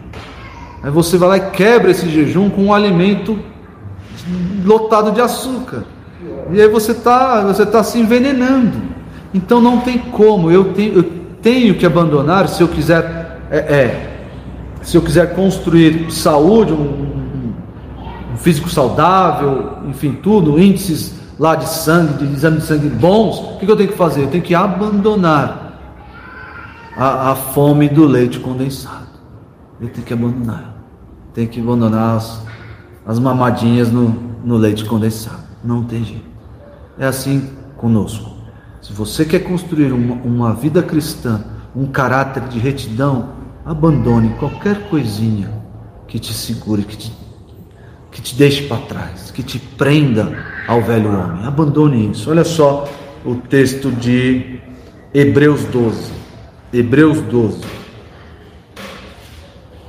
Aí 0.82 0.92
você 0.92 1.18
vai 1.18 1.30
lá 1.30 1.38
e 1.38 1.52
quebra 1.52 1.92
esse 1.92 2.10
jejum 2.10 2.50
com 2.50 2.66
um 2.66 2.74
alimento 2.74 3.40
lotado 4.64 5.12
de 5.12 5.22
açúcar. 5.22 5.84
E 6.52 6.62
aí 6.62 6.68
você 6.68 6.92
está 6.92 7.42
você 7.44 7.66
tá 7.66 7.84
se 7.84 8.00
envenenando. 8.00 8.82
Então 9.34 9.62
não 9.62 9.80
tem 9.80 9.98
como. 9.98 10.52
Eu 10.52 10.74
tenho, 10.74 10.94
eu 10.94 11.04
tenho 11.42 11.76
que 11.76 11.86
abandonar 11.86 12.48
se 12.48 12.62
eu 12.62 12.68
quiser 12.68 13.40
é, 13.52 13.58
é 13.58 14.12
se 14.82 14.96
eu 14.96 15.02
quiser 15.02 15.34
construir 15.34 16.12
saúde, 16.12 16.72
um, 16.72 17.54
um, 18.34 18.38
físico 18.38 18.70
saudável, 18.70 19.80
enfim, 19.90 20.12
tudo, 20.22 20.60
índices 20.60 21.16
lá 21.38 21.56
de 21.56 21.68
sangue, 21.68 22.26
de 22.26 22.34
exame 22.34 22.58
de 22.58 22.64
sangue 22.64 22.90
bons, 22.90 23.40
o 23.40 23.58
que, 23.58 23.70
eu 23.70 23.76
tenho 23.76 23.90
que 23.90 23.98
fazer? 23.98 24.24
Eu 24.24 24.28
tenho 24.30 24.44
que 24.44 24.56
abandonar 24.56 25.80
a, 26.96 27.32
a 27.32 27.36
fome 27.36 27.90
do 27.90 28.06
leite 28.06 28.40
condensado. 28.40 29.08
Eu 29.80 29.90
tenho 29.90 30.06
que 30.06 30.14
abandonar. 30.14 30.76
Tenho 31.34 31.48
que 31.50 31.60
abandonar 31.60 32.18
as, 32.18 32.42
as 33.06 33.20
mamadinhas 33.20 33.92
no, 33.92 34.10
no 34.44 34.56
leite 34.56 34.86
condensado. 34.86 35.44
Não 35.64 35.84
tem 35.84 36.04
jeito. 36.04 36.26
É 36.98 37.06
assim 37.06 37.50
conosco. 37.76 38.32
Se 38.82 38.94
você 38.94 39.26
quer 39.26 39.40
construir 39.40 39.92
uma, 39.92 40.16
uma 40.16 40.54
vida 40.54 40.82
cristã, 40.82 41.44
um 41.76 41.88
caráter 41.88 42.44
de 42.48 42.60
retidão, 42.60 43.30
abandone 43.66 44.30
qualquer 44.40 44.88
coisinha 44.90 45.52
que 46.08 46.20
te 46.20 46.34
segure, 46.34 46.84
que 46.84 46.96
te, 46.96 47.12
que 48.12 48.22
te 48.22 48.36
deixe 48.36 48.68
para 48.68 48.78
trás, 48.84 49.32
que 49.32 49.44
te 49.44 49.60
prenda 49.60 50.55
ao 50.68 50.82
velho 50.82 51.10
homem. 51.10 51.46
Abandone 51.46 52.12
isso. 52.12 52.30
Olha 52.30 52.44
só 52.44 52.88
o 53.24 53.36
texto 53.36 53.92
de 53.92 54.60
Hebreus 55.14 55.64
12. 55.66 56.12
Hebreus 56.74 57.22
12. 57.22 57.62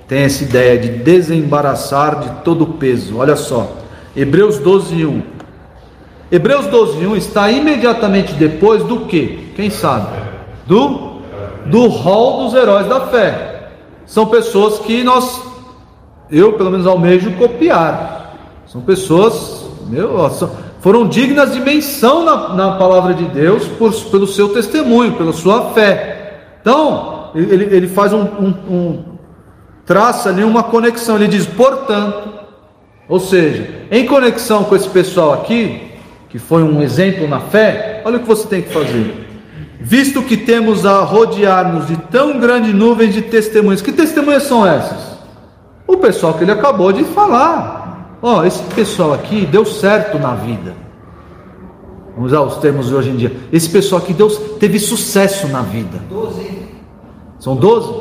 Tem 0.06 0.22
essa 0.22 0.44
ideia 0.44 0.78
de 0.78 0.88
desembaraçar 0.88 2.20
de 2.20 2.44
todo 2.44 2.62
o 2.62 2.74
peso. 2.74 3.18
Olha 3.18 3.34
só. 3.34 3.76
Hebreus 4.14 4.58
12, 4.58 5.04
1. 5.04 5.22
Hebreus 6.30 6.66
12, 6.66 7.06
1 7.06 7.16
está 7.16 7.50
imediatamente 7.50 8.32
depois 8.34 8.82
do 8.84 9.00
que? 9.06 9.52
Quem 9.54 9.68
sabe? 9.68 10.08
Do, 10.66 11.20
do 11.66 11.86
rol 11.88 12.44
dos 12.44 12.54
heróis 12.54 12.86
da 12.86 13.06
fé. 13.08 13.70
São 14.06 14.26
pessoas 14.26 14.78
que 14.78 15.02
nós, 15.02 15.42
eu 16.30 16.52
pelo 16.54 16.70
menos 16.70 16.86
almejo 16.86 17.32
copiar. 17.32 18.36
São 18.66 18.80
pessoas, 18.80 19.68
meu, 19.88 20.24
foram 20.86 21.08
dignas 21.08 21.52
de 21.52 21.58
menção 21.58 22.24
na, 22.24 22.54
na 22.54 22.72
palavra 22.76 23.12
de 23.12 23.24
Deus 23.24 23.66
por, 23.66 23.92
pelo 24.04 24.24
seu 24.24 24.50
testemunho, 24.50 25.14
pela 25.14 25.32
sua 25.32 25.70
fé. 25.70 26.42
Então, 26.60 27.32
ele, 27.34 27.64
ele 27.74 27.88
faz 27.88 28.12
um, 28.12 28.20
um, 28.22 28.54
um 28.70 29.04
traça 29.84 30.28
ali 30.28 30.44
uma 30.44 30.62
conexão. 30.62 31.16
Ele 31.16 31.26
diz, 31.26 31.44
portanto, 31.44 32.28
ou 33.08 33.18
seja, 33.18 33.68
em 33.90 34.06
conexão 34.06 34.62
com 34.62 34.76
esse 34.76 34.88
pessoal 34.88 35.32
aqui, 35.32 35.90
que 36.28 36.38
foi 36.38 36.62
um 36.62 36.80
exemplo 36.80 37.26
na 37.26 37.40
fé, 37.40 38.02
olha 38.04 38.18
o 38.18 38.20
que 38.20 38.28
você 38.28 38.46
tem 38.46 38.62
que 38.62 38.72
fazer. 38.72 39.26
Visto 39.80 40.22
que 40.22 40.36
temos 40.36 40.86
a 40.86 41.00
rodear-nos 41.00 41.88
de 41.88 41.96
tão 41.96 42.38
grande 42.38 42.72
nuvem 42.72 43.10
de 43.10 43.22
testemunhas, 43.22 43.82
que 43.82 43.90
testemunhas 43.90 44.44
são 44.44 44.64
essas? 44.64 45.18
O 45.84 45.96
pessoal 45.96 46.34
que 46.34 46.44
ele 46.44 46.52
acabou 46.52 46.92
de 46.92 47.02
falar. 47.02 47.86
Ó, 48.22 48.38
oh, 48.40 48.44
esse 48.44 48.62
pessoal 48.74 49.12
aqui 49.12 49.46
deu 49.46 49.64
certo 49.64 50.18
na 50.18 50.34
vida. 50.34 50.74
Vamos 52.14 52.32
usar 52.32 52.40
os 52.42 52.56
termos 52.56 52.88
de 52.88 52.94
hoje 52.94 53.10
em 53.10 53.16
dia. 53.16 53.36
Esse 53.52 53.68
pessoal 53.68 54.00
aqui 54.00 54.14
Deus 54.14 54.38
teve 54.58 54.78
sucesso 54.78 55.46
na 55.48 55.60
vida. 55.60 55.98
12. 56.08 56.58
São 57.38 57.54
12? 57.54 57.92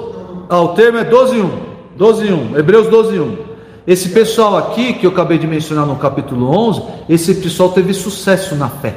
Ah, 0.49 0.61
o 0.61 0.70
termo 0.70 0.99
é 0.99 1.03
12 1.03 1.36
e 1.36 1.41
1. 1.41 1.49
12 1.97 2.26
e 2.26 2.34
1. 2.34 2.57
Hebreus 2.57 2.88
12 2.88 3.16
e 3.16 3.20
1. 3.20 3.38
Esse 3.86 4.09
pessoal 4.09 4.57
aqui, 4.57 4.93
que 4.93 5.05
eu 5.05 5.11
acabei 5.11 5.38
de 5.38 5.45
mencionar 5.45 5.86
no 5.86 5.97
capítulo 5.97 6.49
11, 6.49 6.82
esse 7.09 7.36
pessoal 7.36 7.70
teve 7.70 7.93
sucesso 7.93 8.55
na 8.55 8.70
fé. 8.70 8.95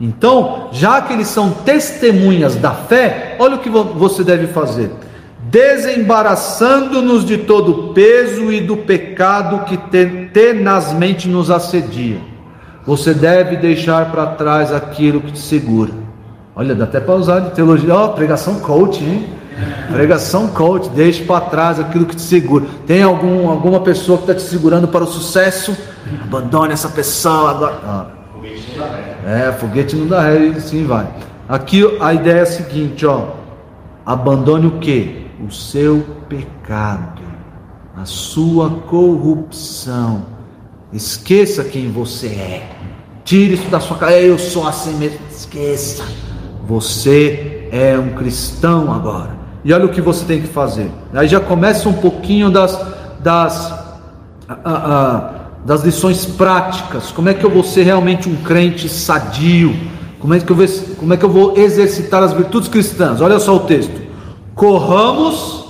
Então, 0.00 0.68
já 0.72 1.02
que 1.02 1.12
eles 1.12 1.28
são 1.28 1.50
testemunhas 1.50 2.56
da 2.56 2.72
fé, 2.72 3.36
olha 3.38 3.56
o 3.56 3.58
que 3.58 3.68
você 3.68 4.24
deve 4.24 4.46
fazer: 4.48 4.90
desembaraçando-nos 5.50 7.24
de 7.24 7.38
todo 7.38 7.70
o 7.70 7.94
peso 7.94 8.52
e 8.52 8.60
do 8.60 8.76
pecado 8.76 9.64
que 9.64 9.78
tenazmente 10.32 11.26
nos 11.28 11.50
assedia. 11.50 12.18
Você 12.86 13.14
deve 13.14 13.56
deixar 13.56 14.10
para 14.10 14.26
trás 14.26 14.72
aquilo 14.72 15.20
que 15.20 15.32
te 15.32 15.38
segura. 15.38 15.92
Olha, 16.54 16.74
dá 16.74 16.84
até 16.84 17.00
para 17.00 17.14
usar 17.14 17.40
de 17.40 17.50
teologia, 17.50 17.94
ó, 17.94 18.06
oh, 18.06 18.08
pregação 18.10 18.60
coach, 18.60 19.02
hein? 19.02 19.26
Pregação 19.92 20.48
coach, 20.48 20.88
deixe 20.90 21.24
para 21.24 21.40
trás 21.42 21.80
aquilo 21.80 22.06
que 22.06 22.16
te 22.16 22.22
segura. 22.22 22.66
Tem 22.86 23.02
algum, 23.02 23.48
alguma 23.48 23.80
pessoa 23.80 24.18
que 24.18 24.24
está 24.24 24.34
te 24.34 24.42
segurando 24.42 24.88
para 24.88 25.04
o 25.04 25.06
sucesso? 25.06 25.76
Abandone 26.22 26.72
essa 26.72 26.88
pessoa 26.88 27.50
agora. 27.50 27.78
Ah. 27.84 28.06
É, 29.26 29.52
foguete 29.52 29.96
não 29.96 30.06
dá 30.06 30.22
ré, 30.22 30.38
e 30.38 30.60
sim 30.60 30.84
vai. 30.84 31.06
Aqui 31.48 31.84
a 32.00 32.14
ideia 32.14 32.38
é 32.38 32.42
a 32.42 32.46
seguinte, 32.46 33.04
ó. 33.06 33.28
Abandone 34.06 34.66
o 34.66 34.72
que? 34.78 35.27
O 35.44 35.52
seu 35.52 36.04
pecado, 36.28 37.22
a 37.96 38.04
sua 38.04 38.70
corrupção. 38.70 40.24
Esqueça 40.92 41.62
quem 41.62 41.90
você 41.92 42.26
é. 42.26 42.70
Tire 43.24 43.54
isso 43.54 43.68
da 43.68 43.78
sua 43.78 43.96
cabeça. 43.96 44.20
Eu 44.20 44.38
sou 44.38 44.66
assim 44.66 44.94
mesmo. 44.94 45.18
Esqueça. 45.30 46.04
Você 46.66 47.68
é 47.70 47.96
um 47.98 48.14
cristão 48.14 48.92
agora. 48.92 49.36
E 49.64 49.72
olha 49.72 49.86
o 49.86 49.90
que 49.90 50.00
você 50.00 50.24
tem 50.24 50.40
que 50.40 50.48
fazer. 50.48 50.90
Aí 51.12 51.28
já 51.28 51.38
começa 51.38 51.88
um 51.88 51.92
pouquinho 51.92 52.50
das, 52.50 52.80
das, 53.20 53.72
das 55.64 55.82
lições 55.82 56.24
práticas. 56.24 57.12
Como 57.12 57.28
é 57.28 57.34
que 57.34 57.44
eu 57.44 57.50
vou 57.50 57.62
ser 57.62 57.84
realmente 57.84 58.28
um 58.28 58.36
crente 58.36 58.88
sadio? 58.88 59.76
Como 60.18 60.34
é 60.34 60.40
que 60.40 60.50
eu 60.50 60.56
vou, 60.56 60.66
como 60.96 61.14
é 61.14 61.16
que 61.16 61.24
eu 61.24 61.30
vou 61.30 61.56
exercitar 61.56 62.22
as 62.22 62.32
virtudes 62.32 62.68
cristãs? 62.68 63.20
Olha 63.20 63.38
só 63.38 63.54
o 63.54 63.60
texto. 63.60 64.07
Corramos. 64.58 65.64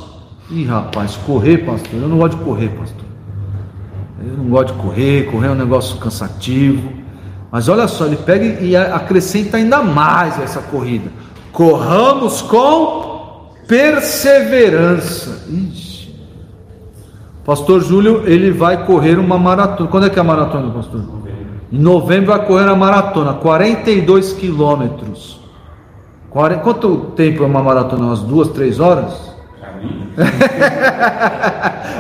Ih, 0.51 0.65
rapaz, 0.65 1.15
correr, 1.27 1.59
pastor. 1.59 2.01
Eu 2.01 2.09
não 2.09 2.17
gosto 2.17 2.39
de 2.39 2.43
correr, 2.43 2.69
pastor. 2.71 3.05
Eu 4.19 4.37
não 4.39 4.45
gosto 4.47 4.73
de 4.73 4.81
correr. 4.81 5.31
Correr 5.31 5.49
é 5.49 5.51
um 5.51 5.55
negócio 5.55 5.99
cansativo. 5.99 6.91
Mas 7.53 7.69
olha 7.69 7.87
só, 7.87 8.07
ele 8.07 8.17
pega 8.17 8.63
e 8.63 8.75
acrescenta 8.75 9.59
ainda 9.59 9.83
mais 9.83 10.41
essa 10.41 10.63
corrida. 10.63 11.11
Corramos 11.53 12.41
com 12.41 13.53
perseverança. 13.67 15.47
Ixi. 15.51 16.15
Pastor 17.45 17.83
Júlio, 17.83 18.23
ele 18.27 18.51
vai 18.51 18.87
correr 18.87 19.19
uma 19.19 19.39
maratona. 19.39 19.91
Quando 19.91 20.07
é 20.07 20.11
que 20.11 20.19
é 20.19 20.21
a 20.23 20.25
maratona, 20.25 20.71
pastor? 20.73 21.05
Em 21.71 21.79
novembro 21.79 22.33
vai 22.33 22.47
correr 22.47 22.67
a 22.67 22.75
maratona, 22.75 23.35
42 23.35 24.33
quilômetros. 24.33 25.38
Quanto 26.31 26.97
tempo 27.17 27.43
é 27.43 27.47
uma 27.47 27.63
maratona? 27.63 28.07
Umas 28.07 28.21
duas, 28.21 28.49
três 28.49 28.81
horas? 28.81 29.29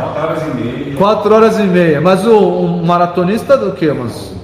Quatro 0.09 0.23
horas 0.23 0.43
e 0.43 0.55
meia. 0.55 0.97
Quatro 0.97 1.35
horas 1.35 1.59
e 1.59 1.63
meia. 1.63 2.01
Mas 2.01 2.27
o, 2.27 2.37
o 2.37 2.87
maratonista 2.87 3.57
do 3.57 3.73
que? 3.73 3.93
Mas 3.93 4.39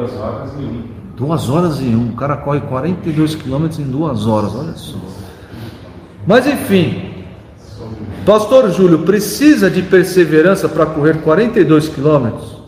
duas 0.00 0.16
horas 0.16 0.50
e 0.58 0.64
um. 0.64 0.82
Duas 1.16 1.50
horas 1.50 1.80
e 1.80 1.84
um. 1.84 2.10
O 2.10 2.16
cara 2.16 2.36
corre 2.36 2.60
42 2.60 3.34
quilômetros 3.34 3.78
em 3.78 3.84
duas 3.84 4.26
horas, 4.26 4.54
olha 4.54 4.74
só. 4.74 4.96
Mas 6.26 6.46
enfim, 6.46 7.24
Pastor 8.24 8.70
Júlio, 8.70 9.00
precisa 9.00 9.70
de 9.70 9.82
perseverança 9.82 10.68
para 10.68 10.86
correr 10.86 11.20
42 11.22 11.88
quilômetros? 11.88 12.60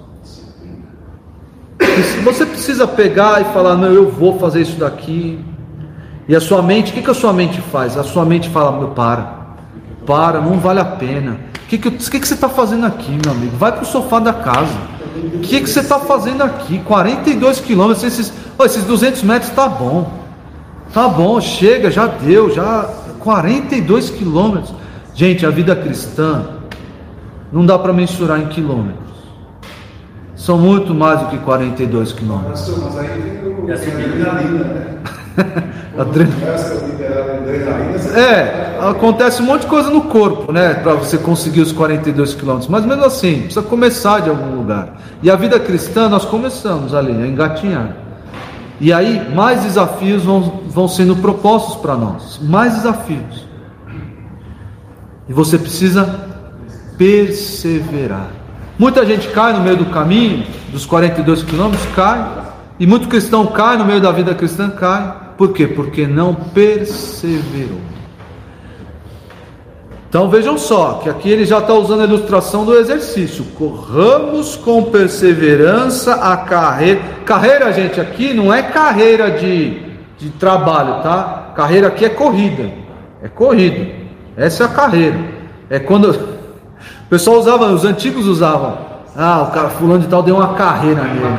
Você 2.25 2.47
precisa 2.47 2.87
pegar 2.87 3.43
e 3.43 3.45
falar, 3.53 3.77
não, 3.77 3.93
eu 3.93 4.11
vou 4.11 4.39
fazer 4.39 4.63
isso 4.63 4.79
daqui. 4.79 5.39
E 6.29 6.37
a 6.37 6.41
sua 6.41 6.63
mente, 6.63 6.93
o 6.93 6.95
que, 6.95 7.03
que 7.03 7.11
a 7.11 7.15
sua 7.15 7.33
mente 7.33 7.61
faz? 7.61 7.97
A 7.97 8.05
sua 8.05 8.25
mente 8.25 8.49
fala, 8.49 8.73
meu, 8.73 8.89
para, 8.89 9.57
para, 10.07 10.41
não 10.41 10.59
vale 10.59 10.81
a 10.81 10.85
pena. 10.85 11.39
O 11.65 11.67
que, 11.67 11.79
que, 11.79 11.91
que, 11.91 12.21
que 12.21 12.29
você 12.29 12.35
está 12.35 12.49
fazendo 12.49 12.87
aqui, 12.87 13.11
meu 13.25 13.33
amigo? 13.33 13.57
Vai 13.57 13.73
para 13.73 13.83
o 13.83 13.87
sofá 13.87 14.21
da 14.21 14.33
casa. 14.33 14.73
O 15.35 15.41
que, 15.41 15.61
que 15.61 15.69
você 15.69 15.81
está 15.81 15.99
fazendo 15.99 16.43
aqui? 16.43 16.79
42 16.81 17.61
quilômetros, 17.61 18.05
esses, 18.05 18.33
esses 18.61 18.85
200 18.85 19.23
metros 19.23 19.51
tá 19.53 19.69
bom. 19.69 20.11
Tá 20.93 21.09
bom, 21.09 21.41
chega, 21.41 21.91
já 21.91 22.07
deu, 22.07 22.55
já 22.55 22.89
42 23.19 24.11
quilômetros. 24.11 24.75
Gente, 25.15 25.45
a 25.45 25.51
vida 25.51 25.75
cristã 25.75 26.45
não 27.53 27.67
dá 27.67 27.79
para 27.79 27.93
mensurar 27.93 28.41
em 28.41 28.47
quilômetros. 28.47 29.03
São 30.37 30.59
muito 30.59 30.95
mais 30.95 31.21
do 31.21 31.27
que 31.27 31.39
42 31.39 32.13
quilômetros. 32.13 32.79
Mas 32.79 32.97
aí 32.97 33.95
tem 33.95 34.05
adrenalina, 34.05 34.65
né? 34.65 34.99
É, 38.15 38.79
acontece 38.81 39.43
um 39.43 39.47
monte 39.47 39.63
de 39.63 39.67
coisa 39.67 39.91
no 39.91 40.03
corpo, 40.03 40.53
né? 40.53 40.75
Para 40.75 40.95
você 40.95 41.19
conseguir 41.19 41.61
os 41.61 41.73
42 41.73 42.35
quilômetros. 42.35 42.69
Mas 42.69 42.85
mesmo 42.85 43.05
assim, 43.05 43.43
precisa 43.43 43.63
começar 43.63 44.21
de 44.21 44.31
algum 44.31 44.57
lugar. 44.57 44.97
E 45.23 45.31
a 45.31 45.37
vida 45.37 45.59
cristã, 45.61 46.09
nós 46.09 46.25
começamos 46.25 46.95
ali, 46.95 47.13
a 47.13 47.27
engatinhar. 47.27 47.97
E 48.81 48.93
aí, 48.93 49.33
mais 49.35 49.63
desafios 49.63 50.25
vão, 50.25 50.63
vão 50.67 50.89
sendo 50.89 51.17
propostos 51.17 51.77
para 51.77 51.95
nós. 51.95 52.41
Mais 52.43 52.75
desafios. 52.75 53.47
E 55.29 55.33
você 55.33 55.59
precisa 55.59 56.29
perseverar. 56.99 58.29
Muita 58.79 59.07
gente 59.07 59.29
cai 59.29 59.53
no 59.53 59.61
meio 59.61 59.77
do 59.77 59.87
caminho, 59.87 60.45
dos 60.73 60.85
42 60.85 61.43
quilômetros, 61.43 61.87
cai. 61.95 62.27
E 62.79 62.87
muito 62.87 63.07
cristão 63.07 63.47
cai 63.47 63.77
no 63.77 63.85
meio 63.85 64.01
da 64.01 64.11
vida 64.11 64.35
cristã, 64.35 64.71
cai. 64.71 65.22
Por 65.37 65.53
quê? 65.53 65.67
Porque 65.67 66.07
não 66.07 66.35
perseverou. 66.35 67.81
Então 70.13 70.29
vejam 70.29 70.59
só, 70.59 71.01
que 71.03 71.09
aqui 71.09 71.31
ele 71.31 71.47
já 71.47 71.57
está 71.57 71.73
usando 71.73 72.03
a 72.03 72.05
ilustração 72.05 72.67
do 72.67 72.75
exercício. 72.75 73.47
Corramos 73.57 74.57
com 74.57 74.83
perseverança 74.85 76.15
a 76.17 76.37
carreira. 76.37 77.01
Carreira, 77.25 77.73
gente, 77.73 77.99
aqui 77.99 78.35
não 78.35 78.53
é 78.53 78.63
carreira 78.63 79.31
de, 79.31 79.81
de 80.19 80.29
trabalho, 80.39 81.03
tá? 81.03 81.53
Carreira 81.57 81.89
aqui 81.89 82.05
é 82.05 82.11
corrida. 82.11 82.71
É 83.23 83.29
corrida. 83.29 83.91
Essa 84.37 84.65
é 84.65 84.67
a 84.67 84.69
carreira. 84.69 85.19
É 85.71 85.79
quando. 85.79 86.13
O 87.05 87.09
pessoal 87.13 87.39
usava, 87.39 87.67
os 87.67 87.85
antigos 87.85 88.27
usavam. 88.27 88.79
Ah, 89.15 89.43
o 89.43 89.53
cara 89.53 89.69
fulano 89.69 90.01
de 90.01 90.09
tal 90.09 90.23
deu 90.23 90.37
uma 90.37 90.55
carreira 90.55 91.03
nele. 91.03 91.39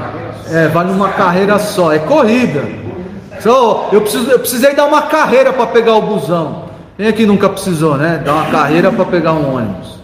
É, 0.51 0.67
vale 0.67 0.91
uma 0.91 1.09
carreira 1.09 1.57
só. 1.57 1.91
É 1.91 1.97
corrida. 1.97 2.63
So, 3.43 3.89
eu, 3.91 3.99
preciso, 3.99 4.31
eu 4.31 4.39
precisei 4.39 4.73
dar 4.73 4.85
uma 4.85 5.01
carreira 5.01 5.51
para 5.51 5.67
pegar 5.67 5.95
o 5.95 6.01
busão. 6.01 6.63
Quem 6.95 7.07
aqui 7.07 7.25
nunca 7.25 7.49
precisou, 7.49 7.97
né? 7.97 8.21
Dar 8.23 8.35
uma 8.35 8.45
carreira 8.45 8.89
para 8.89 9.03
pegar 9.03 9.33
um 9.33 9.55
ônibus. 9.55 10.01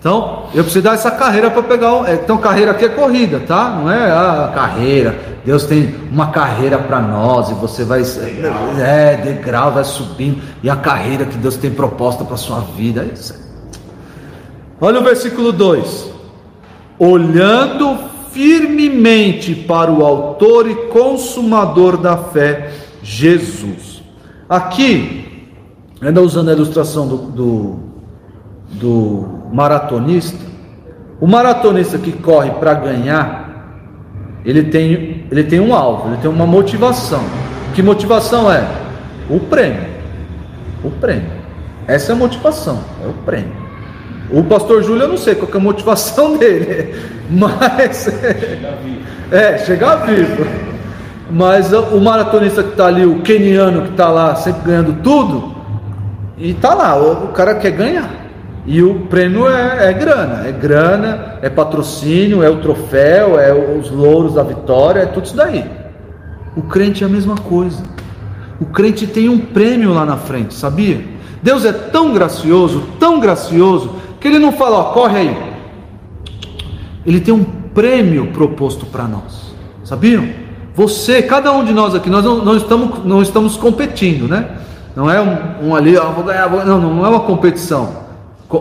Então, 0.00 0.44
eu 0.54 0.64
preciso 0.64 0.82
dar 0.82 0.94
essa 0.94 1.10
carreira 1.10 1.50
para 1.50 1.62
pegar 1.62 1.92
um. 1.92 2.10
Então, 2.10 2.38
carreira 2.38 2.70
aqui 2.70 2.86
é 2.86 2.88
corrida, 2.88 3.40
tá? 3.40 3.68
Não 3.68 3.90
é 3.90 4.10
a 4.10 4.46
ah, 4.46 4.52
carreira. 4.54 5.16
Deus 5.44 5.64
tem 5.66 5.94
uma 6.10 6.28
carreira 6.30 6.78
para 6.78 6.98
nós 6.98 7.50
e 7.50 7.54
você 7.54 7.84
vai. 7.84 8.02
Degrau. 8.02 8.54
É, 8.80 9.16
degrau, 9.16 9.72
vai 9.72 9.84
subindo. 9.84 10.42
E 10.62 10.70
a 10.70 10.76
carreira 10.76 11.26
que 11.26 11.36
Deus 11.36 11.56
tem 11.56 11.70
proposta 11.70 12.24
para 12.24 12.38
sua 12.38 12.60
vida. 12.60 13.02
É 13.02 13.34
Olha 14.80 14.98
o 14.98 15.04
versículo 15.04 15.52
2: 15.52 16.10
Olhando 16.98 18.11
firmemente 18.32 19.54
para 19.54 19.90
o 19.90 20.04
Autor 20.04 20.68
e 20.68 20.74
Consumador 20.88 21.96
da 21.96 22.16
fé, 22.16 22.72
Jesus. 23.02 24.02
Aqui, 24.48 25.48
ainda 26.00 26.20
usando 26.20 26.48
a 26.48 26.52
ilustração 26.52 27.06
do, 27.06 27.16
do, 27.16 27.80
do 28.72 29.28
maratonista, 29.52 30.44
o 31.20 31.26
maratonista 31.26 31.98
que 31.98 32.12
corre 32.12 32.50
para 32.52 32.74
ganhar, 32.74 33.42
ele 34.44 34.64
tem, 34.64 35.26
ele 35.30 35.44
tem 35.44 35.60
um 35.60 35.74
alvo, 35.74 36.08
ele 36.08 36.16
tem 36.16 36.30
uma 36.30 36.46
motivação. 36.46 37.22
Que 37.74 37.82
motivação 37.82 38.50
é? 38.50 38.66
O 39.30 39.38
prêmio. 39.38 39.86
O 40.82 40.90
prêmio. 40.90 41.30
Essa 41.86 42.12
é 42.12 42.14
a 42.14 42.18
motivação, 42.18 42.80
é 43.04 43.06
o 43.06 43.12
prêmio. 43.24 43.61
O 44.32 44.42
pastor 44.42 44.82
Júlio, 44.82 45.02
eu 45.02 45.08
não 45.08 45.16
sei 45.18 45.34
qual 45.34 45.50
é 45.52 45.56
a 45.56 45.60
motivação 45.60 46.36
dele, 46.38 46.94
mas. 47.30 48.08
É, 49.30 49.58
chegar 49.58 49.96
vivo. 50.06 50.46
Mas 51.30 51.72
o 51.72 52.00
maratonista 52.00 52.62
que 52.62 52.70
está 52.70 52.86
ali, 52.86 53.06
o 53.06 53.20
keniano 53.20 53.82
que 53.82 53.90
está 53.90 54.08
lá, 54.10 54.34
sempre 54.34 54.62
ganhando 54.70 55.02
tudo, 55.02 55.54
e 56.36 56.50
está 56.50 56.74
lá, 56.74 57.00
o, 57.00 57.28
cara 57.28 57.54
quer 57.54 57.70
ganhar. 57.70 58.10
E 58.66 58.82
o 58.82 59.06
prêmio 59.06 59.48
é, 59.48 59.90
é, 59.90 59.92
grana, 59.92 60.46
é 60.46 60.52
grana, 60.52 61.38
é 61.40 61.48
patrocínio, 61.48 62.42
é 62.42 62.50
o 62.50 62.56
troféu, 62.56 63.38
é 63.40 63.52
os 63.52 63.90
louros 63.90 64.34
da 64.34 64.42
vitória, 64.42 65.00
é 65.00 65.06
tudo 65.06 65.26
isso 65.26 65.36
daí. 65.36 65.64
O 66.56 66.62
crente 66.62 67.02
é 67.02 67.06
a 67.06 67.10
mesma 67.10 67.36
coisa. 67.36 67.82
O 68.60 68.66
crente 68.66 69.06
tem 69.06 69.28
um 69.28 69.38
prêmio 69.38 69.92
lá 69.92 70.04
na 70.04 70.16
frente, 70.16 70.52
sabia? 70.54 71.00
Deus 71.42 71.64
é 71.64 71.72
tão 71.72 72.12
gracioso, 72.12 72.84
tão 73.00 73.18
gracioso, 73.18 73.90
que 74.22 74.28
ele 74.28 74.38
não 74.38 74.52
fala, 74.52 74.78
ó, 74.78 74.84
corre 74.92 75.18
aí. 75.18 75.36
Ele 77.04 77.20
tem 77.20 77.34
um 77.34 77.44
prêmio 77.44 78.28
proposto 78.28 78.86
para 78.86 79.04
nós. 79.04 79.54
Sabiam? 79.84 80.26
Você, 80.74 81.20
cada 81.20 81.52
um 81.52 81.64
de 81.64 81.72
nós 81.72 81.94
aqui, 81.94 82.08
nós 82.08 82.24
não, 82.24 82.42
não, 82.42 82.56
estamos, 82.56 83.04
não 83.04 83.20
estamos 83.20 83.56
competindo, 83.56 84.26
né? 84.26 84.58
Não 84.96 85.10
é 85.10 85.20
um, 85.20 85.68
um 85.68 85.74
ali, 85.74 85.96
ó, 85.96 86.10
vou 86.10 86.24
ganhar, 86.24 86.46
vou... 86.46 86.64
Não, 86.64 86.80
não 86.80 87.04
é 87.04 87.08
uma 87.08 87.20
competição 87.20 88.02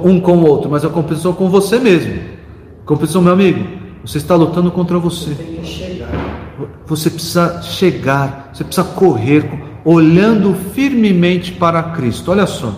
um 0.04 0.20
com 0.20 0.38
o 0.38 0.46
outro, 0.46 0.70
mas 0.70 0.84
é 0.84 0.88
uma 0.88 0.94
competição 0.94 1.34
com 1.34 1.50
você 1.50 1.80
mesmo. 1.80 2.20
Competição, 2.86 3.22
meu 3.22 3.34
amigo, 3.34 3.66
você 4.04 4.18
está 4.18 4.36
lutando 4.36 4.72
contra 4.72 4.98
você. 4.98 5.36
Você 6.86 7.10
precisa 7.10 7.62
chegar, 7.62 8.50
você 8.54 8.64
precisa 8.64 8.88
correr 8.88 9.50
olhando 9.84 10.54
firmemente 10.74 11.52
para 11.54 11.82
Cristo. 11.82 12.32
Olha 12.32 12.46
só, 12.46 12.74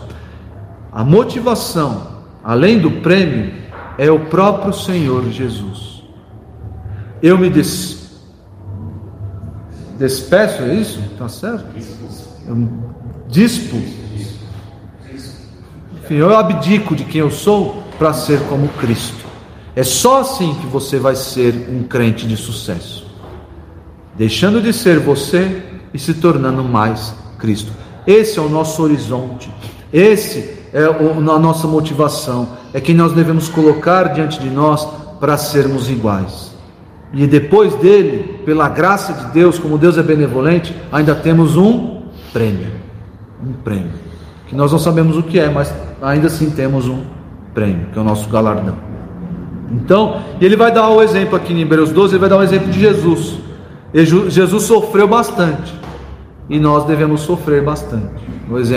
a 0.91 1.03
motivação, 1.03 2.12
além 2.43 2.79
do 2.79 2.91
prêmio, 3.01 3.53
é 3.97 4.11
o 4.11 4.19
próprio 4.19 4.73
Senhor 4.73 5.29
Jesus. 5.31 6.03
Eu 7.21 7.37
me 7.37 7.49
des... 7.49 8.21
despeço, 9.97 10.63
é 10.63 10.73
isso? 10.75 10.99
Está 11.11 11.29
certo? 11.29 11.65
Eu 12.47 12.69
dispo. 13.27 13.77
Enfim, 16.03 16.15
eu 16.15 16.35
abdico 16.35 16.95
de 16.95 17.05
quem 17.05 17.21
eu 17.21 17.31
sou 17.31 17.81
para 17.97 18.11
ser 18.11 18.39
como 18.49 18.67
Cristo. 18.69 19.23
É 19.75 19.83
só 19.83 20.21
assim 20.21 20.53
que 20.55 20.67
você 20.67 20.99
vai 20.99 21.15
ser 21.15 21.67
um 21.69 21.83
crente 21.83 22.27
de 22.27 22.35
sucesso. 22.35 23.07
Deixando 24.15 24.61
de 24.61 24.73
ser 24.73 24.99
você 24.99 25.63
e 25.93 25.97
se 25.97 26.13
tornando 26.15 26.63
mais 26.63 27.15
Cristo. 27.39 27.71
Esse 28.05 28.37
é 28.37 28.41
o 28.41 28.49
nosso 28.49 28.83
horizonte. 28.83 29.49
Esse 29.91 30.62
é 30.73 30.83
a 30.85 31.39
nossa 31.39 31.67
motivação. 31.67 32.49
É 32.73 32.81
que 32.81 32.93
nós 32.93 33.13
devemos 33.13 33.47
colocar 33.47 34.05
diante 34.13 34.39
de 34.39 34.49
nós 34.49 34.87
para 35.19 35.37
sermos 35.37 35.89
iguais. 35.89 36.53
E 37.13 37.27
depois 37.27 37.75
dele, 37.75 38.41
pela 38.43 38.67
graça 38.67 39.13
de 39.13 39.25
Deus, 39.31 39.59
como 39.59 39.77
Deus 39.77 39.97
é 39.97 40.03
benevolente, 40.03 40.75
ainda 40.91 41.13
temos 41.13 41.55
um 41.55 42.01
prêmio. 42.33 42.71
Um 43.45 43.53
prêmio. 43.53 43.91
Que 44.47 44.55
nós 44.55 44.71
não 44.71 44.79
sabemos 44.79 45.15
o 45.15 45.21
que 45.21 45.39
é, 45.39 45.47
mas 45.47 45.73
ainda 46.01 46.27
assim 46.27 46.49
temos 46.49 46.87
um 46.87 47.03
prêmio, 47.53 47.87
que 47.93 47.99
é 47.99 48.01
o 48.01 48.05
nosso 48.05 48.27
galardão. 48.29 48.75
Então, 49.71 50.21
ele 50.41 50.55
vai 50.55 50.71
dar 50.71 50.89
o 50.89 50.97
um 50.97 51.01
exemplo 51.01 51.35
aqui 51.35 51.53
em 51.53 51.61
Hebreus 51.61 51.91
12, 51.91 52.13
ele 52.13 52.19
vai 52.19 52.29
dar 52.29 52.37
um 52.37 52.43
exemplo 52.43 52.71
de 52.71 52.79
Jesus. 52.79 53.37
Jesus 53.93 54.63
sofreu 54.63 55.07
bastante 55.07 55.73
e 56.49 56.59
nós 56.59 56.85
devemos 56.85 57.21
sofrer 57.21 57.63
bastante. 57.63 58.23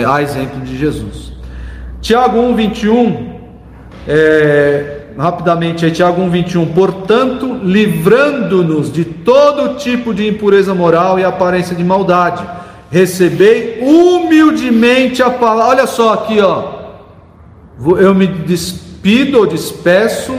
A 0.07 0.21
exemplo 0.21 0.61
de 0.61 0.77
Jesus. 0.77 1.36
Tiago 2.07 2.39
1, 2.39 2.55
21, 2.55 3.33
é, 4.07 5.07
rapidamente 5.17 5.83
aí, 5.83 5.91
Tiago 5.91 6.21
1, 6.21 6.29
21. 6.29 6.67
Portanto, 6.67 7.59
livrando-nos 7.61 8.89
de 8.89 9.03
todo 9.03 9.75
tipo 9.75 10.13
de 10.13 10.25
impureza 10.25 10.73
moral 10.73 11.19
e 11.19 11.25
aparência 11.25 11.75
de 11.75 11.83
maldade, 11.83 12.47
recebei 12.89 13.79
humildemente 13.81 15.21
a 15.21 15.29
palavra. 15.29 15.71
Olha 15.71 15.85
só 15.85 16.13
aqui, 16.13 16.39
ó. 16.39 16.77
Eu 17.99 18.15
me 18.15 18.25
despido 18.25 19.39
ou 19.39 19.45
despeço 19.45 20.33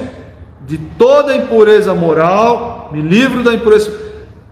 de 0.66 0.78
toda 0.78 1.36
impureza 1.36 1.94
moral, 1.94 2.88
me 2.90 3.02
livro 3.02 3.42
da 3.42 3.52
impureza, 3.52 3.92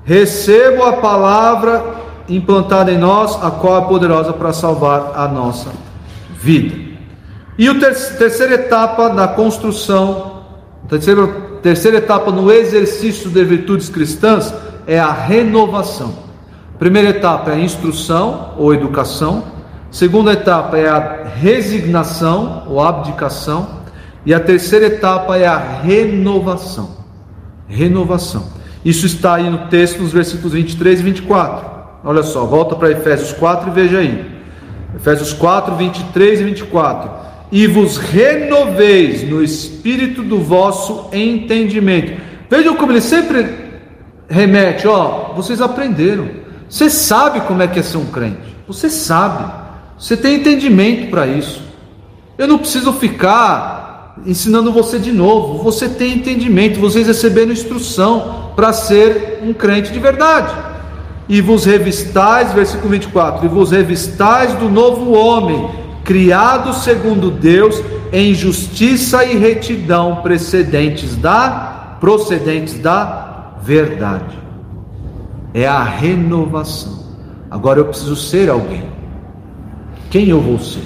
recebo 0.05 0.83
a 0.83 0.93
palavra 0.99 1.83
implantada 2.29 2.93
em 2.93 2.99
nós, 2.99 3.43
a 3.43 3.51
qual 3.51 3.85
é 3.85 3.89
poderosa 3.89 4.35
para 4.35 4.53
salvar 4.53 5.13
a 5.15 5.27
nossa 5.27 5.71
vida. 6.39 6.86
E 7.59 7.69
a 7.69 7.75
ter 7.75 7.95
terceira 8.19 8.55
etapa 8.55 9.09
na 9.09 9.29
construção, 9.29 10.43
terceira, 10.89 11.27
terceira 11.63 11.97
etapa 11.99 12.31
no 12.31 12.53
exercício 12.53 13.31
de 13.31 13.43
virtudes 13.45 13.89
cristãs 13.89 14.53
é 14.87 14.99
a 14.99 15.11
renovação. 15.11 16.27
Primeira 16.79 17.09
etapa 17.09 17.53
é 17.53 17.55
a 17.55 17.59
instrução 17.59 18.53
ou 18.59 18.75
educação. 18.75 19.45
Segunda 19.91 20.35
etapa 20.35 20.77
é 20.77 20.87
a 20.87 21.25
resignação 21.35 22.65
ou 22.69 22.83
abdicação. 22.83 23.77
E 24.27 24.35
a 24.35 24.41
terceira 24.41 24.87
etapa 24.87 25.39
é 25.39 25.47
a 25.47 25.57
renovação. 25.57 26.91
Renovação. 27.67 28.49
Isso 28.85 29.07
está 29.07 29.37
aí 29.37 29.49
no 29.49 29.69
texto, 29.69 30.03
nos 30.03 30.13
versículos 30.13 30.53
23 30.53 31.01
e 31.01 31.03
24. 31.03 31.67
Olha 32.05 32.23
só, 32.23 32.45
volta 32.45 32.77
para 32.77 32.91
Efésios 32.91 33.33
4 33.33 33.71
e 33.71 33.73
veja 33.73 33.99
aí. 33.99 34.37
Efésios 34.95 35.33
4, 35.33 35.75
23 35.75 36.41
e 36.41 36.45
24. 36.45 37.11
E 37.51 37.67
vos 37.67 37.97
renoveis 37.97 39.23
no 39.23 39.43
espírito 39.43 40.23
do 40.23 40.41
vosso 40.41 41.09
entendimento. 41.13 42.21
Vejam 42.51 42.75
como 42.77 42.93
ele 42.93 43.01
sempre 43.01 43.47
remete, 44.29 44.87
ó, 44.87 45.33
vocês 45.35 45.61
aprenderam. 45.61 46.29
Você 46.69 46.91
sabe 46.91 47.41
como 47.43 47.63
é 47.63 47.69
que 47.69 47.79
é 47.79 47.83
ser 47.83 47.99
um 47.99 48.07
crente. 48.07 48.57
Você 48.67 48.91
sabe. 48.91 49.53
Você 49.99 50.17
tem 50.17 50.37
entendimento 50.37 51.09
para 51.09 51.27
isso. 51.27 51.63
Eu 52.37 52.49
não 52.49 52.59
preciso 52.59 52.93
ficar 52.93 54.17
ensinando 54.27 54.73
você 54.73 54.99
de 54.99 55.13
novo. 55.13 55.63
Você 55.63 55.89
tem 55.89 56.15
entendimento, 56.15 56.81
vocês 56.81 57.07
receberam 57.07 57.53
instrução 57.53 58.53
para 58.57 58.73
ser 58.73 59.41
um 59.43 59.53
crente 59.53 59.93
de 59.93 59.99
verdade. 59.99 60.55
E 61.29 61.41
vos 61.41 61.65
revistais, 61.65 62.53
versículo 62.53 62.91
24: 62.91 63.47
E 63.47 63.49
vos 63.49 63.71
revistais 63.71 64.53
do 64.55 64.69
novo 64.69 65.13
homem, 65.13 65.69
criado 66.07 66.73
segundo 66.73 67.33
Deus, 67.33 67.83
em 68.13 68.33
justiça 68.33 69.25
e 69.25 69.37
retidão, 69.37 70.23
precedentes 70.23 71.17
da 71.17 71.97
procedentes 72.01 72.79
da 72.79 73.55
verdade. 73.61 74.39
É 75.53 75.67
a 75.67 75.83
renovação. 75.83 77.05
Agora 77.51 77.81
eu 77.81 77.87
preciso 77.87 78.15
ser 78.15 78.49
alguém. 78.49 78.85
Quem 80.11 80.29
eu 80.29 80.41
vou 80.41 80.59
ser? 80.61 80.85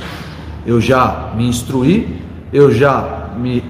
Eu 0.64 0.80
já 0.80 1.32
me 1.36 1.46
instruí, 1.46 2.22
eu 2.52 2.72
já 2.72 3.30
me 3.36 3.62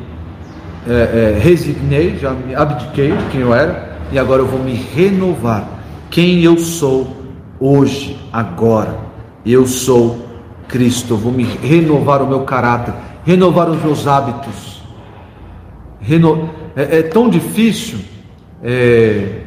é, 0.86 0.92
é, 0.92 1.38
resignei, 1.40 2.16
já 2.18 2.30
me 2.30 2.54
abdiquei 2.54 3.10
de 3.10 3.24
quem 3.30 3.40
eu 3.40 3.54
era, 3.54 3.98
e 4.12 4.18
agora 4.18 4.42
eu 4.42 4.46
vou 4.46 4.62
me 4.62 4.74
renovar. 4.74 5.66
Quem 6.10 6.42
eu 6.42 6.58
sou 6.58 7.16
hoje, 7.58 8.18
agora. 8.32 8.98
Eu 9.44 9.66
sou 9.66 10.29
Cristo, 10.70 11.16
vou 11.16 11.32
me 11.32 11.44
renovar 11.44 12.22
o 12.22 12.26
meu 12.26 12.40
caráter, 12.40 12.94
renovar 13.24 13.68
os 13.68 13.82
meus 13.82 14.06
hábitos. 14.06 14.82
Reno... 16.00 16.50
É, 16.76 16.98
é, 16.98 17.02
tão 17.02 17.28
difícil 17.28 17.98
é, 18.62 19.40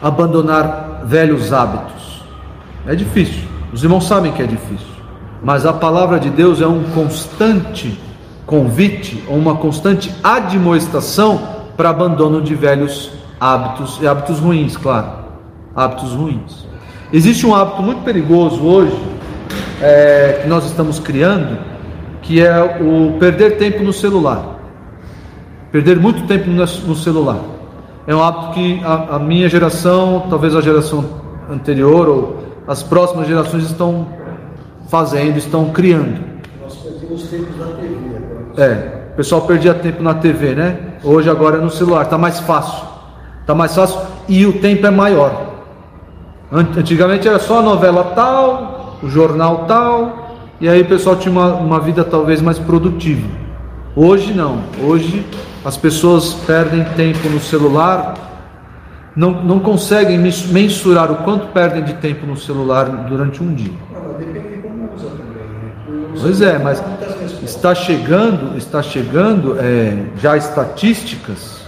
abandonar 0.00 1.02
velhos 1.04 1.52
hábitos. 1.52 2.22
É 2.86 2.94
difícil. 2.94 3.42
Os 3.72 3.82
irmãos 3.82 4.06
sabem 4.06 4.32
que 4.32 4.40
é 4.40 4.46
difícil. 4.46 4.86
Mas 5.42 5.66
a 5.66 5.72
palavra 5.72 6.20
de 6.20 6.30
Deus 6.30 6.60
é 6.60 6.66
um 6.66 6.84
constante 6.94 7.98
convite 8.46 9.24
uma 9.28 9.56
constante 9.56 10.12
admoestação 10.22 11.40
para 11.76 11.88
abandono 11.88 12.42
de 12.42 12.54
velhos 12.54 13.10
hábitos 13.40 13.98
e 14.00 14.06
hábitos 14.06 14.38
ruins, 14.38 14.76
claro, 14.76 15.10
hábitos 15.74 16.12
ruins. 16.12 16.66
Existe 17.12 17.46
um 17.46 17.54
hábito 17.54 17.82
muito 17.82 18.02
perigoso 18.02 18.62
hoje 18.62 18.96
é, 19.82 20.40
que 20.42 20.48
nós 20.48 20.64
estamos 20.64 21.00
criando, 21.00 21.58
que 22.22 22.40
é 22.40 22.62
o 22.80 23.18
perder 23.18 23.56
tempo 23.58 23.82
no 23.82 23.92
celular. 23.92 24.60
Perder 25.72 25.98
muito 25.98 26.26
tempo 26.26 26.48
no 26.48 26.94
celular. 26.94 27.40
É 28.06 28.14
um 28.14 28.22
hábito 28.22 28.52
que 28.52 28.80
a, 28.84 29.16
a 29.16 29.18
minha 29.18 29.48
geração, 29.48 30.26
talvez 30.30 30.54
a 30.54 30.60
geração 30.60 31.04
anterior 31.50 32.08
ou 32.08 32.42
as 32.66 32.82
próximas 32.82 33.26
gerações 33.26 33.64
estão 33.64 34.06
fazendo, 34.88 35.36
estão 35.36 35.70
criando. 35.70 36.20
Nós 36.62 36.76
perdemos 36.76 37.24
tempo 37.24 37.52
na 37.58 37.66
TV. 37.66 37.96
É, 38.58 39.02
o 39.12 39.16
pessoal 39.16 39.42
perdia 39.42 39.74
tempo 39.74 40.02
na 40.02 40.14
TV, 40.14 40.54
né? 40.54 40.78
Hoje 41.02 41.28
agora 41.28 41.56
é 41.56 41.60
no 41.60 41.70
celular, 41.70 42.04
tá 42.06 42.16
mais 42.16 42.38
fácil. 42.40 42.86
Tá 43.46 43.54
mais 43.54 43.74
fácil 43.74 44.00
e 44.28 44.46
o 44.46 44.60
tempo 44.60 44.86
é 44.86 44.90
maior. 44.90 45.52
Antigamente 46.52 47.26
era 47.26 47.38
só 47.38 47.60
a 47.60 47.62
novela 47.62 48.12
tal, 48.14 48.71
o 49.02 49.08
jornal 49.08 49.64
tal, 49.66 50.36
e 50.60 50.68
aí 50.68 50.82
o 50.82 50.86
pessoal 50.86 51.16
tinha 51.16 51.32
uma, 51.32 51.54
uma 51.54 51.80
vida 51.80 52.04
talvez 52.04 52.40
mais 52.40 52.58
produtiva. 52.58 53.26
Hoje 53.96 54.32
não. 54.32 54.60
Hoje 54.82 55.26
as 55.64 55.76
pessoas 55.76 56.34
perdem 56.46 56.84
tempo 56.96 57.28
no 57.28 57.40
celular, 57.40 58.14
não, 59.14 59.42
não 59.42 59.58
conseguem 59.58 60.18
mensurar 60.18 61.10
o 61.10 61.16
quanto 61.16 61.48
perdem 61.48 61.82
de 61.82 61.94
tempo 61.94 62.26
no 62.26 62.36
celular 62.36 62.84
durante 63.08 63.42
um 63.42 63.52
dia. 63.52 63.72
Pois 66.20 66.40
é, 66.40 66.58
mas 66.58 66.82
está 67.42 67.74
chegando, 67.74 68.56
está 68.56 68.82
chegando 68.82 69.56
é, 69.58 70.04
já 70.16 70.36
estatísticas 70.36 71.60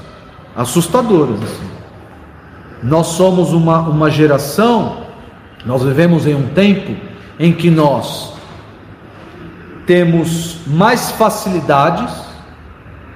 assustadoras. 0.54 1.42
Assim. 1.42 1.70
Nós 2.82 3.08
somos 3.08 3.52
uma, 3.52 3.80
uma 3.80 4.10
geração, 4.10 4.98
nós 5.66 5.82
vivemos 5.82 6.26
em 6.26 6.34
um 6.34 6.46
tempo 6.48 6.94
em 7.38 7.52
que 7.52 7.70
nós 7.70 8.32
temos 9.86 10.58
mais 10.66 11.10
facilidades, 11.10 12.12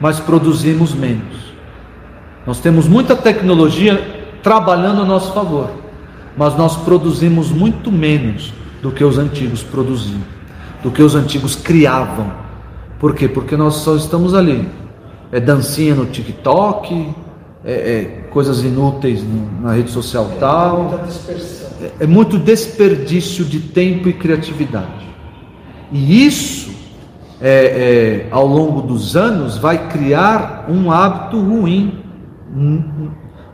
mas 0.01 0.21
produzimos 0.21 0.95
menos. 0.95 1.53
Nós 2.47 2.61
temos 2.61 2.87
muita 2.87 3.17
tecnologia 3.17 4.37
trabalhando 4.43 5.03
a 5.03 5.05
nosso 5.05 5.33
favor, 5.33 5.71
mas 6.37 6.57
nós 6.57 6.77
produzimos 6.77 7.51
muito 7.51 7.91
menos 7.91 8.53
do 8.83 8.91
que 8.91 9.03
os 9.03 9.19
antigos 9.19 9.63
produziam 9.63 10.39
do 10.83 10.91
que 10.91 11.03
os 11.03 11.15
antigos 11.15 11.57
criavam. 11.57 12.31
Por 12.99 13.15
quê? 13.15 13.29
Porque 13.29 13.57
nós 13.57 13.75
só 13.77 13.97
estamos 13.97 14.35
ali. 14.35 14.69
É 15.31 15.39
dancinha 15.41 15.95
no 15.95 16.07
TikTok, 16.07 17.15
é, 17.65 17.73
é 17.73 18.05
coisas 18.31 18.63
inúteis 18.65 19.23
na 19.61 19.73
rede 19.73 19.91
social 19.91 20.31
tal. 20.41 20.85
Muita 20.85 21.07
dispersão. 21.07 21.68
É 22.01 22.07
muito 22.07 22.39
desperdício 22.39 23.45
de 23.45 23.61
tempo 23.61 24.09
e 24.09 24.13
criatividade. 24.13 25.09
E 25.93 26.27
isso, 26.27 26.71
é, 27.41 28.27
é, 28.27 28.29
ao 28.31 28.47
longo 28.47 28.83
dos 28.83 29.17
anos, 29.17 29.57
vai 29.57 29.89
criar 29.89 30.67
um 30.69 30.91
hábito 30.91 31.41
ruim 31.41 32.03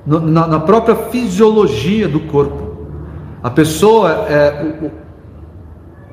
na, 0.06 0.46
na 0.46 0.60
própria 0.60 0.96
fisiologia 0.96 2.08
do 2.08 2.20
corpo. 2.20 2.74
A 3.42 3.50
pessoa, 3.50 4.26
é, 4.28 4.76
o, 4.82 4.90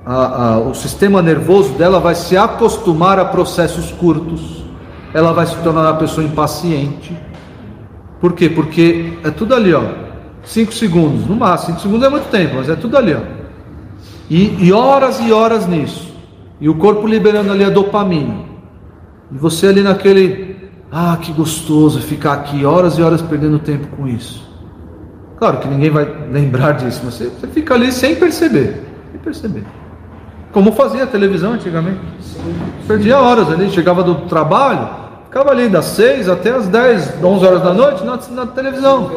a, 0.06 0.54
a, 0.54 0.60
o 0.60 0.74
sistema 0.74 1.22
nervoso 1.22 1.74
dela 1.74 2.00
vai 2.00 2.16
se 2.16 2.36
acostumar 2.36 3.20
a 3.20 3.26
processos 3.26 3.92
curtos, 3.92 4.64
ela 5.14 5.34
vai 5.34 5.46
se 5.46 5.56
tornar 5.58 5.82
uma 5.82 5.98
pessoa 5.98 6.26
impaciente. 6.26 7.16
Por 8.20 8.34
quê? 8.34 8.50
Porque 8.50 9.18
é 9.24 9.32
tudo 9.32 9.56
ali, 9.56 9.74
ó. 9.74 10.11
Cinco 10.44 10.74
segundos, 10.74 11.26
no 11.28 11.36
máximo. 11.36 11.70
Cinco 11.70 11.82
segundos 11.82 12.08
é 12.08 12.10
muito 12.10 12.30
tempo, 12.30 12.56
mas 12.56 12.70
é 12.70 12.76
tudo 12.76 12.98
ali, 12.98 13.14
ó. 13.14 13.22
E, 14.30 14.66
e 14.66 14.74
horas 14.74 15.20
e 15.20 15.32
horas 15.32 15.68
nisso. 15.68 16.14
E 16.60 16.70
o 16.70 16.76
corpo 16.76 17.08
liberando 17.08 17.52
ali 17.52 17.64
a 17.64 17.70
dopamina. 17.70 18.36
E 19.32 19.38
você 19.38 19.68
ali 19.68 19.82
naquele, 19.82 20.70
ah, 20.92 21.18
que 21.20 21.32
gostoso 21.32 22.02
ficar 22.02 22.34
aqui 22.34 22.66
horas 22.66 22.98
e 22.98 23.02
horas 23.02 23.22
perdendo 23.22 23.60
tempo 23.60 23.88
com 23.96 24.08
isso. 24.08 24.50
Claro 25.38 25.58
que 25.58 25.68
ninguém 25.68 25.90
vai 25.90 26.06
lembrar 26.32 26.74
disso, 26.74 27.02
mas 27.04 27.16
você, 27.16 27.26
você 27.26 27.48
fica 27.48 27.74
ali 27.74 27.92
sem 27.92 28.16
perceber, 28.16 28.84
sem 29.12 29.20
perceber. 29.20 29.64
Como 30.52 30.72
fazia 30.74 31.04
a 31.04 31.08
televisão 31.08 31.54
antigamente. 31.54 32.00
Perdia 32.88 33.20
horas 33.20 33.50
ali, 33.50 33.70
chegava 33.70 34.04
do 34.04 34.16
trabalho, 34.28 34.88
ficava 35.32 35.52
ali 35.52 35.70
das 35.70 35.86
6 35.86 36.28
até 36.28 36.52
as 36.52 36.68
10, 36.68 37.24
11 37.24 37.46
horas 37.46 37.64
da 37.64 37.74
noite 37.74 38.04
na, 38.04 38.20
na 38.32 38.48
televisão. 38.48 39.10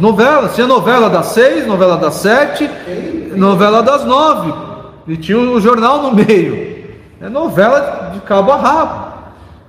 Novelas, 0.00 0.54
tinha 0.54 0.66
novela 0.66 1.10
das 1.10 1.26
6, 1.26 1.66
novela 1.66 1.98
das 1.98 2.14
7, 2.14 2.70
novela 3.36 3.82
das 3.82 4.02
9. 4.06 4.54
E 5.06 5.14
tinha 5.18 5.38
o 5.38 5.60
jornal 5.60 6.02
no 6.02 6.14
meio. 6.14 6.86
É 7.20 7.28
novela 7.28 8.12
de 8.14 8.20
cabo 8.20 8.50
a 8.50 8.56
rabo. 8.56 9.12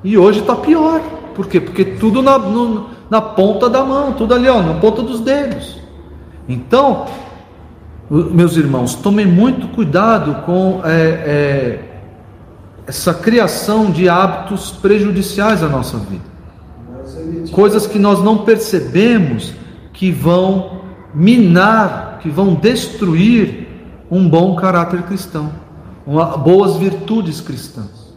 E 0.06 0.18
hoje 0.18 0.40
está 0.40 0.56
pior. 0.56 1.02
Por 1.36 1.48
quê? 1.48 1.60
Porque 1.60 1.84
tudo 1.84 2.22
na, 2.22 2.38
no, 2.38 2.90
na 3.10 3.20
ponta 3.20 3.70
da 3.70 3.84
mão, 3.84 4.14
tudo 4.14 4.34
ali, 4.34 4.48
ó, 4.48 4.62
na 4.62 4.76
ponta 4.76 5.02
dos 5.02 5.20
dedos. 5.20 5.82
Então, 6.48 7.08
meus 8.10 8.56
irmãos, 8.56 8.96
tomem 8.96 9.26
muito 9.26 9.68
cuidado 9.68 10.46
com 10.46 10.80
é, 10.86 10.90
é, 10.92 11.87
essa 12.88 13.14
criação 13.14 13.92
de 13.92 14.08
hábitos 14.08 14.72
prejudiciais 14.72 15.62
à 15.62 15.68
nossa 15.68 15.98
vida. 15.98 16.24
Coisas 17.52 17.86
que 17.86 18.00
nós 18.00 18.24
não 18.24 18.40
percebemos 18.40 19.54
que 19.94 20.12
vão 20.12 20.82
minar, 21.14 22.20
que 22.22 22.30
vão 22.30 22.56
destruir 22.56 23.68
um 24.10 24.30
bom 24.30 24.56
caráter 24.56 25.04
cristão, 25.04 25.52
uma, 26.06 26.38
boas 26.38 26.78
virtudes 26.78 27.42
cristãs. 27.42 28.14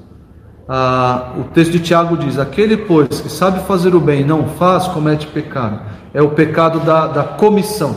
Ah, 0.69 1.33
o 1.37 1.45
texto 1.53 1.73
de 1.73 1.81
Tiago 1.81 2.17
diz: 2.17 2.39
Aquele, 2.39 2.77
pois, 2.77 3.21
que 3.21 3.29
sabe 3.29 3.61
fazer 3.67 3.95
o 3.95 4.01
bem 4.01 4.21
e 4.21 4.25
não 4.25 4.47
faz, 4.51 4.87
comete 4.87 5.27
pecado. 5.27 5.81
É 6.15 6.23
o 6.23 6.31
pecado 6.31 6.81
da, 6.81 7.09
da 7.09 7.25
comissão 7.25 7.97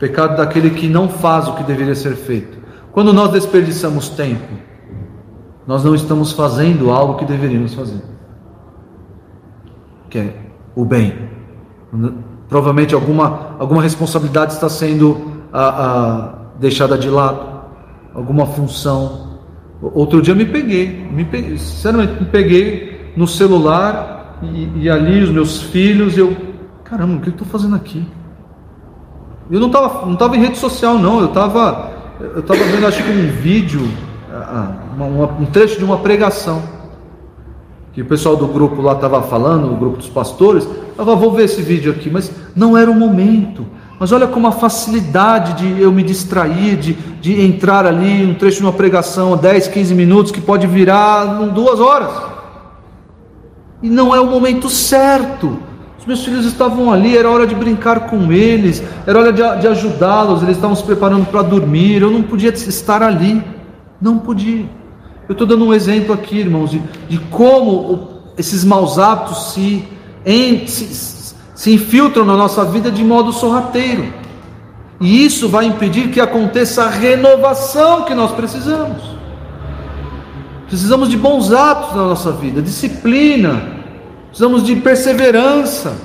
pecado 0.00 0.38
daquele 0.38 0.70
que 0.70 0.88
não 0.88 1.10
faz 1.10 1.46
o 1.46 1.52
que 1.52 1.62
deveria 1.62 1.94
ser 1.94 2.16
feito. 2.16 2.58
Quando 2.90 3.12
nós 3.12 3.30
desperdiçamos 3.30 4.08
tempo, 4.08 4.48
nós 5.70 5.84
não 5.84 5.94
estamos 5.94 6.32
fazendo 6.32 6.90
algo 6.90 7.14
que 7.14 7.24
deveríamos 7.24 7.74
fazer, 7.74 8.02
que 10.08 10.18
é 10.18 10.34
o 10.74 10.84
bem. 10.84 11.14
Provavelmente 12.48 12.92
alguma, 12.92 13.54
alguma 13.56 13.80
responsabilidade 13.80 14.54
está 14.54 14.68
sendo 14.68 15.44
a, 15.52 15.68
a, 15.68 16.34
deixada 16.58 16.98
de 16.98 17.08
lado, 17.08 17.62
alguma 18.12 18.46
função. 18.46 19.38
Outro 19.80 20.20
dia 20.20 20.34
me 20.34 20.44
peguei, 20.44 20.88
me 21.08 21.24
peguei, 21.24 21.56
sinceramente 21.56 22.20
me 22.20 22.28
peguei 22.28 23.12
no 23.16 23.28
celular 23.28 24.40
e, 24.42 24.72
e 24.74 24.90
ali 24.90 25.22
os 25.22 25.30
meus 25.30 25.62
filhos, 25.62 26.18
eu, 26.18 26.36
caramba, 26.82 27.14
o 27.14 27.20
que 27.20 27.28
eu 27.28 27.32
estou 27.32 27.46
fazendo 27.46 27.76
aqui? 27.76 28.04
Eu 29.48 29.60
não 29.60 29.68
estava 29.68 30.04
não 30.04 30.16
tava 30.16 30.36
em 30.36 30.40
rede 30.40 30.58
social, 30.58 30.98
não. 30.98 31.20
Eu 31.20 31.26
estava 31.26 31.92
eu 32.20 32.42
tava 32.42 32.62
vendo, 32.64 32.86
acho 32.88 33.04
que 33.04 33.08
um 33.08 33.28
vídeo, 33.40 33.80
ah, 33.82 34.09
uma, 34.96 35.26
um 35.40 35.46
trecho 35.46 35.78
de 35.78 35.84
uma 35.84 35.98
pregação. 35.98 36.62
Que 37.92 38.02
o 38.02 38.06
pessoal 38.06 38.36
do 38.36 38.46
grupo 38.46 38.80
lá 38.80 38.92
estava 38.92 39.22
falando, 39.22 39.72
o 39.72 39.76
grupo 39.76 39.96
dos 39.98 40.08
pastores. 40.08 40.68
Eu 40.96 41.04
vou 41.04 41.32
ver 41.32 41.44
esse 41.44 41.60
vídeo 41.60 41.90
aqui, 41.92 42.08
mas 42.10 42.30
não 42.54 42.76
era 42.76 42.90
o 42.90 42.94
momento. 42.94 43.66
Mas 43.98 44.12
olha 44.12 44.26
como 44.26 44.46
a 44.46 44.52
facilidade 44.52 45.52
de 45.54 45.82
eu 45.82 45.92
me 45.92 46.02
distrair, 46.02 46.76
de, 46.76 46.94
de 47.20 47.42
entrar 47.42 47.84
ali, 47.84 48.24
um 48.24 48.34
trecho 48.34 48.58
de 48.58 48.62
uma 48.62 48.72
pregação, 48.72 49.36
10, 49.36 49.68
15 49.68 49.94
minutos, 49.94 50.32
que 50.32 50.40
pode 50.40 50.66
virar 50.66 51.24
duas 51.50 51.80
horas. 51.80 52.10
E 53.82 53.90
não 53.90 54.14
é 54.14 54.20
o 54.20 54.26
momento 54.26 54.68
certo. 54.70 55.58
Os 55.98 56.06
meus 56.06 56.24
filhos 56.24 56.46
estavam 56.46 56.90
ali, 56.90 57.14
era 57.14 57.28
hora 57.28 57.46
de 57.46 57.54
brincar 57.54 58.08
com 58.08 58.32
eles, 58.32 58.82
era 59.06 59.18
hora 59.18 59.32
de, 59.34 59.42
de 59.60 59.68
ajudá-los, 59.68 60.42
eles 60.42 60.56
estavam 60.56 60.74
se 60.74 60.82
preparando 60.82 61.26
para 61.26 61.42
dormir, 61.42 62.00
eu 62.00 62.10
não 62.10 62.22
podia 62.22 62.48
estar 62.48 63.02
ali, 63.02 63.44
não 64.00 64.18
podia. 64.18 64.68
Eu 65.28 65.32
estou 65.32 65.46
dando 65.46 65.64
um 65.64 65.74
exemplo 65.74 66.12
aqui, 66.12 66.38
irmãos, 66.38 66.70
de, 66.70 66.80
de 67.08 67.18
como 67.18 68.08
esses 68.36 68.64
maus 68.64 68.98
hábitos 68.98 69.52
se, 69.52 69.84
em, 70.24 70.66
se, 70.66 71.34
se 71.54 71.72
infiltram 71.72 72.24
na 72.24 72.36
nossa 72.36 72.64
vida 72.64 72.90
de 72.90 73.04
modo 73.04 73.32
sorrateiro. 73.32 74.12
E 75.00 75.24
isso 75.24 75.48
vai 75.48 75.66
impedir 75.66 76.10
que 76.10 76.20
aconteça 76.20 76.84
a 76.84 76.88
renovação 76.90 78.04
que 78.04 78.14
nós 78.14 78.32
precisamos. 78.32 79.02
Precisamos 80.66 81.08
de 81.08 81.16
bons 81.16 81.52
hábitos 81.52 81.96
na 81.96 82.04
nossa 82.04 82.32
vida, 82.32 82.62
disciplina, 82.62 83.80
precisamos 84.28 84.62
de 84.62 84.76
perseverança, 84.76 85.96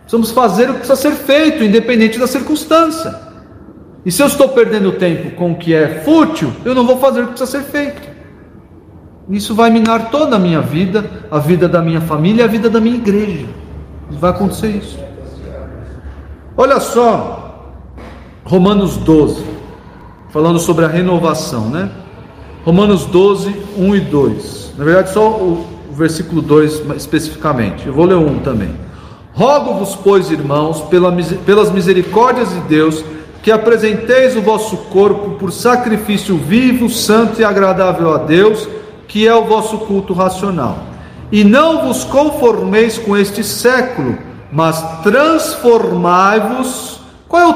precisamos 0.00 0.30
fazer 0.30 0.70
o 0.70 0.74
que 0.74 0.78
precisa 0.78 0.96
ser 0.96 1.12
feito, 1.12 1.62
independente 1.62 2.18
da 2.18 2.26
circunstância. 2.26 3.31
E 4.04 4.10
se 4.10 4.22
eu 4.22 4.26
estou 4.26 4.48
perdendo 4.48 4.92
tempo 4.92 5.30
com 5.36 5.52
o 5.52 5.56
que 5.56 5.72
é 5.72 6.00
fútil, 6.04 6.52
eu 6.64 6.74
não 6.74 6.86
vou 6.86 6.98
fazer 6.98 7.20
o 7.20 7.26
que 7.28 7.34
precisa 7.34 7.58
ser 7.58 7.64
feito. 7.64 8.10
Isso 9.28 9.54
vai 9.54 9.70
minar 9.70 10.10
toda 10.10 10.36
a 10.36 10.38
minha 10.38 10.60
vida, 10.60 11.08
a 11.30 11.38
vida 11.38 11.68
da 11.68 11.80
minha 11.80 12.00
família 12.00 12.44
a 12.44 12.48
vida 12.48 12.68
da 12.68 12.80
minha 12.80 12.96
igreja. 12.96 13.46
Vai 14.10 14.30
acontecer 14.30 14.68
isso. 14.68 14.98
Olha 16.56 16.80
só, 16.80 17.72
Romanos 18.44 18.96
12, 18.98 19.42
falando 20.30 20.58
sobre 20.58 20.84
a 20.84 20.88
renovação, 20.88 21.70
né? 21.70 21.90
Romanos 22.64 23.06
12, 23.06 23.54
1 23.76 23.96
e 23.96 24.00
2. 24.00 24.74
Na 24.76 24.84
verdade, 24.84 25.12
só 25.12 25.30
o, 25.30 25.66
versículo 25.92 26.42
2 26.42 26.82
especificamente. 26.96 27.86
Eu 27.86 27.92
vou 27.92 28.04
ler 28.04 28.16
um 28.16 28.38
também. 28.38 28.74
Rogo-vos, 29.34 29.94
pois, 29.94 30.30
irmãos, 30.30 30.80
pela, 30.82 31.14
pelas 31.46 31.70
misericórdias 31.70 32.50
de 32.50 32.60
Deus, 32.60 33.04
que 33.42 33.50
apresenteis 33.50 34.36
o 34.36 34.40
vosso 34.40 34.76
corpo 34.76 35.30
por 35.30 35.50
sacrifício 35.52 36.36
vivo, 36.36 36.88
santo 36.88 37.40
e 37.40 37.44
agradável 37.44 38.14
a 38.14 38.18
Deus, 38.18 38.68
que 39.08 39.26
é 39.26 39.34
o 39.34 39.44
vosso 39.44 39.78
culto 39.78 40.14
racional. 40.14 40.78
E 41.30 41.42
não 41.42 41.82
vos 41.86 42.04
conformeis 42.04 42.98
com 42.98 43.16
este 43.16 43.42
século, 43.42 44.16
mas 44.52 44.80
transformai-vos. 45.02 47.00
Qual 47.28 47.42
é 47.42 47.46
o 47.48 47.54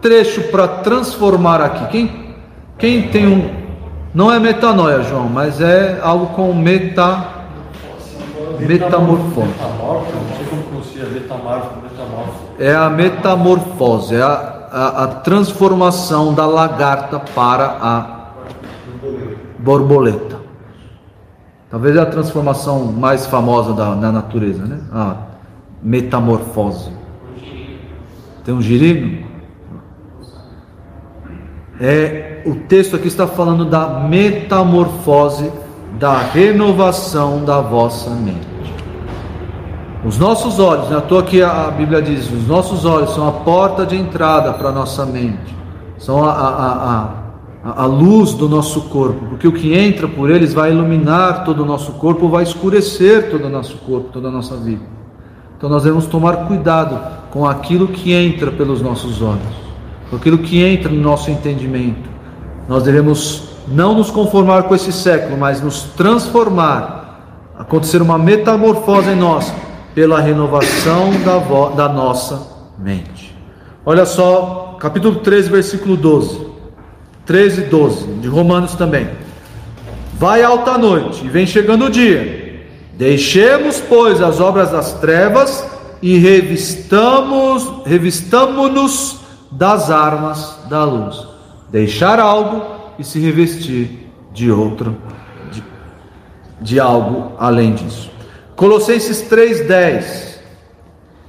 trecho 0.00 0.42
para 0.44 0.68
transformar 0.68 1.60
aqui? 1.60 1.86
Quem, 1.88 2.34
quem 2.78 3.08
tem 3.08 3.26
um. 3.26 3.66
Não 4.14 4.32
é 4.32 4.38
metanoia, 4.38 5.02
João, 5.02 5.28
mas 5.28 5.60
é 5.60 5.98
algo 6.02 6.26
com 6.28 6.54
meta 6.54 7.34
metamorfose. 8.60 9.48
É 12.58 12.74
a 12.74 12.88
metamorfose, 12.88 14.14
é 14.14 14.22
a, 14.22 14.65
a, 14.76 15.04
a 15.04 15.06
transformação 15.06 16.34
da 16.34 16.44
lagarta 16.44 17.18
para 17.18 17.78
a 17.80 18.32
borboleta. 19.58 20.36
Talvez 21.70 21.96
é 21.96 22.00
a 22.00 22.04
transformação 22.04 22.84
mais 22.84 23.24
famosa 23.24 23.72
da, 23.72 23.94
da 23.94 24.12
natureza, 24.12 24.66
né? 24.66 24.80
A 24.92 25.16
metamorfose. 25.82 26.90
Tem 28.44 28.52
um 28.52 28.60
girino? 28.60 29.26
É, 31.80 32.42
o 32.44 32.54
texto 32.54 32.96
aqui 32.96 33.08
está 33.08 33.26
falando 33.26 33.64
da 33.64 34.00
metamorfose 34.00 35.50
da 35.98 36.18
renovação 36.18 37.44
da 37.46 37.62
vossa 37.62 38.10
mente. 38.10 38.55
Os 40.06 40.18
nossos 40.18 40.60
olhos, 40.60 40.88
na 40.88 41.00
toa 41.00 41.24
que 41.24 41.42
a 41.42 41.68
Bíblia 41.68 42.00
diz, 42.00 42.30
os 42.30 42.46
nossos 42.46 42.84
olhos 42.84 43.12
são 43.12 43.26
a 43.26 43.32
porta 43.32 43.84
de 43.84 43.96
entrada 43.96 44.52
para 44.52 44.68
a 44.68 44.72
nossa 44.72 45.04
mente, 45.04 45.52
são 45.98 46.24
a, 46.24 46.30
a, 46.30 47.10
a, 47.64 47.82
a, 47.82 47.86
luz 47.86 48.32
do 48.32 48.48
nosso 48.48 48.82
corpo, 48.82 49.26
porque 49.30 49.48
o 49.48 49.52
que 49.52 49.74
entra 49.76 50.06
por 50.06 50.30
eles 50.30 50.54
vai 50.54 50.70
iluminar 50.70 51.44
todo 51.44 51.64
o 51.64 51.66
nosso 51.66 51.90
corpo, 51.94 52.28
vai 52.28 52.44
escurecer 52.44 53.32
todo 53.32 53.46
o 53.46 53.48
nosso 53.48 53.78
corpo, 53.78 54.10
toda 54.12 54.28
a 54.28 54.30
nossa 54.30 54.56
vida. 54.56 54.82
Então 55.58 55.68
nós 55.68 55.82
devemos 55.82 56.06
tomar 56.06 56.46
cuidado 56.46 57.00
com 57.32 57.44
aquilo 57.44 57.88
que 57.88 58.12
entra 58.12 58.52
pelos 58.52 58.80
nossos 58.80 59.20
olhos. 59.20 59.66
com 60.08 60.14
aquilo 60.14 60.38
que 60.38 60.62
entra 60.62 60.88
no 60.88 61.00
nosso 61.00 61.32
entendimento. 61.32 62.08
Nós 62.68 62.84
devemos 62.84 63.48
não 63.66 63.92
nos 63.96 64.08
conformar 64.08 64.62
com 64.64 64.74
esse 64.76 64.92
século, 64.92 65.36
mas 65.36 65.60
nos 65.60 65.82
transformar, 65.96 67.50
acontecer 67.58 68.00
uma 68.00 68.16
metamorfose 68.16 69.10
em 69.10 69.16
nós, 69.16 69.52
pela 69.96 70.20
renovação 70.20 71.10
da, 71.24 71.38
da 71.74 71.88
nossa 71.88 72.48
mente. 72.78 73.34
Olha 73.82 74.04
só, 74.04 74.76
capítulo 74.78 75.20
13, 75.20 75.48
versículo 75.48 75.96
12. 75.96 76.48
13 77.24 77.62
e 77.62 77.64
12, 77.64 78.04
de 78.20 78.28
Romanos 78.28 78.74
também. 78.74 79.08
Vai 80.18 80.42
alta 80.42 80.76
noite 80.76 81.24
e 81.24 81.30
vem 81.30 81.46
chegando 81.46 81.86
o 81.86 81.90
dia. 81.90 82.66
Deixemos, 82.92 83.80
pois, 83.80 84.20
as 84.20 84.38
obras 84.38 84.70
das 84.70 84.92
trevas 85.00 85.66
e 86.02 86.18
revistamos, 86.18 87.86
revistamo-nos 87.86 89.20
das 89.50 89.90
armas 89.90 90.58
da 90.68 90.84
luz. 90.84 91.26
Deixar 91.70 92.20
algo 92.20 92.62
e 92.98 93.04
se 93.04 93.18
revestir 93.18 94.10
de 94.34 94.50
outro, 94.50 94.94
de, 95.50 95.64
de 96.60 96.78
algo 96.78 97.32
além 97.38 97.72
disso. 97.72 98.14
Colossenses 98.56 99.20
3:10. 99.20 100.40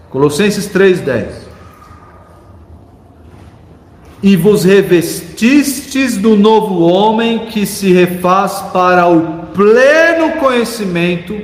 Colossenses 0.09 0.67
3:10. 0.67 1.45
E 4.23 4.35
vos 4.37 4.63
revestistes 4.63 6.17
do 6.17 6.35
novo 6.35 6.79
homem 6.87 7.47
que 7.47 7.65
se 7.65 7.91
refaz 7.91 8.61
para 8.73 9.07
o 9.07 9.45
pleno 9.53 10.39
conhecimento, 10.39 11.37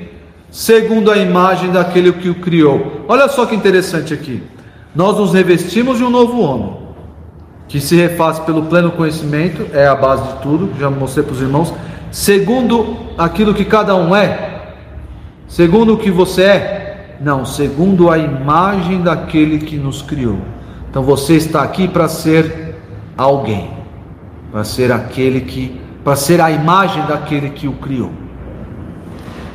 segundo 0.50 1.12
a 1.12 1.18
imagem 1.18 1.70
daquele 1.72 2.14
que 2.14 2.30
o 2.30 2.36
criou. 2.36 3.04
Olha 3.08 3.28
só 3.28 3.46
que 3.46 3.54
interessante 3.54 4.14
aqui. 4.14 4.42
Nós 4.96 5.18
nos 5.18 5.34
revestimos 5.34 5.98
de 5.98 6.04
um 6.04 6.10
novo 6.10 6.40
homem, 6.40 6.78
que 7.68 7.80
se 7.82 7.96
refaz 7.96 8.40
pelo 8.40 8.64
pleno 8.64 8.92
conhecimento, 8.92 9.68
é 9.74 9.86
a 9.86 9.96
base 9.96 10.24
de 10.24 10.42
tudo, 10.42 10.72
já 10.80 10.90
mostrei 10.90 11.26
para 11.26 11.34
os 11.34 11.42
irmãos, 11.42 11.74
segundo 12.12 12.96
aquilo 13.18 13.54
que 13.54 13.66
cada 13.66 13.96
um 13.96 14.16
é. 14.16 14.53
Segundo 15.54 15.93
o 15.93 15.97
que 15.97 16.10
você 16.10 16.41
é? 16.41 17.18
Não, 17.22 17.45
segundo 17.45 18.10
a 18.10 18.18
imagem 18.18 19.04
daquele 19.04 19.60
que 19.60 19.78
nos 19.78 20.01
criou. 20.01 20.39
Então 20.89 21.04
você 21.04 21.36
está 21.36 21.62
aqui 21.62 21.88
para 21.88 22.08
ser 22.08 22.76
alguém, 23.16 23.70
para 24.51 24.64
ser 24.64 24.91
aquele 24.91 25.41
que, 25.41 25.80
para 26.04 26.16
ser 26.16 26.41
a 26.41 26.49
imagem 26.49 27.06
daquele 27.06 27.51
que 27.51 27.68
o 27.68 27.74
criou. 27.74 28.10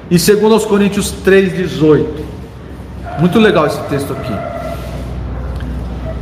E 0.09 0.21
segundo 0.21 0.55
aos 0.55 0.65
Coríntios 0.65 1.11
3:18. 1.25 2.25
Muito 3.19 3.41
legal 3.41 3.67
esse 3.67 3.83
texto 3.89 4.13
aqui. 4.13 4.33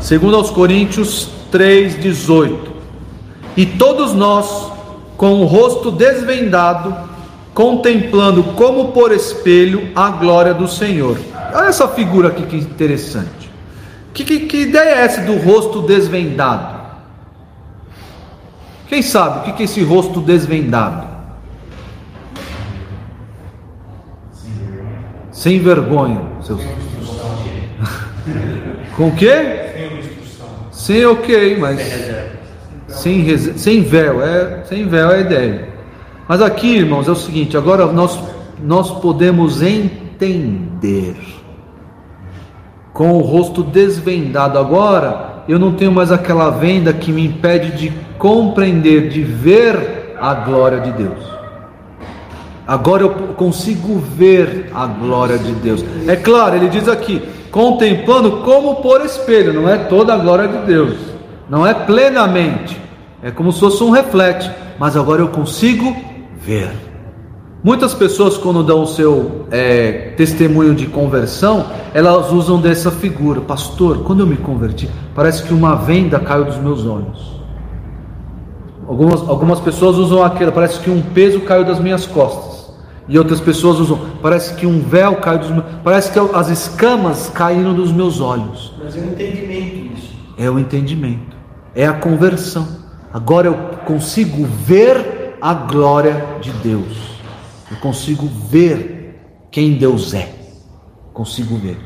Segundo 0.01 0.37
aos 0.37 0.49
Coríntios 0.49 1.29
3:18. 1.53 2.70
E 3.55 3.66
todos 3.66 4.14
nós, 4.14 4.72
com 5.18 5.43
o 5.43 5.45
rosto 5.45 5.91
desvendado, 5.91 7.06
contemplando 7.57 8.45
como 8.53 8.93
por 8.93 9.11
espelho 9.13 9.91
a 9.97 10.11
glória 10.11 10.53
do 10.53 10.69
Senhor. 10.69 11.19
Olha 11.55 11.69
essa 11.69 11.89
figura 11.89 12.29
aqui 12.29 12.43
que 12.43 12.59
interessante. 12.59 13.51
Que, 14.13 14.25
que, 14.25 14.41
que 14.41 14.59
ideia 14.59 14.91
é 14.91 14.99
essa 14.99 15.23
do 15.23 15.39
rosto 15.39 15.81
desvendado? 15.81 16.77
Quem 18.89 19.01
sabe 19.01 19.39
o 19.39 19.43
que, 19.45 19.53
que 19.55 19.63
é 19.63 19.65
esse 19.65 19.83
rosto 19.83 20.21
desvendado? 20.21 21.09
Sem 25.33 25.59
vergonha, 25.59 26.21
seus. 26.43 26.61
Com 28.99 29.09
o 29.09 29.17
quê? 29.17 30.03
Sem 30.71 31.07
ok, 31.07 31.57
mas 31.57 31.81
sem, 32.89 33.39
sem 33.39 33.83
véu, 33.83 34.23
é 34.23 34.63
sem 34.65 34.87
véu 34.87 35.11
é 35.11 35.15
a 35.15 35.21
ideia. 35.21 35.76
Mas 36.29 36.43
aqui, 36.43 36.77
irmãos, 36.77 37.09
é 37.09 37.11
o 37.11 37.16
seguinte: 37.16 37.57
agora 37.57 37.87
nós 37.87 38.18
nós 38.62 38.91
podemos 38.91 39.62
entender 39.62 41.16
com 42.93 43.12
o 43.12 43.20
rosto 43.20 43.62
desvendado. 43.62 44.59
Agora 44.59 45.45
eu 45.49 45.59
não 45.59 45.74
tenho 45.74 45.93
mais 45.93 46.11
aquela 46.11 46.51
venda 46.51 46.93
que 46.93 47.12
me 47.12 47.27
impede 47.27 47.77
de 47.77 47.93
compreender, 48.18 49.09
de 49.09 49.22
ver 49.22 50.16
a 50.20 50.35
glória 50.35 50.81
de 50.81 50.93
Deus. 50.93 51.37
Agora 52.66 53.03
eu 53.03 53.11
consigo 53.35 53.99
ver 53.99 54.70
a 54.74 54.87
glória 54.87 55.39
de 55.39 55.53
Deus. 55.53 55.85
É 56.09 56.16
claro, 56.16 56.57
ele 56.57 56.68
diz 56.68 56.89
aqui, 56.89 57.22
contemplando 57.53 58.39
como 58.39 58.77
por 58.77 59.03
espelho, 59.03 59.53
não 59.53 59.68
é 59.68 59.77
toda 59.77 60.14
a 60.14 60.16
glória 60.16 60.49
de 60.49 60.66
Deus, 60.66 60.97
não 61.49 61.64
é 61.64 61.72
plenamente, 61.72 62.77
é 63.22 63.31
como 63.31 63.53
se 63.53 63.61
fosse 63.61 63.85
um 63.85 63.91
reflexo, 63.91 64.51
mas 64.81 64.97
agora 64.97 65.22
eu 65.22 65.29
consigo 65.29 65.95
ver. 66.47 66.71
Muitas 67.65 67.93
pessoas, 67.93 68.39
quando 68.39 68.63
dão 68.63 68.83
o 68.83 68.87
seu 68.87 69.47
é, 69.51 70.13
testemunho 70.17 70.73
de 70.73 70.87
conversão, 70.87 71.67
elas 71.93 72.31
usam 72.31 72.61
dessa 72.61 72.93
figura. 72.93 73.41
Pastor, 73.41 74.05
quando 74.05 74.21
eu 74.21 74.27
me 74.27 74.37
converti, 74.37 74.89
parece 75.17 75.43
que 75.43 75.53
uma 75.53 75.75
venda 75.75 76.21
caiu 76.21 76.45
dos 76.45 76.59
meus 76.59 76.87
olhos. 76.87 77.35
Algumas, 78.87 79.29
algumas 79.29 79.59
pessoas 79.59 79.97
usam 79.97 80.23
aquilo, 80.23 80.53
parece 80.53 80.79
que 80.79 80.89
um 80.89 81.03
peso 81.03 81.41
caiu 81.41 81.65
das 81.65 81.81
minhas 81.81 82.07
costas. 82.07 82.71
E 83.09 83.19
outras 83.19 83.41
pessoas 83.41 83.81
usam, 83.81 83.99
parece 84.23 84.55
que 84.55 84.67
um 84.67 84.81
véu 84.81 85.17
caiu 85.17 85.41
dos 85.41 85.51
meus 85.51 85.65
parece 85.83 86.13
que 86.13 86.19
as 86.19 86.49
escamas 86.49 87.29
caíram 87.35 87.75
dos 87.75 87.91
meus 87.91 88.21
olhos. 88.21 88.73
Mas 88.83 88.97
é 88.97 89.01
o 89.01 89.05
entendimento 89.05 89.99
isso. 89.99 90.15
É 90.39 90.51
o 90.51 90.59
entendimento, 90.59 91.37
é 91.75 91.87
a 91.87 91.95
conversão. 91.95 92.69
Agora 93.13 93.49
eu 93.49 93.55
consigo 93.85 94.45
ver 94.45 95.16
a 95.41 95.55
glória 95.55 96.39
de 96.41 96.51
Deus. 96.51 97.16
Eu 97.70 97.76
consigo 97.78 98.26
ver 98.26 99.18
quem 99.51 99.74
Deus 99.74 100.14
é. 100.14 100.34
Consigo 101.12 101.57
ver. 101.57 101.78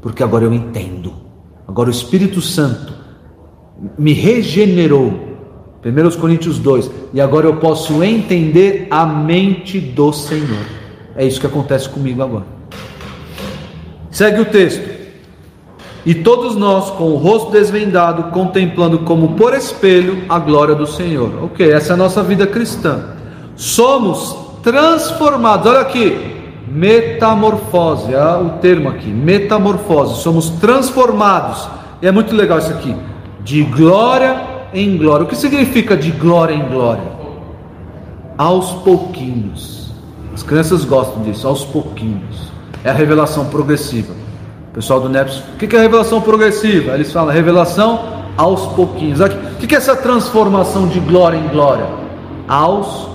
Porque 0.00 0.22
agora 0.22 0.44
eu 0.44 0.52
entendo. 0.52 1.12
Agora 1.66 1.88
o 1.88 1.92
Espírito 1.92 2.40
Santo 2.40 2.94
me 3.98 4.12
regenerou. 4.12 5.26
1 5.84 6.20
Coríntios 6.20 6.58
2. 6.58 6.90
E 7.12 7.20
agora 7.20 7.46
eu 7.46 7.56
posso 7.56 8.02
entender 8.02 8.88
a 8.90 9.06
mente 9.06 9.78
do 9.78 10.12
Senhor. 10.12 10.66
É 11.14 11.24
isso 11.24 11.40
que 11.40 11.46
acontece 11.46 11.88
comigo 11.88 12.22
agora. 12.22 12.46
Segue 14.10 14.40
o 14.40 14.46
texto. 14.46 14.95
E 16.06 16.14
todos 16.14 16.54
nós, 16.54 16.88
com 16.90 17.10
o 17.10 17.16
rosto 17.16 17.50
desvendado, 17.50 18.30
contemplando 18.30 19.00
como 19.00 19.30
por 19.30 19.52
espelho 19.52 20.22
a 20.28 20.38
glória 20.38 20.72
do 20.72 20.86
Senhor. 20.86 21.32
Ok, 21.42 21.68
essa 21.68 21.92
é 21.92 21.94
a 21.94 21.96
nossa 21.96 22.22
vida 22.22 22.46
cristã. 22.46 23.06
Somos 23.56 24.36
transformados. 24.62 25.66
Olha 25.66 25.80
aqui, 25.80 26.16
metamorfose, 26.68 28.14
é 28.14 28.36
o 28.36 28.50
termo 28.60 28.88
aqui, 28.88 29.08
metamorfose. 29.08 30.22
Somos 30.22 30.48
transformados. 30.48 31.68
E 32.00 32.06
é 32.06 32.12
muito 32.12 32.36
legal 32.36 32.60
isso 32.60 32.70
aqui. 32.70 32.94
De 33.42 33.64
glória 33.64 34.40
em 34.72 34.96
glória. 34.96 35.24
O 35.24 35.28
que 35.28 35.34
significa 35.34 35.96
de 35.96 36.12
glória 36.12 36.54
em 36.54 36.68
glória? 36.68 37.16
Aos 38.38 38.70
pouquinhos. 38.84 39.90
As 40.32 40.44
crianças 40.44 40.84
gostam 40.84 41.24
disso, 41.24 41.48
aos 41.48 41.64
pouquinhos. 41.64 42.52
É 42.84 42.90
a 42.90 42.92
revelação 42.92 43.46
progressiva. 43.46 44.25
Pessoal 44.76 45.00
do 45.00 45.08
NEPS, 45.08 45.42
o 45.54 45.56
que 45.56 45.74
é 45.74 45.80
revelação 45.80 46.20
progressiva? 46.20 46.92
Eles 46.92 47.10
falam 47.10 47.32
revelação 47.32 48.26
aos 48.36 48.66
pouquinhos. 48.74 49.20
O 49.20 49.66
que 49.66 49.74
é 49.74 49.78
essa 49.78 49.96
transformação 49.96 50.86
de 50.86 51.00
glória 51.00 51.38
em 51.38 51.48
glória? 51.48 51.86
Aos 52.46 53.08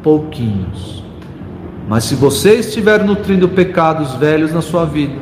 pouquinhos. 0.00 1.02
Mas 1.88 2.04
se 2.04 2.14
você 2.14 2.54
estiver 2.60 3.02
nutrindo 3.02 3.48
pecados 3.48 4.14
velhos 4.14 4.52
na 4.52 4.62
sua 4.62 4.84
vida, 4.84 5.20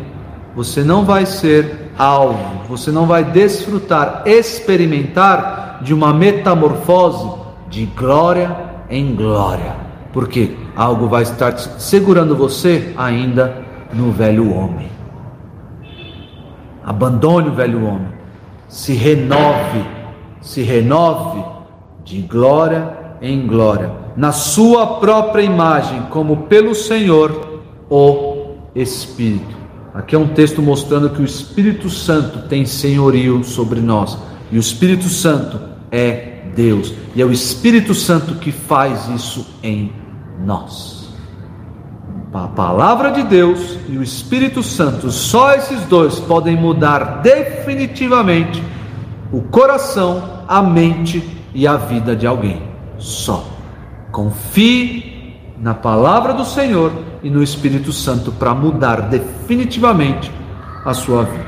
você 0.54 0.84
não 0.84 1.02
vai 1.02 1.24
ser 1.24 1.90
alvo, 1.96 2.66
você 2.68 2.90
não 2.90 3.06
vai 3.06 3.24
desfrutar, 3.24 4.22
experimentar 4.26 5.78
de 5.80 5.94
uma 5.94 6.12
metamorfose 6.12 7.26
de 7.70 7.86
glória 7.86 8.54
em 8.90 9.14
glória, 9.14 9.74
porque 10.12 10.58
algo 10.76 11.08
vai 11.08 11.22
estar 11.22 11.56
segurando 11.56 12.36
você 12.36 12.92
ainda 12.98 13.64
no 13.94 14.12
velho 14.12 14.52
homem. 14.52 14.95
Abandone 16.86 17.48
o 17.48 17.54
velho 17.54 17.84
homem, 17.84 18.08
se 18.68 18.94
renove, 18.94 19.84
se 20.40 20.62
renove 20.62 21.44
de 22.04 22.22
glória 22.22 22.96
em 23.20 23.46
glória 23.46 24.06
na 24.16 24.32
sua 24.32 24.98
própria 24.98 25.42
imagem, 25.42 26.02
como 26.10 26.44
pelo 26.44 26.74
Senhor 26.74 27.60
o 27.90 28.54
Espírito. 28.74 29.54
Aqui 29.92 30.14
é 30.14 30.18
um 30.18 30.28
texto 30.28 30.62
mostrando 30.62 31.10
que 31.10 31.20
o 31.20 31.24
Espírito 31.24 31.90
Santo 31.90 32.48
tem 32.48 32.64
senhorio 32.64 33.44
sobre 33.44 33.80
nós, 33.80 34.18
e 34.50 34.56
o 34.56 34.60
Espírito 34.60 35.08
Santo 35.08 35.60
é 35.90 36.44
Deus, 36.54 36.94
e 37.14 37.20
é 37.20 37.24
o 37.24 37.32
Espírito 37.32 37.94
Santo 37.94 38.36
que 38.36 38.50
faz 38.50 39.08
isso 39.08 39.46
em 39.62 39.92
nós. 40.44 41.05
A 42.36 42.48
palavra 42.48 43.12
de 43.12 43.22
Deus 43.22 43.78
e 43.88 43.96
o 43.96 44.02
Espírito 44.02 44.62
Santo, 44.62 45.10
só 45.10 45.54
esses 45.54 45.80
dois 45.86 46.20
podem 46.20 46.54
mudar 46.54 47.22
definitivamente 47.22 48.62
o 49.32 49.40
coração, 49.40 50.42
a 50.46 50.62
mente 50.62 51.26
e 51.54 51.66
a 51.66 51.78
vida 51.78 52.14
de 52.14 52.26
alguém. 52.26 52.62
Só. 52.98 53.42
Confie 54.12 55.34
na 55.58 55.72
palavra 55.72 56.34
do 56.34 56.44
Senhor 56.44 56.92
e 57.22 57.30
no 57.30 57.42
Espírito 57.42 57.90
Santo 57.90 58.30
para 58.30 58.54
mudar 58.54 59.08
definitivamente 59.08 60.30
a 60.84 60.92
sua 60.92 61.22
vida. 61.22 61.46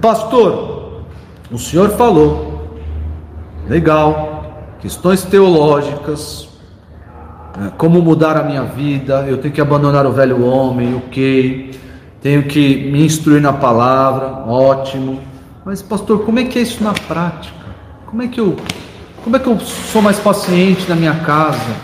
Pastor, 0.00 1.02
o 1.52 1.58
senhor 1.58 1.90
falou, 1.90 2.78
legal, 3.68 4.54
questões 4.80 5.22
teológicas, 5.22 6.47
como 7.76 8.00
mudar 8.00 8.36
a 8.36 8.42
minha 8.42 8.62
vida, 8.62 9.24
eu 9.28 9.38
tenho 9.38 9.52
que 9.52 9.60
abandonar 9.60 10.06
o 10.06 10.12
velho 10.12 10.44
homem, 10.44 10.94
ok, 10.94 11.70
tenho 12.20 12.44
que 12.44 12.90
me 12.90 13.04
instruir 13.04 13.40
na 13.40 13.52
palavra, 13.52 14.44
ótimo. 14.46 15.20
Mas 15.64 15.82
pastor, 15.82 16.24
como 16.24 16.38
é 16.38 16.44
que 16.44 16.58
é 16.58 16.62
isso 16.62 16.82
na 16.82 16.92
prática? 16.92 17.56
Como 18.06 18.22
é 18.22 18.28
que 18.28 18.40
eu, 18.40 18.56
como 19.24 19.36
é 19.36 19.38
que 19.38 19.46
eu 19.46 19.58
sou 19.60 20.00
mais 20.00 20.18
paciente 20.18 20.88
na 20.88 20.94
minha 20.94 21.14
casa? 21.14 21.76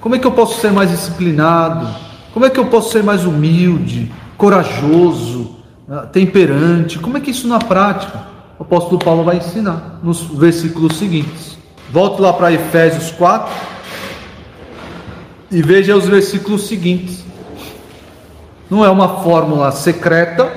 Como 0.00 0.14
é 0.14 0.18
que 0.18 0.26
eu 0.26 0.32
posso 0.32 0.60
ser 0.60 0.72
mais 0.72 0.90
disciplinado? 0.90 1.88
Como 2.32 2.44
é 2.46 2.50
que 2.50 2.58
eu 2.58 2.66
posso 2.66 2.90
ser 2.90 3.02
mais 3.02 3.24
humilde, 3.24 4.12
corajoso, 4.36 5.56
ah, 5.88 6.06
temperante? 6.12 6.98
Como 6.98 7.16
é 7.16 7.20
que 7.20 7.30
isso 7.30 7.46
na 7.48 7.58
prática? 7.58 8.26
O 8.58 8.62
apóstolo 8.62 8.98
Paulo 8.98 9.24
vai 9.24 9.38
ensinar 9.38 9.98
nos 10.02 10.22
versículos 10.22 10.96
seguintes. 10.96 11.58
Volto 11.90 12.22
lá 12.22 12.32
para 12.32 12.52
Efésios 12.52 13.10
4 13.10 13.71
e 15.52 15.62
veja 15.62 15.94
os 15.94 16.08
versículos 16.08 16.66
seguintes. 16.66 17.22
Não 18.70 18.84
é 18.84 18.88
uma 18.88 19.22
fórmula 19.22 19.70
secreta, 19.70 20.50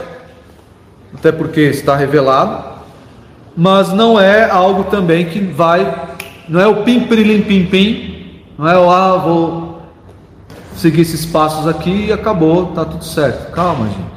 até 1.14 1.32
porque 1.34 1.60
está 1.62 1.96
revelado, 1.98 2.82
mas 3.56 3.92
não 3.92 4.20
é 4.20 4.50
algo 4.50 4.86
também 4.86 5.26
que 5.26 5.40
vai, 5.40 6.10
não 6.48 6.62
é 6.62 6.68
o 6.68 6.84
pim 6.84 7.02
prilim 7.02 7.42
pim 7.42 7.66
pim, 7.66 8.42
não 8.58 8.68
é 8.68 8.80
o 8.80 8.90
ah, 8.90 9.18
vou 9.18 9.82
seguir 10.78 11.02
esses 11.02 11.26
passos 11.26 11.68
aqui 11.68 12.08
e 12.08 12.14
acabou, 12.14 12.68
tá 12.68 12.86
tudo 12.86 13.04
certo. 13.04 13.52
Calma, 13.52 13.88
gente. 13.88 14.16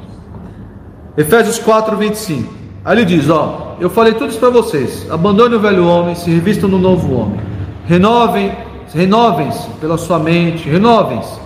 Efésios 1.17 1.59
4, 1.59 1.97
25. 1.97 2.53
Aí 2.85 2.97
ele 2.97 3.05
diz: 3.05 3.29
Ó, 3.29 3.75
eu 3.81 3.89
falei 3.89 4.13
tudo 4.13 4.29
isso 4.29 4.39
para 4.39 4.49
vocês. 4.49 5.05
Abandone 5.11 5.55
o 5.55 5.59
velho 5.59 5.85
homem, 5.85 6.15
se 6.15 6.29
revistam 6.29 6.69
no 6.69 6.79
novo 6.79 7.13
homem. 7.13 7.39
Renovem, 7.85 8.55
renovem-se 8.93 9.69
pela 9.81 9.97
sua 9.97 10.19
mente, 10.19 10.69
renovem-se 10.69 11.39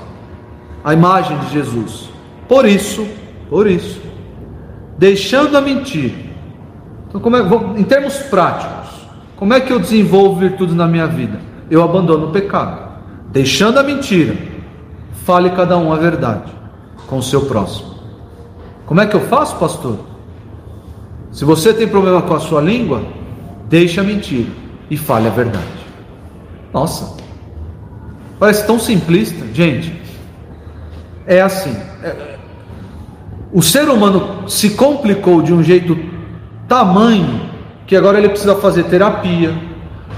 a 0.83 0.93
imagem 0.93 1.37
de 1.39 1.51
Jesus. 1.51 2.09
Por 2.47 2.65
isso, 2.65 3.07
por 3.49 3.67
isso, 3.67 4.01
deixando 4.97 5.57
a 5.57 5.61
mentira 5.61 6.33
então, 7.13 7.21
como 7.21 7.37
é, 7.37 7.79
em 7.79 7.83
termos 7.83 8.17
práticos, 8.23 8.89
como 9.35 9.53
é 9.53 9.59
que 9.59 9.71
eu 9.71 9.79
desenvolvo 9.79 10.39
virtude 10.39 10.73
na 10.73 10.87
minha 10.87 11.05
vida? 11.05 11.39
Eu 11.69 11.83
abandono 11.83 12.29
o 12.29 12.31
pecado, 12.31 12.89
deixando 13.31 13.77
a 13.77 13.83
mentira. 13.83 14.35
Fale 15.23 15.51
cada 15.51 15.77
um 15.77 15.93
a 15.93 15.95
verdade 15.95 16.51
com 17.05 17.19
o 17.19 17.23
seu 17.23 17.41
próximo. 17.41 17.93
Como 18.87 18.99
é 18.99 19.05
que 19.05 19.15
eu 19.15 19.21
faço, 19.21 19.57
pastor? 19.57 19.99
Se 21.31 21.45
você 21.45 21.71
tem 21.71 21.87
problema 21.87 22.23
com 22.23 22.33
a 22.33 22.39
sua 22.39 22.61
língua, 22.61 23.03
deixe 23.69 23.99
a 23.99 24.03
mentira 24.03 24.49
e 24.89 24.97
fale 24.97 25.27
a 25.27 25.31
verdade. 25.31 25.67
Nossa, 26.73 27.15
parece 28.43 28.67
tão 28.67 28.77
simplista, 28.77 29.45
gente. 29.53 30.01
É 31.25 31.39
assim. 31.39 31.73
É, 32.03 32.35
o 33.53 33.61
ser 33.61 33.87
humano 33.87 34.49
se 34.49 34.71
complicou 34.71 35.41
de 35.41 35.53
um 35.53 35.63
jeito 35.63 35.97
tamanho 36.67 37.39
que 37.87 37.95
agora 37.95 38.17
ele 38.17 38.27
precisa 38.27 38.53
fazer 38.55 38.83
terapia, 38.83 39.55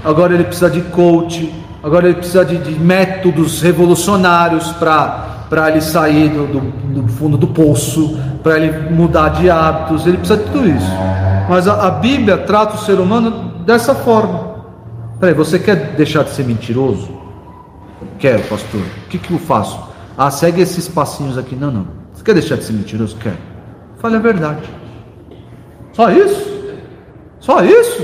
agora 0.04 0.34
ele 0.34 0.42
precisa 0.42 0.68
de 0.68 0.80
coach, 0.80 1.54
agora 1.84 2.06
ele 2.08 2.16
precisa 2.16 2.44
de, 2.44 2.58
de 2.58 2.72
métodos 2.72 3.62
revolucionários 3.62 4.72
para 4.72 5.68
ele 5.68 5.80
sair 5.80 6.28
do, 6.28 6.48
do, 6.48 6.60
do, 7.02 7.08
fundo 7.08 7.36
do 7.36 7.46
poço, 7.46 8.18
para 8.42 8.58
ele 8.58 8.90
mudar 8.90 9.28
de 9.28 9.48
hábitos, 9.48 10.04
ele 10.04 10.16
precisa 10.16 10.42
de 10.42 10.50
tudo 10.50 10.68
isso. 10.68 10.90
Mas 11.48 11.68
a, 11.68 11.86
a 11.86 11.90
Bíblia 11.92 12.38
trata 12.38 12.74
o 12.74 12.78
ser 12.80 12.98
humano 12.98 13.52
dessa 13.64 13.94
forma. 13.94 14.56
Peraí, 15.20 15.32
você 15.32 15.60
quer 15.60 15.94
deixar 15.94 16.24
de 16.24 16.30
ser 16.30 16.44
mentiroso? 16.44 17.25
Quero, 18.18 18.42
pastor. 18.44 18.80
O 18.80 19.08
que, 19.08 19.18
que 19.18 19.32
eu 19.32 19.38
faço? 19.38 19.78
Ah, 20.16 20.30
segue 20.30 20.60
esses 20.60 20.88
passinhos 20.88 21.36
aqui. 21.36 21.54
Não, 21.54 21.70
não. 21.70 21.86
Você 22.12 22.22
quer 22.22 22.34
deixar 22.34 22.56
de 22.56 22.64
ser 22.64 22.72
mentiroso? 22.72 23.16
Quero. 23.16 23.36
Fale 23.98 24.16
a 24.16 24.20
verdade. 24.20 24.62
Só 25.92 26.10
isso? 26.10 26.56
Só 27.40 27.62
isso? 27.62 28.02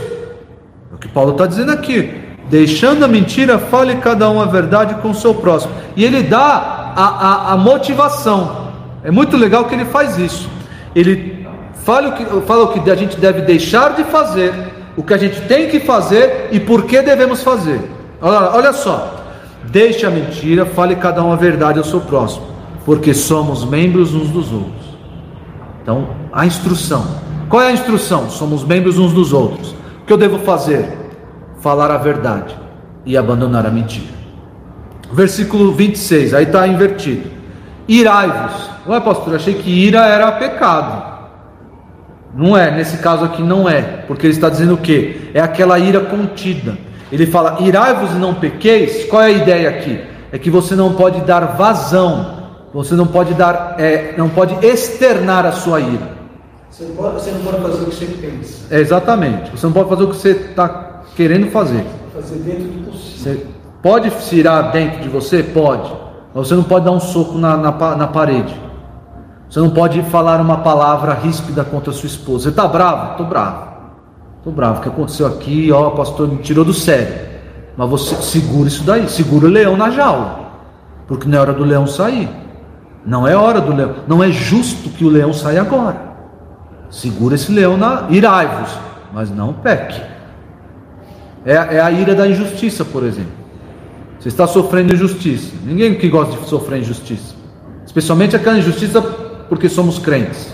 É 0.90 0.94
o 0.94 0.98
que 0.98 1.08
Paulo 1.08 1.32
está 1.32 1.46
dizendo 1.46 1.72
aqui. 1.72 2.20
Deixando 2.48 3.04
a 3.04 3.08
mentira, 3.08 3.58
fale 3.58 3.96
cada 3.96 4.28
um 4.30 4.40
a 4.40 4.46
verdade 4.46 4.94
com 4.96 5.10
o 5.10 5.14
seu 5.14 5.34
próximo. 5.34 5.72
E 5.96 6.04
ele 6.04 6.22
dá 6.22 6.92
a, 6.96 7.04
a, 7.04 7.52
a 7.52 7.56
motivação. 7.56 8.68
É 9.02 9.10
muito 9.10 9.36
legal 9.36 9.64
que 9.64 9.74
ele 9.74 9.84
faz 9.86 10.18
isso. 10.18 10.48
Ele 10.94 11.46
fala 11.84 12.08
o, 12.08 12.12
que, 12.12 12.24
fala 12.46 12.64
o 12.64 12.68
que 12.68 12.90
a 12.90 12.94
gente 12.94 13.16
deve 13.18 13.42
deixar 13.42 13.94
de 13.94 14.04
fazer, 14.04 14.52
o 14.96 15.02
que 15.02 15.14
a 15.14 15.18
gente 15.18 15.40
tem 15.42 15.68
que 15.68 15.80
fazer 15.80 16.48
e 16.52 16.60
por 16.60 16.84
que 16.84 17.00
devemos 17.00 17.42
fazer. 17.42 17.80
Olha, 18.20 18.50
olha 18.54 18.72
só. 18.72 19.21
Deixe 19.70 20.04
a 20.04 20.10
mentira, 20.10 20.66
fale 20.66 20.96
cada 20.96 21.22
um 21.22 21.32
a 21.32 21.36
verdade 21.36 21.78
ao 21.78 21.84
seu 21.84 22.00
próximo, 22.00 22.46
porque 22.84 23.14
somos 23.14 23.64
membros 23.64 24.14
uns 24.14 24.28
dos 24.28 24.52
outros. 24.52 24.92
Então, 25.82 26.08
a 26.32 26.46
instrução 26.46 27.22
qual 27.52 27.60
é 27.60 27.66
a 27.66 27.72
instrução? 27.72 28.30
Somos 28.30 28.64
membros 28.64 28.96
uns 28.96 29.12
dos 29.12 29.30
outros. 29.30 29.72
O 29.72 30.06
que 30.06 30.12
eu 30.14 30.16
devo 30.16 30.38
fazer? 30.38 30.88
Falar 31.60 31.90
a 31.90 31.98
verdade 31.98 32.56
e 33.04 33.14
abandonar 33.14 33.66
a 33.66 33.70
mentira. 33.70 34.14
Versículo 35.12 35.70
26, 35.70 36.32
aí 36.32 36.44
está 36.44 36.66
invertido. 36.66 37.30
Irai-vos. 37.86 38.70
Ué, 38.86 38.98
pastor, 39.00 39.34
achei 39.34 39.52
que 39.52 39.68
ira 39.68 40.06
era 40.06 40.32
pecado. 40.32 41.12
Não 42.34 42.56
é, 42.56 42.70
nesse 42.70 42.96
caso 43.02 43.26
aqui 43.26 43.42
não 43.42 43.68
é, 43.68 43.82
porque 43.82 44.24
ele 44.24 44.32
está 44.32 44.48
dizendo 44.48 44.72
o 44.72 44.78
que? 44.78 45.30
É 45.34 45.40
aquela 45.42 45.78
ira 45.78 46.00
contida. 46.00 46.78
Ele 47.12 47.26
fala: 47.26 47.58
irai-vos 47.60 48.10
e 48.12 48.14
não 48.14 48.34
pequeis. 48.34 49.04
Qual 49.04 49.22
é 49.22 49.26
a 49.26 49.30
ideia 49.30 49.68
aqui? 49.68 50.02
É 50.32 50.38
que 50.38 50.50
você 50.50 50.74
não 50.74 50.94
pode 50.94 51.20
dar 51.20 51.56
vazão, 51.56 52.38
você 52.72 52.94
não 52.94 53.06
pode 53.06 53.34
dar, 53.34 53.76
é, 53.78 54.14
não 54.16 54.30
pode 54.30 54.54
externar 54.66 55.44
a 55.44 55.52
sua 55.52 55.78
ira. 55.78 56.22
Você 56.70 56.84
não, 56.84 56.96
pode, 56.96 57.14
você 57.14 57.30
não 57.30 57.40
pode 57.42 57.60
fazer 57.60 57.82
o 57.82 57.86
que 57.86 57.94
você 57.94 58.06
pensa. 58.06 58.74
É, 58.74 58.80
exatamente. 58.80 59.50
Você 59.50 59.66
não 59.66 59.74
pode 59.74 59.90
fazer 59.90 60.04
o 60.04 60.08
que 60.08 60.16
você 60.16 60.30
está 60.30 61.02
querendo 61.14 61.50
fazer. 61.50 61.84
Fazer 62.14 62.36
dentro 62.36 62.64
do 62.64 62.90
possível. 62.90 63.34
Você 63.34 63.46
pode 63.82 64.10
se 64.22 64.36
irar 64.36 64.72
dentro 64.72 65.02
de 65.02 65.08
você? 65.10 65.42
Pode. 65.42 65.92
Mas 66.34 66.48
você 66.48 66.54
não 66.54 66.62
pode 66.62 66.86
dar 66.86 66.92
um 66.92 67.00
soco 67.00 67.36
na, 67.36 67.58
na, 67.58 67.70
na 67.94 68.06
parede. 68.06 68.58
Você 69.50 69.60
não 69.60 69.68
pode 69.68 70.02
falar 70.04 70.40
uma 70.40 70.58
palavra 70.58 71.12
ríspida 71.12 71.62
contra 71.62 71.90
a 71.90 71.94
sua 71.94 72.06
esposa. 72.06 72.44
Você 72.44 72.48
está 72.48 72.66
bravo? 72.66 73.10
Estou 73.12 73.26
bravo. 73.26 73.71
Estou 74.42 74.52
bravo. 74.52 74.80
O 74.80 74.82
que 74.82 74.88
aconteceu 74.88 75.24
aqui? 75.24 75.70
Ó, 75.70 75.86
o 75.86 75.90
pastor 75.92 76.26
me 76.26 76.38
tirou 76.38 76.64
do 76.64 76.74
sério. 76.74 77.14
Mas 77.76 77.88
você 77.88 78.16
segura 78.16 78.66
isso 78.66 78.82
daí. 78.82 79.08
Segura 79.08 79.46
o 79.46 79.48
leão 79.48 79.76
na 79.76 79.88
jaula. 79.88 80.50
Porque 81.06 81.28
não 81.28 81.38
é 81.38 81.40
hora 81.40 81.52
do 81.52 81.62
leão 81.62 81.86
sair. 81.86 82.28
Não 83.06 83.26
é 83.26 83.36
hora 83.36 83.60
do 83.60 83.72
leão. 83.72 83.94
Não 84.08 84.22
é 84.22 84.32
justo 84.32 84.90
que 84.90 85.04
o 85.04 85.08
leão 85.08 85.32
saia 85.32 85.60
agora. 85.60 86.10
Segura 86.90 87.36
esse 87.36 87.52
leão 87.52 87.76
na 87.76 88.08
irai-vos, 88.10 88.76
mas 89.12 89.30
não 89.30 89.52
peque. 89.52 90.00
É, 91.44 91.54
é 91.54 91.80
a 91.80 91.90
ira 91.92 92.12
da 92.12 92.26
injustiça, 92.26 92.84
por 92.84 93.04
exemplo. 93.04 93.32
Você 94.18 94.28
está 94.28 94.48
sofrendo 94.48 94.92
injustiça. 94.92 95.54
Ninguém 95.64 95.94
que 95.94 96.08
gosta 96.08 96.36
de 96.36 96.48
sofrer 96.48 96.80
injustiça. 96.80 97.34
Especialmente 97.86 98.34
aquela 98.34 98.58
injustiça 98.58 99.00
porque 99.48 99.68
somos 99.68 100.00
crentes. 100.00 100.52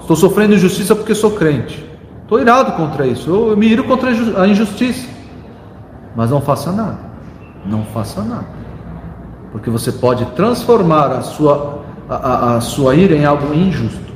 Estou 0.00 0.16
sofrendo 0.16 0.54
injustiça 0.54 0.94
porque 0.94 1.14
sou 1.14 1.30
crente. 1.30 1.93
Estou 2.24 2.40
irado 2.40 2.72
contra 2.72 3.06
isso. 3.06 3.30
Eu, 3.30 3.56
me 3.56 3.66
iro 3.66 3.84
contra 3.84 4.10
a 4.10 4.48
injustiça. 4.48 5.06
Mas 6.16 6.30
não 6.30 6.40
faça 6.40 6.72
nada. 6.72 6.98
Não 7.66 7.84
faça 7.84 8.22
nada. 8.22 8.46
Porque 9.52 9.68
você 9.70 9.92
pode 9.92 10.24
transformar 10.32 11.12
a 11.12 11.20
sua, 11.20 11.82
a, 12.08 12.14
a, 12.14 12.56
a 12.56 12.60
sua 12.60 12.94
ira 12.94 13.14
em 13.14 13.24
algo 13.24 13.54
injusto. 13.54 14.12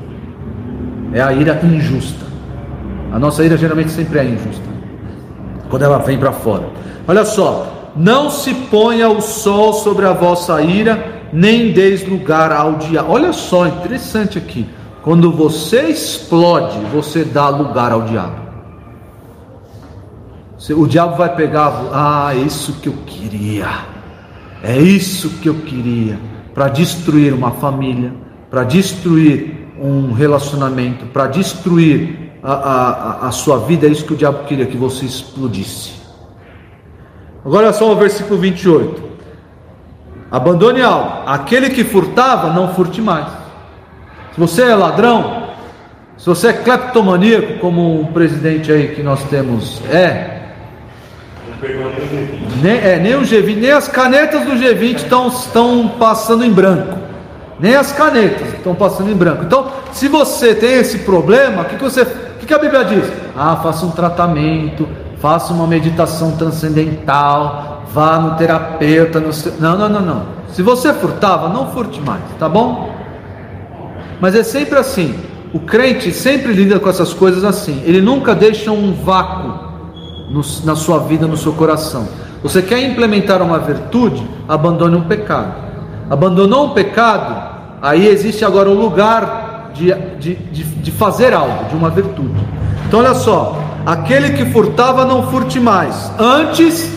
É 1.13 1.21
a 1.21 1.33
ira 1.33 1.61
injusta. 1.63 2.27
A 3.13 3.19
nossa 3.19 3.45
ira 3.45 3.57
geralmente 3.57 3.91
sempre 3.91 4.19
é 4.19 4.25
injusta. 4.25 4.65
Quando 5.69 5.83
ela 5.83 5.99
vem 5.99 6.19
para 6.19 6.33
fora. 6.33 6.65
Olha 7.07 7.25
só, 7.25 7.91
não 7.95 8.31
se 8.31 8.55
ponha 8.55 9.09
o 9.11 9.21
sol 9.21 9.75
sobre 9.75 10.07
a 10.07 10.13
vossa 10.13 10.63
ira, 10.63 11.21
nem 11.31 11.73
deis 11.73 12.09
lugar 12.09 12.53
ao 12.53 12.77
diabo. 12.77 13.13
Olha 13.13 13.33
só, 13.35 13.67
interessante 13.67 14.39
aqui. 14.39 14.67
Quando 15.03 15.31
você 15.33 15.89
explode, 15.89 16.79
você 16.93 17.25
dá 17.25 17.49
lugar 17.49 17.93
ao 17.93 18.03
diabo. 18.03 18.49
O 20.70 20.87
diabo 20.87 21.16
vai 21.16 21.35
pegar, 21.35 21.73
ah, 21.93 22.31
é 22.35 22.39
isso 22.39 22.75
que 22.75 22.89
eu 22.89 22.95
queria. 23.07 23.69
É 24.62 24.77
isso 24.77 25.31
que 25.41 25.49
eu 25.49 25.55
queria 25.55 26.19
para 26.53 26.69
destruir 26.69 27.33
uma 27.33 27.53
família, 27.53 28.12
para 28.51 28.65
destruir 28.65 29.69
um 29.81 30.12
relacionamento, 30.12 31.07
para 31.07 31.29
destruir 31.29 32.33
a, 32.43 32.53
a, 32.53 33.29
a 33.29 33.31
sua 33.31 33.59
vida, 33.59 33.87
é 33.87 33.91
isso 33.91 34.05
que 34.05 34.12
o 34.12 34.16
diabo 34.16 34.45
queria 34.45 34.66
que 34.66 34.77
você 34.77 35.05
explodisse. 35.05 35.93
Agora 37.45 37.66
olha 37.66 37.73
só 37.73 37.93
o 37.93 37.97
versículo 37.97 38.41
28. 38.41 39.03
Abandone 40.31 40.83
algo. 40.83 41.23
Aquele 41.27 41.70
que 41.70 41.85
furtava, 41.85 42.53
não 42.53 42.75
furte 42.75 43.01
mais. 43.01 43.29
Se 44.39 44.40
você 44.40 44.62
é 44.62 44.74
ladrão, 44.77 45.48
se 46.16 46.24
você 46.24 46.48
é 46.51 46.52
cleptomaníaco, 46.52 47.55
como 47.55 48.01
um 48.01 48.05
presidente 48.12 48.70
aí 48.70 48.94
que 48.94 49.02
nós 49.02 49.20
temos 49.24 49.82
é, 49.90 50.43
nem, 52.62 52.77
é, 52.77 53.01
nem 53.01 53.16
o 53.16 53.23
G20, 53.23 53.56
nem 53.56 53.73
as 53.73 53.89
canetas 53.89 54.44
do 54.44 54.52
G20 54.52 54.94
estão, 54.94 55.27
estão 55.27 55.89
passando 55.98 56.44
em 56.44 56.52
branco. 56.52 56.97
Nem 57.59 57.74
as 57.74 57.90
canetas 57.90 58.55
estão 58.55 58.77
passando 58.77 59.10
em 59.10 59.16
branco. 59.16 59.43
Então, 59.43 59.73
se 59.90 60.06
você 60.06 60.55
tem 60.55 60.74
esse 60.74 60.98
problema, 60.98 61.62
o 61.62 61.65
que, 61.65 61.74
que, 61.74 61.82
você, 61.82 62.02
o 62.02 62.39
que, 62.39 62.47
que 62.47 62.55
a 62.55 62.59
Bíblia 62.59 62.85
diz? 62.85 63.10
Ah, 63.36 63.56
faça 63.56 63.85
um 63.85 63.90
tratamento, 63.90 64.89
faça 65.20 65.52
uma 65.52 65.66
meditação 65.66 66.36
transcendental, 66.36 67.82
vá 67.93 68.20
no 68.20 68.36
terapeuta. 68.36 69.19
No. 69.19 69.31
Não, 69.59 69.77
não, 69.77 69.89
não, 69.89 70.01
não. 70.01 70.23
Se 70.52 70.62
você 70.62 70.94
furtava, 70.94 71.48
não 71.48 71.73
furte 71.73 72.01
mais, 72.01 72.23
tá 72.39 72.48
bom? 72.48 72.98
Mas 74.20 74.35
é 74.35 74.43
sempre 74.43 74.78
assim. 74.78 75.15
O 75.53 75.61
crente 75.61 76.12
sempre 76.12 76.53
lida 76.53 76.78
com 76.78 76.89
essas 76.89 77.15
coisas 77.15 77.45
assim. 77.45 77.82
Ele 77.85 78.01
nunca 78.01 78.35
deixa 78.35 78.70
um 78.70 78.93
vácuo 78.93 79.69
no, 80.31 80.43
na 80.65 80.77
sua 80.77 80.99
vida, 80.99 81.27
no 81.27 81.36
seu 81.36 81.53
coração. 81.53 82.07
Você 82.43 82.62
quer 82.62 82.82
implementar 82.82 83.43
uma 83.43 83.59
virtude? 83.59 84.23
Abandone 84.49 84.97
um 84.97 85.05
pecado. 85.05 85.55
Abandonou 86.11 86.66
um 86.66 86.70
pecado, 86.70 87.36
aí 87.82 88.07
existe 88.07 88.43
agora 88.43 88.70
o 88.70 88.74
lugar 88.74 89.73
de, 89.74 89.93
de, 90.19 90.35
de, 90.36 90.65
de 90.65 90.90
fazer 90.90 91.35
algo, 91.35 91.66
de 91.66 91.77
uma 91.77 91.90
virtude. 91.90 92.40
Então, 92.86 93.01
olha 93.01 93.15
só: 93.15 93.59
aquele 93.85 94.31
que 94.31 94.47
furtava, 94.47 95.05
não 95.05 95.31
furte 95.31 95.61
mais. 95.61 96.11
Antes, 96.19 96.90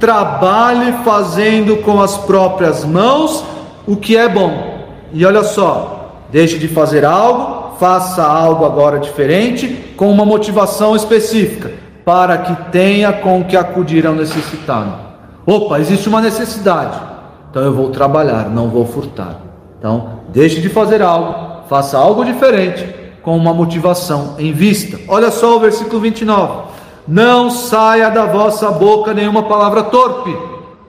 trabalhe 0.00 0.92
fazendo 1.04 1.76
com 1.78 2.00
as 2.00 2.16
próprias 2.16 2.84
mãos 2.84 3.44
o 3.86 3.96
que 3.96 4.16
é 4.16 4.28
bom. 4.28 4.86
E 5.12 5.24
olha 5.24 5.44
só: 5.44 5.97
deixe 6.30 6.58
de 6.58 6.68
fazer 6.68 7.04
algo, 7.04 7.76
faça 7.78 8.22
algo 8.22 8.64
agora 8.64 8.98
diferente, 8.98 9.94
com 9.96 10.10
uma 10.10 10.24
motivação 10.24 10.94
específica 10.94 11.72
para 12.04 12.38
que 12.38 12.70
tenha 12.70 13.12
com 13.12 13.44
que 13.44 13.56
acudir 13.56 14.06
ao 14.06 14.14
necessitado. 14.14 14.92
Opa, 15.46 15.78
existe 15.78 16.08
uma 16.08 16.20
necessidade, 16.20 16.98
então 17.50 17.62
eu 17.62 17.72
vou 17.72 17.90
trabalhar, 17.90 18.48
não 18.48 18.68
vou 18.68 18.86
furtar. 18.86 19.36
Então, 19.78 20.20
deixe 20.28 20.60
de 20.60 20.68
fazer 20.68 21.02
algo, 21.02 21.64
faça 21.68 21.98
algo 21.98 22.24
diferente, 22.24 22.86
com 23.22 23.36
uma 23.36 23.52
motivação 23.52 24.36
em 24.38 24.52
vista. 24.52 24.98
Olha 25.06 25.30
só 25.30 25.56
o 25.56 25.60
versículo 25.60 26.00
29. 26.00 26.68
Não 27.06 27.50
saia 27.50 28.10
da 28.10 28.26
vossa 28.26 28.70
boca 28.70 29.14
nenhuma 29.14 29.42
palavra 29.42 29.82
torpe. 29.82 30.34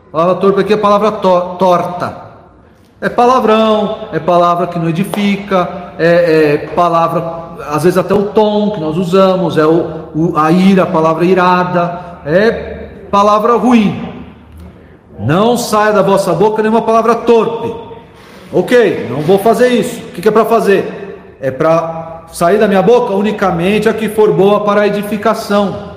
A 0.07 0.11
palavra 0.11 0.35
torpe 0.35 0.61
aqui 0.61 0.73
é 0.73 0.77
palavra 0.77 1.11
to 1.11 1.55
torta. 1.57 2.28
É 3.01 3.07
palavrão, 3.07 4.09
é 4.11 4.19
palavra 4.19 4.67
que 4.67 4.77
não 4.77 4.89
edifica, 4.89 5.93
é, 5.97 6.53
é 6.53 6.57
palavra 6.75 7.49
às 7.67 7.83
vezes 7.83 7.97
até 7.97 8.13
o 8.13 8.27
tom 8.27 8.71
que 8.71 8.79
nós 8.79 8.97
usamos, 8.97 9.57
é 9.57 9.65
o, 9.65 10.09
o, 10.15 10.37
a 10.37 10.51
ira, 10.51 10.83
a 10.83 10.85
palavra 10.85 11.25
irada, 11.25 12.19
é 12.25 12.51
palavra 13.11 13.55
ruim. 13.57 14.07
Não 15.19 15.57
saia 15.57 15.91
da 15.91 16.01
vossa 16.01 16.33
boca 16.33 16.61
nenhuma 16.61 16.81
palavra 16.81 17.15
torpe. 17.15 17.75
Ok, 18.51 19.07
não 19.09 19.21
vou 19.21 19.37
fazer 19.37 19.67
isso. 19.67 20.01
O 20.01 20.11
que, 20.11 20.27
é 20.27 20.31
para 20.31 20.45
fazer? 20.45 21.37
É 21.41 21.51
para 21.51 22.23
sair 22.31 22.57
da 22.57 22.67
minha 22.67 22.81
boca 22.81 23.13
unicamente 23.13 23.89
a 23.89 23.93
que 23.93 24.07
for 24.09 24.31
boa 24.31 24.61
para 24.63 24.81
a 24.81 24.87
edificação. 24.87 25.89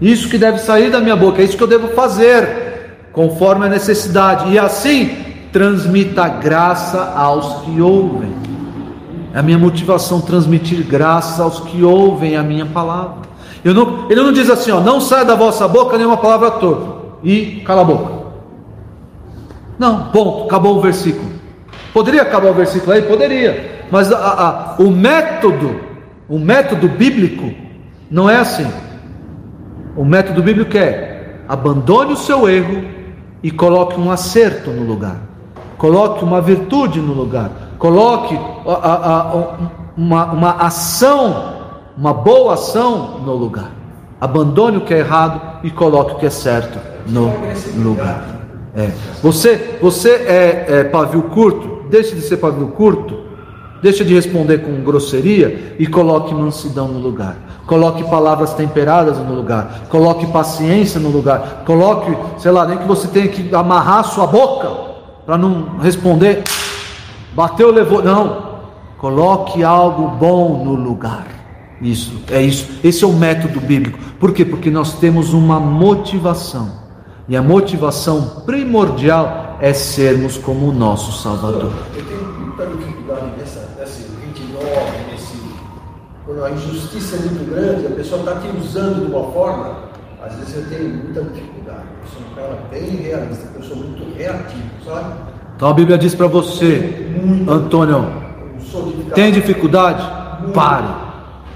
Isso 0.00 0.28
que 0.28 0.38
deve 0.38 0.58
sair 0.58 0.90
da 0.90 1.00
minha 1.00 1.16
boca, 1.16 1.42
é 1.42 1.44
isso 1.44 1.56
que 1.56 1.62
eu 1.62 1.68
devo 1.68 1.88
fazer, 1.88 2.96
conforme 3.12 3.66
a 3.66 3.68
necessidade. 3.68 4.50
E 4.50 4.58
assim 4.58 5.31
transmita 5.52 6.28
graça 6.28 7.12
aos 7.14 7.62
que 7.62 7.80
ouvem. 7.80 8.32
É 9.34 9.38
a 9.38 9.42
minha 9.42 9.58
motivação 9.58 10.20
transmitir 10.20 10.84
graças 10.84 11.38
aos 11.38 11.60
que 11.60 11.82
ouvem 11.82 12.36
a 12.36 12.42
minha 12.42 12.66
palavra. 12.66 13.22
Não, 13.64 14.10
ele 14.10 14.20
não 14.20 14.32
diz 14.32 14.50
assim, 14.50 14.72
ó, 14.72 14.80
não 14.80 15.00
sai 15.00 15.24
da 15.24 15.34
vossa 15.34 15.68
boca 15.68 15.96
nenhuma 15.96 16.16
palavra 16.16 16.50
torta 16.50 17.02
e 17.22 17.62
cala 17.64 17.82
a 17.82 17.84
boca. 17.84 18.22
Não, 19.78 20.10
ponto, 20.10 20.44
acabou 20.44 20.78
o 20.78 20.80
versículo. 20.80 21.30
Poderia 21.92 22.22
acabar 22.22 22.50
o 22.50 22.54
versículo 22.54 22.92
aí? 22.92 23.02
Poderia. 23.02 23.86
Mas 23.90 24.10
a, 24.12 24.16
a, 24.16 24.82
o 24.82 24.90
método, 24.90 25.80
o 26.28 26.38
método 26.38 26.88
bíblico 26.88 27.52
não 28.10 28.28
é 28.28 28.36
assim. 28.36 28.66
O 29.96 30.04
método 30.04 30.42
bíblico 30.42 30.76
é 30.76 31.36
abandone 31.46 32.14
o 32.14 32.16
seu 32.16 32.48
erro 32.48 32.82
e 33.42 33.50
coloque 33.50 34.00
um 34.00 34.10
acerto 34.10 34.70
no 34.70 34.84
lugar. 34.84 35.31
Coloque 35.82 36.24
uma 36.24 36.40
virtude 36.40 37.00
no 37.00 37.12
lugar 37.12 37.50
Coloque 37.82 38.38
a, 38.64 38.72
a, 38.72 39.18
a, 39.18 39.56
uma, 39.96 40.26
uma 40.26 40.50
ação, 40.52 41.54
uma 41.98 42.14
boa 42.14 42.54
ação 42.54 43.18
no 43.26 43.34
lugar. 43.34 43.72
Abandone 44.20 44.76
o 44.76 44.82
que 44.82 44.94
é 44.94 44.98
errado 44.98 45.58
e 45.64 45.70
coloque 45.72 46.12
o 46.12 46.14
que 46.14 46.26
é 46.26 46.30
certo 46.30 46.78
no 47.08 47.32
lugar. 47.82 48.24
É. 48.76 48.92
Você, 49.20 49.80
você 49.82 50.10
é, 50.10 50.66
é 50.68 50.84
pavio 50.84 51.24
curto, 51.24 51.88
deixe 51.90 52.14
de 52.14 52.20
ser 52.20 52.36
pavio 52.36 52.68
curto, 52.68 53.18
deixe 53.82 54.04
de 54.04 54.14
responder 54.14 54.58
com 54.58 54.84
grosseria 54.84 55.74
e 55.76 55.84
coloque 55.84 56.32
mansidão 56.32 56.86
no 56.86 57.00
lugar. 57.00 57.36
Coloque 57.66 58.04
palavras 58.04 58.54
temperadas 58.54 59.18
no 59.18 59.34
lugar. 59.34 59.86
Coloque 59.88 60.24
paciência 60.28 61.00
no 61.00 61.08
lugar. 61.08 61.64
Coloque, 61.66 62.16
sei 62.38 62.52
lá, 62.52 62.64
nem 62.64 62.78
que 62.78 62.86
você 62.86 63.08
tenha 63.08 63.26
que 63.26 63.52
amarrar 63.52 64.04
sua 64.04 64.28
boca 64.28 64.91
para 65.24 65.38
não 65.38 65.78
responder 65.78 66.44
Bateu, 67.34 67.70
levou. 67.70 68.02
Não. 68.02 68.52
Coloque 68.98 69.64
algo 69.64 70.08
bom 70.16 70.64
no 70.64 70.74
lugar. 70.74 71.26
Isso, 71.80 72.22
é 72.30 72.40
isso. 72.40 72.68
Esse 72.84 73.02
é 73.02 73.06
o 73.06 73.12
método 73.12 73.60
bíblico. 73.60 73.98
Por 74.20 74.32
quê? 74.32 74.44
Porque 74.44 74.70
nós 74.70 74.98
temos 74.98 75.32
uma 75.32 75.58
motivação. 75.58 76.80
E 77.28 77.36
a 77.36 77.42
motivação 77.42 78.42
primordial 78.44 79.56
é 79.60 79.72
sermos 79.72 80.36
como 80.36 80.68
o 80.68 80.72
nosso 80.72 81.20
Salvador. 81.20 81.72
Eu 81.96 82.04
tenho 82.04 82.22
muita 82.38 82.66
dificuldade 82.66 83.26
nessa, 83.38 83.68
nessa 83.78 84.02
29, 84.26 84.66
nesse, 85.10 85.36
quando 86.26 86.44
a 86.44 86.50
injustiça 86.50 87.16
é 87.16 87.18
muito 87.20 87.50
grande, 87.50 87.86
a 87.86 87.90
pessoa 87.90 88.20
está 88.20 88.36
te 88.36 88.48
usando 88.56 89.06
de 89.06 89.12
uma 89.12 89.32
forma, 89.32 89.74
às 90.24 90.36
vezes 90.36 90.56
eu 90.56 90.68
tenho 90.68 90.88
muita 90.88 91.22
dificuldade. 91.22 91.82
Eu 92.02 92.08
sou 92.08 92.22
um 92.22 92.34
cara 92.34 92.58
bem 92.70 92.96
realista, 92.96 93.48
eu 93.54 93.62
sou 93.62 93.76
muito 93.76 94.16
reativo, 94.16 94.70
sabe? 94.84 95.14
Então 95.56 95.68
a 95.68 95.74
Bíblia 95.74 95.98
diz 95.98 96.14
para 96.14 96.26
você, 96.26 97.10
Antônio, 97.48 98.06
tem 99.14 99.32
dificuldade? 99.32 100.02
Pare. 100.54 100.88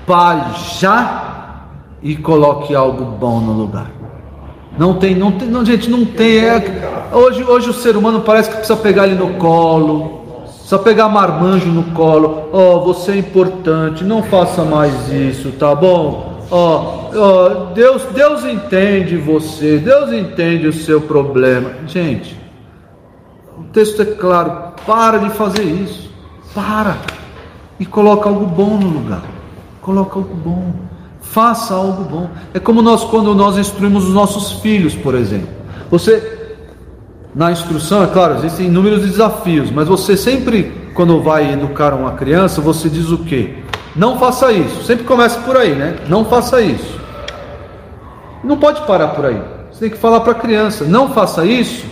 Pare 0.06 0.52
já 0.78 1.66
e 2.02 2.16
coloque 2.16 2.74
algo 2.74 3.04
bom 3.04 3.40
no 3.40 3.52
lugar. 3.52 3.90
Não 4.78 4.94
tem, 4.94 5.14
não 5.14 5.32
tem, 5.32 5.48
não, 5.48 5.64
gente, 5.64 5.88
não 5.88 6.04
tem. 6.04 6.44
É, 6.44 7.08
hoje, 7.12 7.42
hoje 7.42 7.70
o 7.70 7.72
ser 7.72 7.96
humano 7.96 8.20
parece 8.20 8.50
que 8.50 8.56
precisa 8.56 8.78
pegar 8.78 9.06
ele 9.06 9.16
no 9.16 9.34
colo, 9.34 10.42
precisa 10.44 10.78
pegar 10.78 11.08
marmanjo 11.08 11.68
no 11.68 11.84
colo. 11.94 12.50
Ó, 12.52 12.76
oh, 12.76 12.80
você 12.84 13.12
é 13.12 13.16
importante, 13.16 14.04
não 14.04 14.22
faça 14.22 14.62
mais 14.62 15.08
isso, 15.10 15.50
tá 15.52 15.74
bom? 15.74 16.35
Ó, 16.50 17.72
Deus, 17.74 18.02
Deus 18.14 18.44
entende 18.44 19.16
você, 19.16 19.78
Deus 19.78 20.12
entende 20.12 20.66
o 20.68 20.72
seu 20.72 21.00
problema. 21.00 21.70
Gente, 21.86 22.38
o 23.58 23.64
texto 23.64 24.02
é 24.02 24.04
claro, 24.04 24.74
para 24.86 25.18
de 25.18 25.30
fazer 25.30 25.64
isso. 25.64 26.10
Para. 26.54 26.98
E 27.78 27.84
coloca 27.84 28.28
algo 28.28 28.46
bom 28.46 28.78
no 28.78 28.88
lugar. 28.88 29.22
Coloca 29.80 30.18
algo 30.18 30.34
bom. 30.34 30.72
Faça 31.20 31.74
algo 31.74 32.04
bom. 32.04 32.30
É 32.54 32.60
como 32.60 32.80
nós 32.80 33.04
quando 33.04 33.34
nós 33.34 33.58
instruímos 33.58 34.06
os 34.06 34.14
nossos 34.14 34.60
filhos, 34.60 34.94
por 34.94 35.14
exemplo. 35.14 35.48
Você 35.90 36.36
na 37.34 37.52
instrução, 37.52 38.02
é 38.02 38.06
claro, 38.06 38.36
existem 38.36 38.68
inúmeros 38.68 39.02
desafios, 39.02 39.70
mas 39.70 39.86
você 39.86 40.16
sempre 40.16 40.72
quando 40.94 41.20
vai 41.20 41.52
educar 41.52 41.92
uma 41.92 42.12
criança, 42.12 42.62
você 42.62 42.88
diz 42.88 43.10
o 43.10 43.18
quê? 43.18 43.56
Não 43.96 44.18
faça 44.18 44.52
isso. 44.52 44.84
Sempre 44.84 45.04
começa 45.04 45.40
por 45.40 45.56
aí, 45.56 45.74
né? 45.74 45.96
Não 46.06 46.24
faça 46.24 46.60
isso. 46.60 47.00
Não 48.44 48.58
pode 48.58 48.82
parar 48.86 49.08
por 49.08 49.24
aí. 49.24 49.40
Você 49.72 49.80
tem 49.80 49.90
que 49.90 49.96
falar 49.96 50.20
para 50.20 50.32
a 50.32 50.34
criança: 50.34 50.84
não 50.84 51.10
faça 51.10 51.44
isso, 51.44 51.86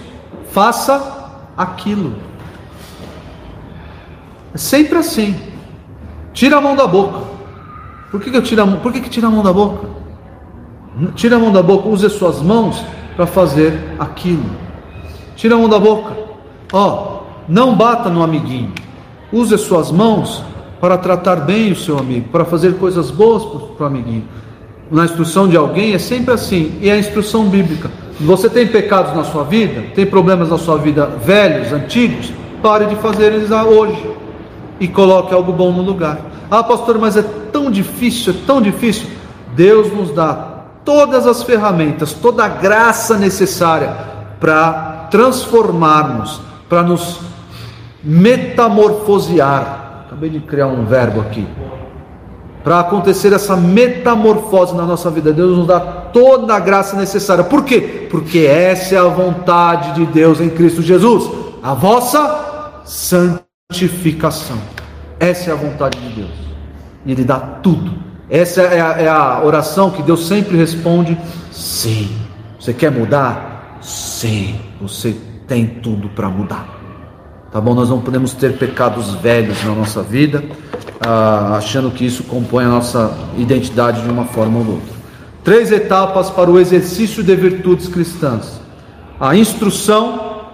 faça 0.51 1.31
aquilo. 1.56 2.14
É 4.52 4.59
sempre 4.59 4.98
assim. 4.98 5.35
Tira 6.32 6.59
a 6.59 6.60
mão 6.60 6.76
da 6.76 6.86
boca. 6.86 7.20
Por 8.10 8.20
que, 8.20 8.31
que 8.31 8.36
eu 8.36 8.43
tiro 8.43 8.62
a 8.62 8.66
mão? 8.66 8.81
Por 8.81 8.93
que, 8.93 9.01
que 9.01 9.09
tira 9.09 9.26
a 9.26 9.31
mão 9.31 9.43
da 9.43 9.52
boca? 9.52 9.89
Tira 11.16 11.36
a 11.36 11.39
mão 11.39 11.51
da 11.51 11.62
boca, 11.62 11.89
use 11.89 12.06
as 12.06 12.12
suas 12.12 12.40
mãos 12.40 12.85
para 13.16 13.26
fazer 13.26 13.97
aquilo. 13.98 14.44
Tira 15.35 15.56
a 15.56 15.59
mão 15.59 15.68
da 15.68 15.78
boca. 15.78 16.16
Ó, 16.72 17.22
oh, 17.22 17.24
não 17.48 17.74
bata 17.74 18.09
no 18.09 18.22
amiguinho. 18.22 18.72
Use 19.32 19.55
as 19.55 19.62
suas 19.62 19.90
mãos 19.90 20.44
para 20.85 20.98
tratar 20.98 21.36
bem 21.36 21.73
o 21.73 21.77
seu 21.77 21.98
amigo, 21.98 22.28
para 22.28 22.44
fazer 22.44 22.74
coisas 22.74 23.11
boas 23.11 23.43
para 23.74 23.85
o 23.85 23.86
amiguinho. 23.86 24.28
Na 24.90 25.06
instrução 25.06 25.48
de 25.48 25.56
alguém 25.56 25.94
é 25.94 25.98
sempre 25.98 26.35
assim, 26.35 26.78
e 26.78 26.90
é 26.90 26.93
a 26.93 26.98
instrução 26.98 27.48
bíblica. 27.48 27.90
Você 28.20 28.51
tem 28.51 28.66
pecados 28.66 29.16
na 29.16 29.24
sua 29.24 29.44
vida, 29.44 29.82
tem 29.94 30.05
problemas 30.05 30.51
na 30.51 30.59
sua 30.59 30.77
vida 30.77 31.06
velhos, 31.06 31.73
antigos, 31.73 32.31
pare 32.62 32.85
de 32.85 32.97
fazer 32.97 33.32
eles 33.32 33.51
hoje 33.51 34.11
e 34.78 34.86
coloque 34.86 35.32
algo 35.32 35.55
bom 35.55 35.73
no 35.73 35.81
lugar. 35.81 36.20
Ah, 36.51 36.62
pastor, 36.62 36.98
mas 36.98 37.16
é 37.16 37.24
tão 37.51 37.70
difícil, 37.70 38.35
é 38.35 38.47
tão 38.47 38.61
difícil. 38.61 39.09
Deus 39.56 39.90
nos 39.90 40.11
dá 40.11 40.65
todas 40.85 41.27
as 41.27 41.43
ferramentas, 41.44 42.12
toda 42.12 42.44
a 42.44 42.48
graça 42.48 43.16
necessária 43.16 43.89
para 44.39 45.09
transformarmos, 45.11 46.43
para 46.69 46.82
nos 46.82 47.20
metamorfosear. 48.05 49.84
Acabei 50.15 50.31
de 50.31 50.39
criar 50.39 50.69
um 50.69 50.86
verbo 50.86 51.20
aqui. 51.23 51.45
Para 52.62 52.78
acontecer 52.78 53.32
essa 53.32 53.57
metamorfose 53.57 54.73
na 54.73 54.86
nossa 54.86 55.11
vida, 55.11 55.32
Deus 55.32 55.59
nos 55.59 55.66
dá 55.66 55.81
toda 55.81 56.55
a 56.55 56.61
graça 56.61 56.95
necessária. 56.95 57.43
Por 57.43 57.65
quê? 57.65 58.07
Porque 58.09 58.47
essa 58.47 58.95
é 58.95 58.99
a 58.99 59.09
vontade 59.09 59.95
de 59.95 60.07
Deus 60.07 60.41
em 60.41 60.49
Cristo 60.49 60.82
Jesus, 60.82 61.28
a 61.61 61.74
vossa 61.74 62.85
santificação. 62.85 64.57
Essa 65.19 65.51
é 65.51 65.53
a 65.53 65.57
vontade 65.57 65.99
de 65.99 66.15
Deus. 66.15 66.31
E 67.05 67.11
Ele 67.11 67.24
dá 67.24 67.41
tudo. 67.41 67.93
Essa 68.31 68.62
é 68.62 68.81
a, 68.81 69.01
é 69.01 69.09
a 69.09 69.43
oração 69.43 69.91
que 69.91 70.01
Deus 70.01 70.28
sempre 70.28 70.57
responde: 70.57 71.19
sim. 71.51 72.09
Você 72.61 72.73
quer 72.73 72.93
mudar? 72.93 73.81
Sim. 73.82 74.61
Você 74.81 75.16
tem 75.49 75.66
tudo 75.66 76.09
para 76.11 76.28
mudar. 76.28 76.84
Tá 77.55 77.60
bom? 77.60 77.72
Nós 77.72 77.89
não 77.89 78.01
podemos 78.01 78.32
ter 78.32 78.59
pecados 78.59 79.14
velhos 79.14 79.62
na 79.62 79.76
nossa 79.76 80.02
vida, 80.02 80.43
ah, 81.01 81.55
achando 81.56 81.89
que 81.89 82.05
isso 82.05 82.24
compõe 82.24 82.64
a 82.64 82.68
nossa 82.68 83.16
identidade 83.39 84.02
de 84.02 84.10
uma 84.10 84.24
forma 84.24 84.59
ou 84.59 84.66
outra. 84.66 84.93
Três 85.44 85.70
etapas 85.70 86.31
para 86.31 86.51
o 86.51 86.59
exercício 86.59 87.22
de 87.22 87.36
virtudes 87.36 87.86
cristãs: 87.86 88.60
a 89.20 89.36
instrução, 89.36 90.47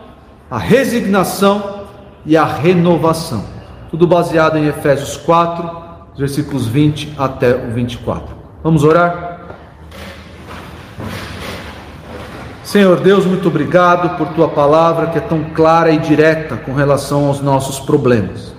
a 0.51 0.59
resignação 0.59 1.85
e 2.27 2.37
a 2.37 2.45
renovação. 2.45 3.45
Tudo 3.91 4.07
baseado 4.07 4.59
em 4.59 4.67
Efésios 4.67 5.17
4, 5.17 5.71
versículos 6.19 6.67
20 6.67 7.15
até 7.17 7.57
o 7.57 7.71
24. 7.71 8.37
Vamos 8.63 8.85
orar? 8.85 9.30
Senhor 12.71 13.01
Deus, 13.01 13.27
muito 13.27 13.49
obrigado 13.49 14.17
por 14.17 14.29
tua 14.29 14.49
palavra 14.49 15.09
que 15.09 15.19
é 15.19 15.21
tão 15.21 15.43
clara 15.43 15.91
e 15.91 15.99
direta 15.99 16.57
com 16.57 16.73
relação 16.73 17.27
aos 17.27 17.41
nossos 17.41 17.81
problemas. 17.81 18.55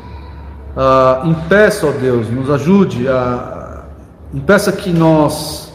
Ah, 0.76 1.22
impeça, 1.24 1.88
ó 1.88 1.92
Deus, 1.92 2.30
nos 2.30 2.50
ajude 2.50 3.08
a. 3.08 3.86
Impeça 4.34 4.70
que 4.74 4.90
nós 4.92 5.72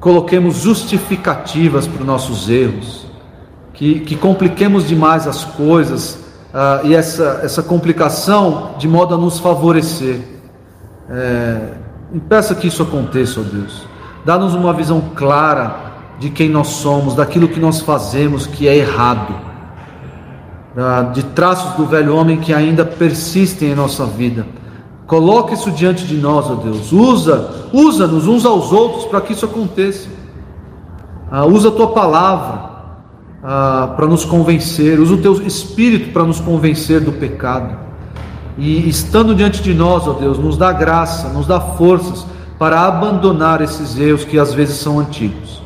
coloquemos 0.00 0.56
justificativas 0.56 1.86
para 1.86 2.00
os 2.00 2.06
nossos 2.06 2.50
erros, 2.50 3.06
que, 3.72 4.00
que 4.00 4.16
compliquemos 4.16 4.88
demais 4.88 5.28
as 5.28 5.44
coisas 5.44 6.24
ah, 6.52 6.80
e 6.82 6.92
essa, 6.92 7.38
essa 7.44 7.62
complicação 7.62 8.74
de 8.78 8.88
modo 8.88 9.14
a 9.14 9.16
nos 9.16 9.38
favorecer. 9.38 10.18
É, 11.08 11.68
impeça 12.12 12.52
que 12.56 12.66
isso 12.66 12.82
aconteça, 12.82 13.38
ó 13.38 13.44
Deus. 13.44 13.88
Dá-nos 14.24 14.54
uma 14.54 14.72
visão 14.72 15.00
clara 15.14 15.89
de 16.20 16.28
quem 16.28 16.50
nós 16.50 16.68
somos, 16.68 17.14
daquilo 17.14 17.48
que 17.48 17.58
nós 17.58 17.80
fazemos 17.80 18.46
que 18.46 18.68
é 18.68 18.76
errado, 18.76 19.34
de 21.14 21.22
traços 21.22 21.74
do 21.76 21.86
velho 21.86 22.14
homem 22.14 22.36
que 22.36 22.52
ainda 22.52 22.84
persistem 22.84 23.70
em 23.70 23.74
nossa 23.74 24.04
vida. 24.04 24.46
Coloque 25.06 25.54
isso 25.54 25.70
diante 25.70 26.06
de 26.06 26.16
nós, 26.16 26.48
ó 26.48 26.54
Deus. 26.54 26.92
Usa, 26.92 27.68
usa-nos 27.72 28.28
uns 28.28 28.44
aos 28.44 28.70
outros 28.70 29.06
para 29.06 29.22
que 29.22 29.32
isso 29.32 29.46
aconteça. 29.46 30.08
Ah, 31.30 31.46
usa 31.46 31.68
a 31.68 31.72
tua 31.72 31.88
palavra 31.88 32.70
ah, 33.42 33.94
para 33.96 34.06
nos 34.06 34.24
convencer, 34.24 35.00
usa 35.00 35.14
o 35.14 35.22
teu 35.22 35.32
espírito 35.44 36.12
para 36.12 36.22
nos 36.22 36.38
convencer 36.38 37.00
do 37.00 37.12
pecado. 37.12 37.76
E 38.58 38.88
estando 38.88 39.34
diante 39.34 39.62
de 39.62 39.72
nós, 39.72 40.06
ó 40.06 40.12
Deus, 40.12 40.38
nos 40.38 40.56
dá 40.56 40.70
graça, 40.70 41.30
nos 41.30 41.46
dá 41.46 41.58
forças 41.60 42.26
para 42.58 42.82
abandonar 42.82 43.62
esses 43.62 43.98
erros 43.98 44.24
que 44.24 44.38
às 44.38 44.52
vezes 44.52 44.76
são 44.76 45.00
antigos 45.00 45.59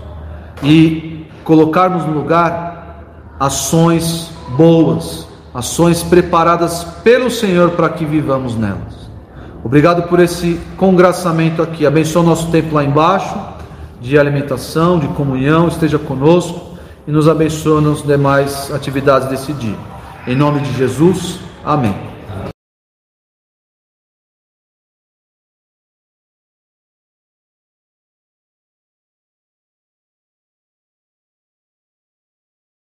e 0.63 1.27
colocarmos 1.45 2.07
no 2.07 2.13
lugar 2.13 3.05
ações 3.39 4.31
boas, 4.57 5.27
ações 5.55 6.03
preparadas 6.03 6.85
pelo 7.03 7.31
Senhor 7.31 7.71
para 7.71 7.89
que 7.89 8.05
vivamos 8.05 8.57
nelas. 8.57 9.05
Obrigado 9.63 10.09
por 10.09 10.21
esse 10.21 10.61
congraçamento 10.77 11.63
aqui. 11.63 11.87
Abençoa 11.87 12.23
o 12.23 12.27
nosso 12.27 12.51
tempo 12.51 12.75
lá 12.75 12.85
embaixo, 12.85 13.35
de 14.01 14.19
alimentação, 14.19 14.99
de 14.99 15.09
comunhão, 15.09 15.69
esteja 15.69 15.99
conosco 15.99 16.77
e 17.07 17.11
nos 17.11 17.29
abençoe 17.29 17.83
nas 17.83 18.03
demais 18.03 18.71
atividades 18.73 19.29
desse 19.29 19.53
dia. 19.55 19.77
Em 20.27 20.37
nome 20.37 20.61
de 20.61 20.73
Jesus, 20.75 21.39
amém. 21.65 22.14